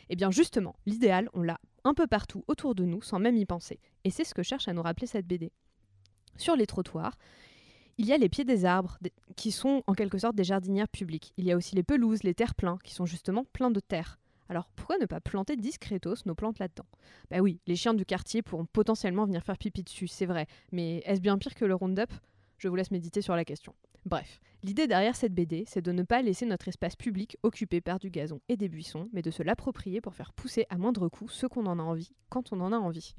Et 0.09 0.15
bien 0.15 0.31
justement, 0.31 0.75
l'idéal, 0.85 1.29
on 1.33 1.41
l'a 1.41 1.59
un 1.83 1.93
peu 1.93 2.07
partout 2.07 2.43
autour 2.47 2.75
de 2.75 2.85
nous 2.85 3.01
sans 3.01 3.19
même 3.19 3.37
y 3.37 3.45
penser. 3.45 3.79
Et 4.03 4.09
c'est 4.09 4.23
ce 4.23 4.33
que 4.33 4.43
cherche 4.43 4.67
à 4.67 4.73
nous 4.73 4.81
rappeler 4.81 5.07
cette 5.07 5.27
BD. 5.27 5.51
Sur 6.37 6.55
les 6.55 6.65
trottoirs, 6.65 7.17
il 7.97 8.05
y 8.05 8.13
a 8.13 8.17
les 8.17 8.27
pieds 8.27 8.43
des 8.43 8.65
arbres, 8.65 8.97
qui 9.37 9.51
sont 9.51 9.83
en 9.87 9.93
quelque 9.93 10.17
sorte 10.17 10.35
des 10.35 10.43
jardinières 10.43 10.89
publiques. 10.89 11.33
Il 11.37 11.45
y 11.45 11.51
a 11.51 11.55
aussi 11.55 11.75
les 11.75 11.83
pelouses, 11.83 12.23
les 12.23 12.33
terre-pleins, 12.33 12.77
qui 12.83 12.93
sont 12.93 13.05
justement 13.05 13.45
pleins 13.53 13.71
de 13.71 13.79
terre. 13.79 14.19
Alors 14.49 14.67
pourquoi 14.75 14.97
ne 14.97 15.05
pas 15.05 15.21
planter 15.21 15.55
discretos 15.55 16.25
nos 16.25 16.35
plantes 16.35 16.59
là-dedans? 16.59 16.85
Bah 17.31 17.39
oui, 17.39 17.61
les 17.65 17.75
chiens 17.75 17.93
du 17.93 18.05
quartier 18.05 18.41
pourront 18.41 18.65
potentiellement 18.65 19.25
venir 19.25 19.43
faire 19.43 19.57
pipi 19.57 19.83
dessus, 19.83 20.07
c'est 20.07 20.25
vrai. 20.25 20.45
Mais 20.71 20.97
est-ce 21.05 21.21
bien 21.21 21.37
pire 21.37 21.55
que 21.55 21.65
le 21.65 21.73
Roundup? 21.73 22.11
Je 22.57 22.67
vous 22.67 22.75
laisse 22.75 22.91
méditer 22.91 23.21
sur 23.21 23.35
la 23.35 23.45
question. 23.45 23.73
Bref, 24.05 24.39
l'idée 24.61 24.85
derrière 24.85 25.15
cette 25.15 25.33
BD, 25.33 25.63
c'est 25.65 25.81
de 25.81 25.91
ne 25.91 26.03
pas 26.03 26.21
laisser 26.21 26.45
notre 26.45 26.67
espace 26.67 26.95
public 26.95 27.37
occupé 27.41 27.81
par 27.81 27.97
du 27.97 28.11
gazon 28.11 28.39
et 28.49 28.55
des 28.55 28.69
buissons, 28.69 29.09
mais 29.13 29.23
de 29.23 29.31
se 29.31 29.41
l'approprier 29.41 29.99
pour 29.99 30.13
faire 30.13 30.31
pousser 30.31 30.67
à 30.69 30.77
moindre 30.77 31.09
coût 31.09 31.27
ce 31.27 31.47
qu'on 31.47 31.65
en 31.65 31.79
a 31.79 31.83
envie, 31.83 32.11
quand 32.29 32.53
on 32.53 32.61
en 32.61 32.71
a 32.71 32.77
envie. 32.77 33.15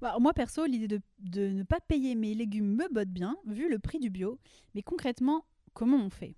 Bah, 0.00 0.16
moi 0.20 0.32
perso, 0.32 0.66
l'idée 0.66 0.86
de, 0.86 1.00
de 1.18 1.48
ne 1.48 1.64
pas 1.64 1.80
payer 1.80 2.14
mes 2.14 2.34
légumes 2.34 2.76
me 2.76 2.88
botte 2.92 3.08
bien, 3.08 3.36
vu 3.46 3.68
le 3.68 3.80
prix 3.80 3.98
du 3.98 4.10
bio. 4.10 4.38
Mais 4.76 4.82
concrètement, 4.82 5.44
comment 5.74 5.96
on 5.96 6.10
fait? 6.10 6.36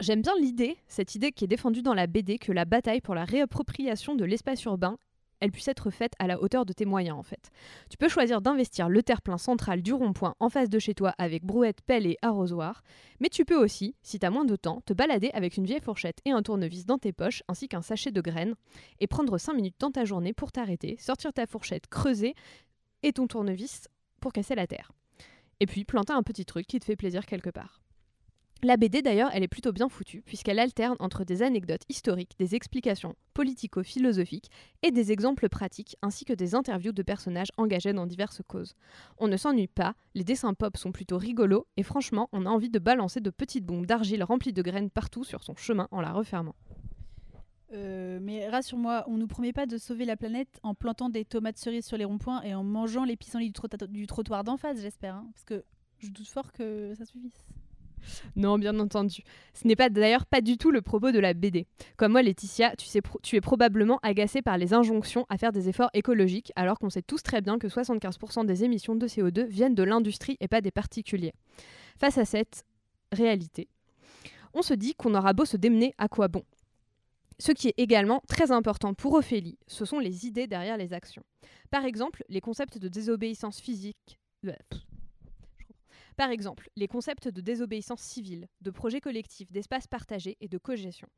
J'aime 0.00 0.20
bien 0.20 0.34
l'idée, 0.38 0.76
cette 0.88 1.14
idée 1.14 1.32
qui 1.32 1.44
est 1.44 1.48
défendue 1.48 1.80
dans 1.80 1.94
la 1.94 2.06
BD, 2.06 2.38
que 2.38 2.52
la 2.52 2.66
bataille 2.66 3.00
pour 3.00 3.14
la 3.14 3.24
réappropriation 3.24 4.14
de 4.14 4.24
l'espace 4.26 4.62
urbain, 4.64 4.98
elle 5.40 5.50
puisse 5.50 5.68
être 5.68 5.90
faite 5.90 6.12
à 6.18 6.26
la 6.26 6.40
hauteur 6.40 6.64
de 6.64 6.72
tes 6.72 6.84
moyens 6.84 7.18
en 7.18 7.22
fait. 7.22 7.50
Tu 7.88 7.96
peux 7.96 8.08
choisir 8.08 8.40
d'investir 8.40 8.88
le 8.88 9.02
terre-plein 9.02 9.38
central 9.38 9.82
du 9.82 9.92
rond-point 9.92 10.34
en 10.40 10.48
face 10.48 10.68
de 10.68 10.78
chez 10.78 10.94
toi 10.94 11.14
avec 11.18 11.44
brouette, 11.44 11.80
pelle 11.82 12.06
et 12.06 12.18
arrosoir, 12.22 12.82
mais 13.20 13.28
tu 13.28 13.44
peux 13.44 13.56
aussi, 13.56 13.94
si 14.02 14.18
tu 14.18 14.26
as 14.26 14.30
moins 14.30 14.44
de 14.44 14.56
temps, 14.56 14.80
te 14.82 14.92
balader 14.92 15.30
avec 15.32 15.56
une 15.56 15.64
vieille 15.64 15.80
fourchette 15.80 16.20
et 16.24 16.30
un 16.30 16.42
tournevis 16.42 16.86
dans 16.86 16.98
tes 16.98 17.12
poches 17.12 17.42
ainsi 17.48 17.68
qu'un 17.68 17.82
sachet 17.82 18.12
de 18.12 18.20
graines 18.20 18.54
et 19.00 19.06
prendre 19.06 19.38
5 19.38 19.54
minutes 19.54 19.76
dans 19.78 19.90
ta 19.90 20.04
journée 20.04 20.32
pour 20.32 20.52
t'arrêter, 20.52 20.96
sortir 20.98 21.32
ta 21.32 21.46
fourchette, 21.46 21.88
creuser 21.88 22.34
et 23.02 23.12
ton 23.12 23.26
tournevis 23.26 23.88
pour 24.20 24.32
casser 24.32 24.54
la 24.54 24.66
terre. 24.66 24.92
Et 25.60 25.66
puis 25.66 25.84
planter 25.84 26.12
un 26.12 26.22
petit 26.22 26.44
truc 26.44 26.66
qui 26.66 26.80
te 26.80 26.84
fait 26.84 26.96
plaisir 26.96 27.26
quelque 27.26 27.50
part. 27.50 27.80
La 28.62 28.76
BD 28.76 29.00
d'ailleurs, 29.00 29.30
elle 29.32 29.42
est 29.42 29.48
plutôt 29.48 29.72
bien 29.72 29.88
foutue, 29.88 30.20
puisqu'elle 30.20 30.58
alterne 30.58 30.96
entre 31.00 31.24
des 31.24 31.42
anecdotes 31.42 31.84
historiques, 31.88 32.34
des 32.38 32.54
explications 32.54 33.14
politico-philosophiques 33.32 34.50
et 34.82 34.90
des 34.90 35.12
exemples 35.12 35.48
pratiques, 35.48 35.96
ainsi 36.02 36.26
que 36.26 36.34
des 36.34 36.54
interviews 36.54 36.92
de 36.92 37.02
personnages 37.02 37.48
engagés 37.56 37.94
dans 37.94 38.06
diverses 38.06 38.42
causes. 38.46 38.74
On 39.16 39.28
ne 39.28 39.38
s'ennuie 39.38 39.66
pas, 39.66 39.94
les 40.14 40.24
dessins 40.24 40.52
pop 40.52 40.76
sont 40.76 40.92
plutôt 40.92 41.16
rigolos, 41.16 41.66
et 41.78 41.82
franchement, 41.82 42.28
on 42.32 42.44
a 42.44 42.50
envie 42.50 42.68
de 42.68 42.78
balancer 42.78 43.20
de 43.20 43.30
petites 43.30 43.64
bombes 43.64 43.86
d'argile 43.86 44.22
remplies 44.24 44.52
de 44.52 44.60
graines 44.60 44.90
partout 44.90 45.24
sur 45.24 45.42
son 45.42 45.56
chemin 45.56 45.88
en 45.90 46.02
la 46.02 46.12
refermant. 46.12 46.54
Euh, 47.72 48.18
mais 48.20 48.46
rassure-moi, 48.46 49.04
on 49.06 49.16
nous 49.16 49.28
promet 49.28 49.54
pas 49.54 49.64
de 49.64 49.78
sauver 49.78 50.04
la 50.04 50.18
planète 50.18 50.60
en 50.62 50.74
plantant 50.74 51.08
des 51.08 51.24
tomates 51.24 51.56
cerises 51.56 51.86
sur 51.86 51.96
les 51.96 52.04
ronds-points 52.04 52.42
et 52.42 52.54
en 52.54 52.64
mangeant 52.64 53.04
les 53.04 53.16
pissenlits 53.16 53.52
du, 53.52 53.88
du 53.88 54.06
trottoir 54.06 54.44
d'en 54.44 54.58
face, 54.58 54.82
j'espère. 54.82 55.14
hein, 55.14 55.30
parce 55.32 55.44
que 55.44 55.64
je 55.98 56.10
doute 56.10 56.28
fort 56.28 56.52
que 56.52 56.94
ça 56.94 57.06
suffise. 57.06 57.32
Non, 58.36 58.58
bien 58.58 58.78
entendu. 58.78 59.22
Ce 59.54 59.66
n'est 59.66 59.76
pas 59.76 59.88
d'ailleurs 59.88 60.26
pas 60.26 60.40
du 60.40 60.56
tout 60.58 60.70
le 60.70 60.82
propos 60.82 61.12
de 61.12 61.18
la 61.18 61.34
BD. 61.34 61.66
Comme 61.96 62.12
moi, 62.12 62.22
Laetitia, 62.22 62.74
tu, 62.76 62.86
tu 63.22 63.36
es 63.36 63.40
probablement 63.40 63.98
agacée 64.02 64.42
par 64.42 64.58
les 64.58 64.74
injonctions 64.74 65.26
à 65.28 65.38
faire 65.38 65.52
des 65.52 65.68
efforts 65.68 65.90
écologiques, 65.94 66.52
alors 66.56 66.78
qu'on 66.78 66.90
sait 66.90 67.02
tous 67.02 67.22
très 67.22 67.40
bien 67.40 67.58
que 67.58 67.66
75% 67.66 68.46
des 68.46 68.64
émissions 68.64 68.94
de 68.94 69.06
CO2 69.06 69.46
viennent 69.46 69.74
de 69.74 69.82
l'industrie 69.82 70.36
et 70.40 70.48
pas 70.48 70.60
des 70.60 70.70
particuliers. 70.70 71.32
Face 71.98 72.18
à 72.18 72.24
cette 72.24 72.64
réalité, 73.12 73.68
on 74.54 74.62
se 74.62 74.74
dit 74.74 74.94
qu'on 74.94 75.14
aura 75.14 75.32
beau 75.32 75.44
se 75.44 75.56
démener 75.56 75.94
à 75.98 76.08
quoi 76.08 76.28
bon? 76.28 76.44
Ce 77.38 77.52
qui 77.52 77.68
est 77.68 77.74
également 77.78 78.22
très 78.28 78.50
important 78.50 78.92
pour 78.92 79.14
Ophélie, 79.14 79.58
ce 79.66 79.86
sont 79.86 79.98
les 79.98 80.26
idées 80.26 80.46
derrière 80.46 80.76
les 80.76 80.92
actions. 80.92 81.22
Par 81.70 81.84
exemple, 81.86 82.22
les 82.28 82.40
concepts 82.40 82.76
de 82.78 82.88
désobéissance 82.88 83.60
physique. 83.60 84.18
euh, 84.46 84.52
pff, 84.68 84.80
je 85.60 85.64
comprends. 85.64 86.09
Par 86.20 86.30
exemple, 86.30 86.68
les 86.76 86.86
concepts 86.86 87.28
de 87.28 87.40
désobéissance 87.40 88.02
civile, 88.02 88.46
de 88.60 88.70
projet 88.70 89.00
collectif, 89.00 89.50
d'espace 89.50 89.86
partagé 89.86 90.36
et 90.42 90.48
de 90.48 90.58
cogestion. 90.58 91.08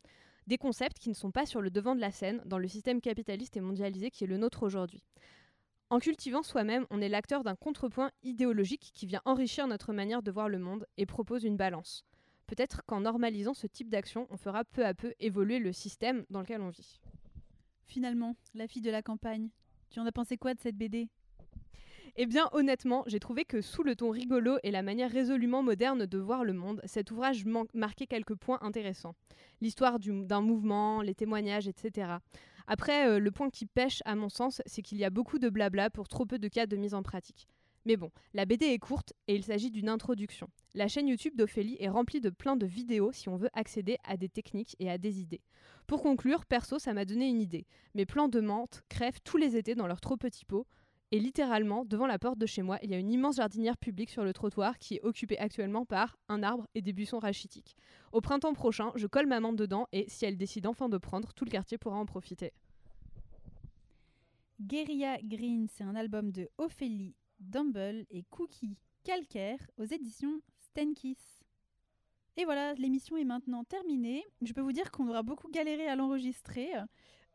Des 0.46 0.58
concepts 0.58 0.96
qui 0.96 1.08
ne 1.08 1.14
sont 1.14 1.32
pas 1.32 1.44
sur 1.44 1.60
le 1.60 1.70
devant 1.70 1.96
de 1.96 2.00
la 2.00 2.12
scène 2.12 2.40
dans 2.46 2.58
le 2.58 2.68
système 2.68 3.00
capitaliste 3.00 3.56
et 3.56 3.60
mondialisé 3.60 4.12
qui 4.12 4.22
est 4.22 4.28
le 4.28 4.36
nôtre 4.36 4.62
aujourd'hui. 4.62 5.02
En 5.90 5.98
cultivant 5.98 6.44
soi-même, 6.44 6.86
on 6.90 7.00
est 7.00 7.08
l'acteur 7.08 7.42
d'un 7.42 7.56
contrepoint 7.56 8.12
idéologique 8.22 8.92
qui 8.94 9.06
vient 9.06 9.22
enrichir 9.24 9.66
notre 9.66 9.92
manière 9.92 10.22
de 10.22 10.30
voir 10.30 10.48
le 10.48 10.60
monde 10.60 10.86
et 10.96 11.04
propose 11.04 11.42
une 11.42 11.56
balance. 11.56 12.04
Peut-être 12.46 12.82
qu'en 12.86 13.00
normalisant 13.00 13.54
ce 13.54 13.66
type 13.66 13.90
d'action, 13.90 14.28
on 14.30 14.36
fera 14.36 14.62
peu 14.62 14.86
à 14.86 14.94
peu 14.94 15.14
évoluer 15.18 15.58
le 15.58 15.72
système 15.72 16.24
dans 16.30 16.42
lequel 16.42 16.60
on 16.60 16.68
vit. 16.68 17.00
Finalement, 17.86 18.36
la 18.54 18.68
fille 18.68 18.82
de 18.82 18.90
la 18.92 19.02
campagne, 19.02 19.50
tu 19.90 19.98
en 19.98 20.06
as 20.06 20.12
pensé 20.12 20.36
quoi 20.36 20.54
de 20.54 20.60
cette 20.60 20.76
BD 20.76 21.08
Eh 22.16 22.26
bien, 22.26 22.48
honnêtement, 22.52 23.04
j'ai 23.06 23.20
trouvé 23.20 23.44
que 23.46 23.62
sous 23.62 23.82
le 23.82 23.96
ton 23.96 24.10
rigolo 24.10 24.58
et 24.62 24.70
la 24.70 24.82
manière 24.82 25.10
résolument 25.10 25.62
moderne 25.62 26.04
de 26.04 26.18
voir 26.18 26.44
le 26.44 26.52
monde, 26.52 26.82
cet 26.84 27.10
ouvrage 27.10 27.44
marquait 27.72 28.06
quelques 28.06 28.34
points 28.34 28.58
intéressants. 28.60 29.14
L'histoire 29.62 29.98
du- 29.98 30.24
d'un 30.26 30.42
mouvement, 30.42 31.00
les 31.00 31.14
témoignages, 31.14 31.68
etc. 31.68 32.18
Après, 32.66 33.08
euh, 33.08 33.18
le 33.18 33.30
point 33.30 33.48
qui 33.48 33.64
pêche, 33.64 34.02
à 34.04 34.14
mon 34.14 34.28
sens, 34.28 34.60
c'est 34.66 34.82
qu'il 34.82 34.98
y 34.98 35.04
a 35.04 35.10
beaucoup 35.10 35.38
de 35.38 35.48
blabla 35.48 35.88
pour 35.88 36.06
trop 36.06 36.26
peu 36.26 36.38
de 36.38 36.48
cas 36.48 36.66
de 36.66 36.76
mise 36.76 36.92
en 36.92 37.02
pratique. 37.02 37.48
Mais 37.86 37.96
bon, 37.96 38.12
la 38.34 38.44
BD 38.44 38.66
est 38.66 38.78
courte 38.78 39.12
et 39.26 39.34
il 39.34 39.42
s'agit 39.42 39.70
d'une 39.70 39.88
introduction. 39.88 40.48
La 40.74 40.86
chaîne 40.88 41.08
YouTube 41.08 41.34
d'Ophélie 41.34 41.76
est 41.80 41.88
remplie 41.88 42.20
de 42.20 42.30
plein 42.30 42.56
de 42.56 42.66
vidéos 42.66 43.10
si 43.10 43.28
on 43.28 43.36
veut 43.36 43.50
accéder 43.54 43.96
à 44.04 44.16
des 44.16 44.28
techniques 44.28 44.76
et 44.78 44.88
à 44.90 44.98
des 44.98 45.20
idées. 45.20 45.40
Pour 45.88 46.02
conclure, 46.02 46.44
perso, 46.44 46.78
ça 46.78 46.92
m'a 46.92 47.04
donné 47.04 47.26
une 47.28 47.40
idée. 47.40 47.66
Mes 47.94 48.06
plants 48.06 48.28
de 48.28 48.40
menthe 48.40 48.82
crèvent 48.88 49.20
tous 49.24 49.38
les 49.38 49.56
étés 49.56 49.74
dans 49.74 49.88
leurs 49.88 50.00
trop 50.00 50.16
petits 50.16 50.44
pots. 50.44 50.66
Et 51.14 51.20
littéralement, 51.20 51.84
devant 51.84 52.06
la 52.06 52.18
porte 52.18 52.38
de 52.38 52.46
chez 52.46 52.62
moi, 52.62 52.78
il 52.82 52.90
y 52.90 52.94
a 52.94 52.98
une 52.98 53.10
immense 53.10 53.36
jardinière 53.36 53.76
publique 53.76 54.08
sur 54.08 54.24
le 54.24 54.32
trottoir 54.32 54.78
qui 54.78 54.94
est 54.94 55.02
occupée 55.02 55.38
actuellement 55.38 55.84
par 55.84 56.16
un 56.30 56.42
arbre 56.42 56.66
et 56.74 56.80
des 56.80 56.94
buissons 56.94 57.18
rachitiques. 57.18 57.76
Au 58.12 58.22
printemps 58.22 58.54
prochain, 58.54 58.92
je 58.94 59.06
colle 59.06 59.26
ma 59.26 59.38
menthe 59.38 59.56
dedans 59.56 59.86
et 59.92 60.06
si 60.08 60.24
elle 60.24 60.38
décide 60.38 60.66
enfin 60.66 60.88
de 60.88 60.96
prendre, 60.96 61.34
tout 61.34 61.44
le 61.44 61.50
quartier 61.50 61.76
pourra 61.76 61.96
en 61.96 62.06
profiter. 62.06 62.54
Guerilla 64.58 65.18
Green, 65.22 65.66
c'est 65.68 65.84
un 65.84 65.96
album 65.96 66.32
de 66.32 66.48
Ophélie 66.56 67.14
Dumble 67.40 68.06
et 68.08 68.24
Cookie 68.30 68.78
Calcaire 69.04 69.58
aux 69.76 69.84
éditions 69.84 70.40
Stenkiss. 70.60 71.40
Et 72.38 72.46
voilà, 72.46 72.72
l'émission 72.74 73.18
est 73.18 73.24
maintenant 73.24 73.64
terminée. 73.64 74.24
Je 74.40 74.54
peux 74.54 74.62
vous 74.62 74.72
dire 74.72 74.90
qu'on 74.90 75.08
aura 75.08 75.22
beaucoup 75.22 75.50
galéré 75.50 75.88
à 75.88 75.94
l'enregistrer. 75.94 76.70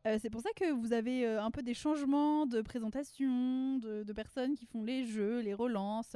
Euh, 0.07 0.17
c'est 0.21 0.29
pour 0.29 0.41
ça 0.41 0.49
que 0.55 0.71
vous 0.71 0.93
avez 0.93 1.25
euh, 1.25 1.43
un 1.43 1.51
peu 1.51 1.61
des 1.61 1.73
changements 1.73 2.45
de 2.45 2.61
présentation, 2.61 3.77
de, 3.79 4.13
personnes 4.13 4.55
qui 4.55 4.65
font 4.65 4.83
les 4.83 5.05
jeux, 5.05 5.41
les 5.41 5.53
relances. 5.53 6.15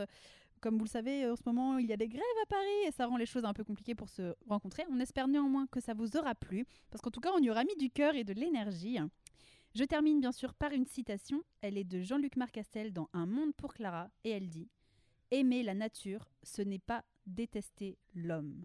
Comme 0.61 0.77
vous 0.77 0.85
le 0.85 0.89
savez, 0.89 1.29
en 1.29 1.35
ce 1.35 1.41
moment, 1.45 1.77
il 1.77 1.87
y 1.87 1.93
a 1.93 1.97
des 1.97 2.07
grèves 2.07 2.21
à 2.43 2.45
Paris 2.45 2.87
et 2.87 2.91
ça 2.91 3.07
rend 3.07 3.17
les 3.17 3.25
choses 3.25 3.43
un 3.43 3.53
peu 3.53 3.63
compliquées 3.63 3.95
pour 3.95 4.07
se 4.07 4.35
rencontrer. 4.47 4.85
On 4.91 4.99
espère 4.99 5.27
néanmoins 5.27 5.67
que 5.67 5.81
ça 5.81 5.93
vous 5.93 6.15
aura 6.15 6.35
plu, 6.35 6.65
parce 6.89 7.01
qu'en 7.01 7.09
tout 7.09 7.19
cas, 7.19 7.31
on 7.35 7.41
y 7.41 7.49
aura 7.49 7.63
mis 7.63 7.75
du 7.75 7.89
cœur 7.89 8.15
et 8.15 8.23
de 8.23 8.33
l'énergie. 8.33 8.97
Je 9.75 9.83
termine 9.83 10.21
bien 10.21 10.31
sûr 10.31 10.53
par 10.53 10.71
une 10.71 10.85
citation. 10.85 11.41
Elle 11.61 11.77
est 11.77 11.83
de 11.83 12.01
Jean-Luc 12.01 12.37
Marcastel 12.37 12.93
dans 12.93 13.09
Un 13.13 13.25
monde 13.25 13.53
pour 13.55 13.73
Clara 13.73 14.09
et 14.23 14.29
elle 14.29 14.49
dit 14.49 14.69
Aimer 15.31 15.63
la 15.63 15.73
nature, 15.73 16.29
ce 16.43 16.61
n'est 16.61 16.79
pas 16.79 17.03
détester 17.25 17.97
l'homme. 18.13 18.63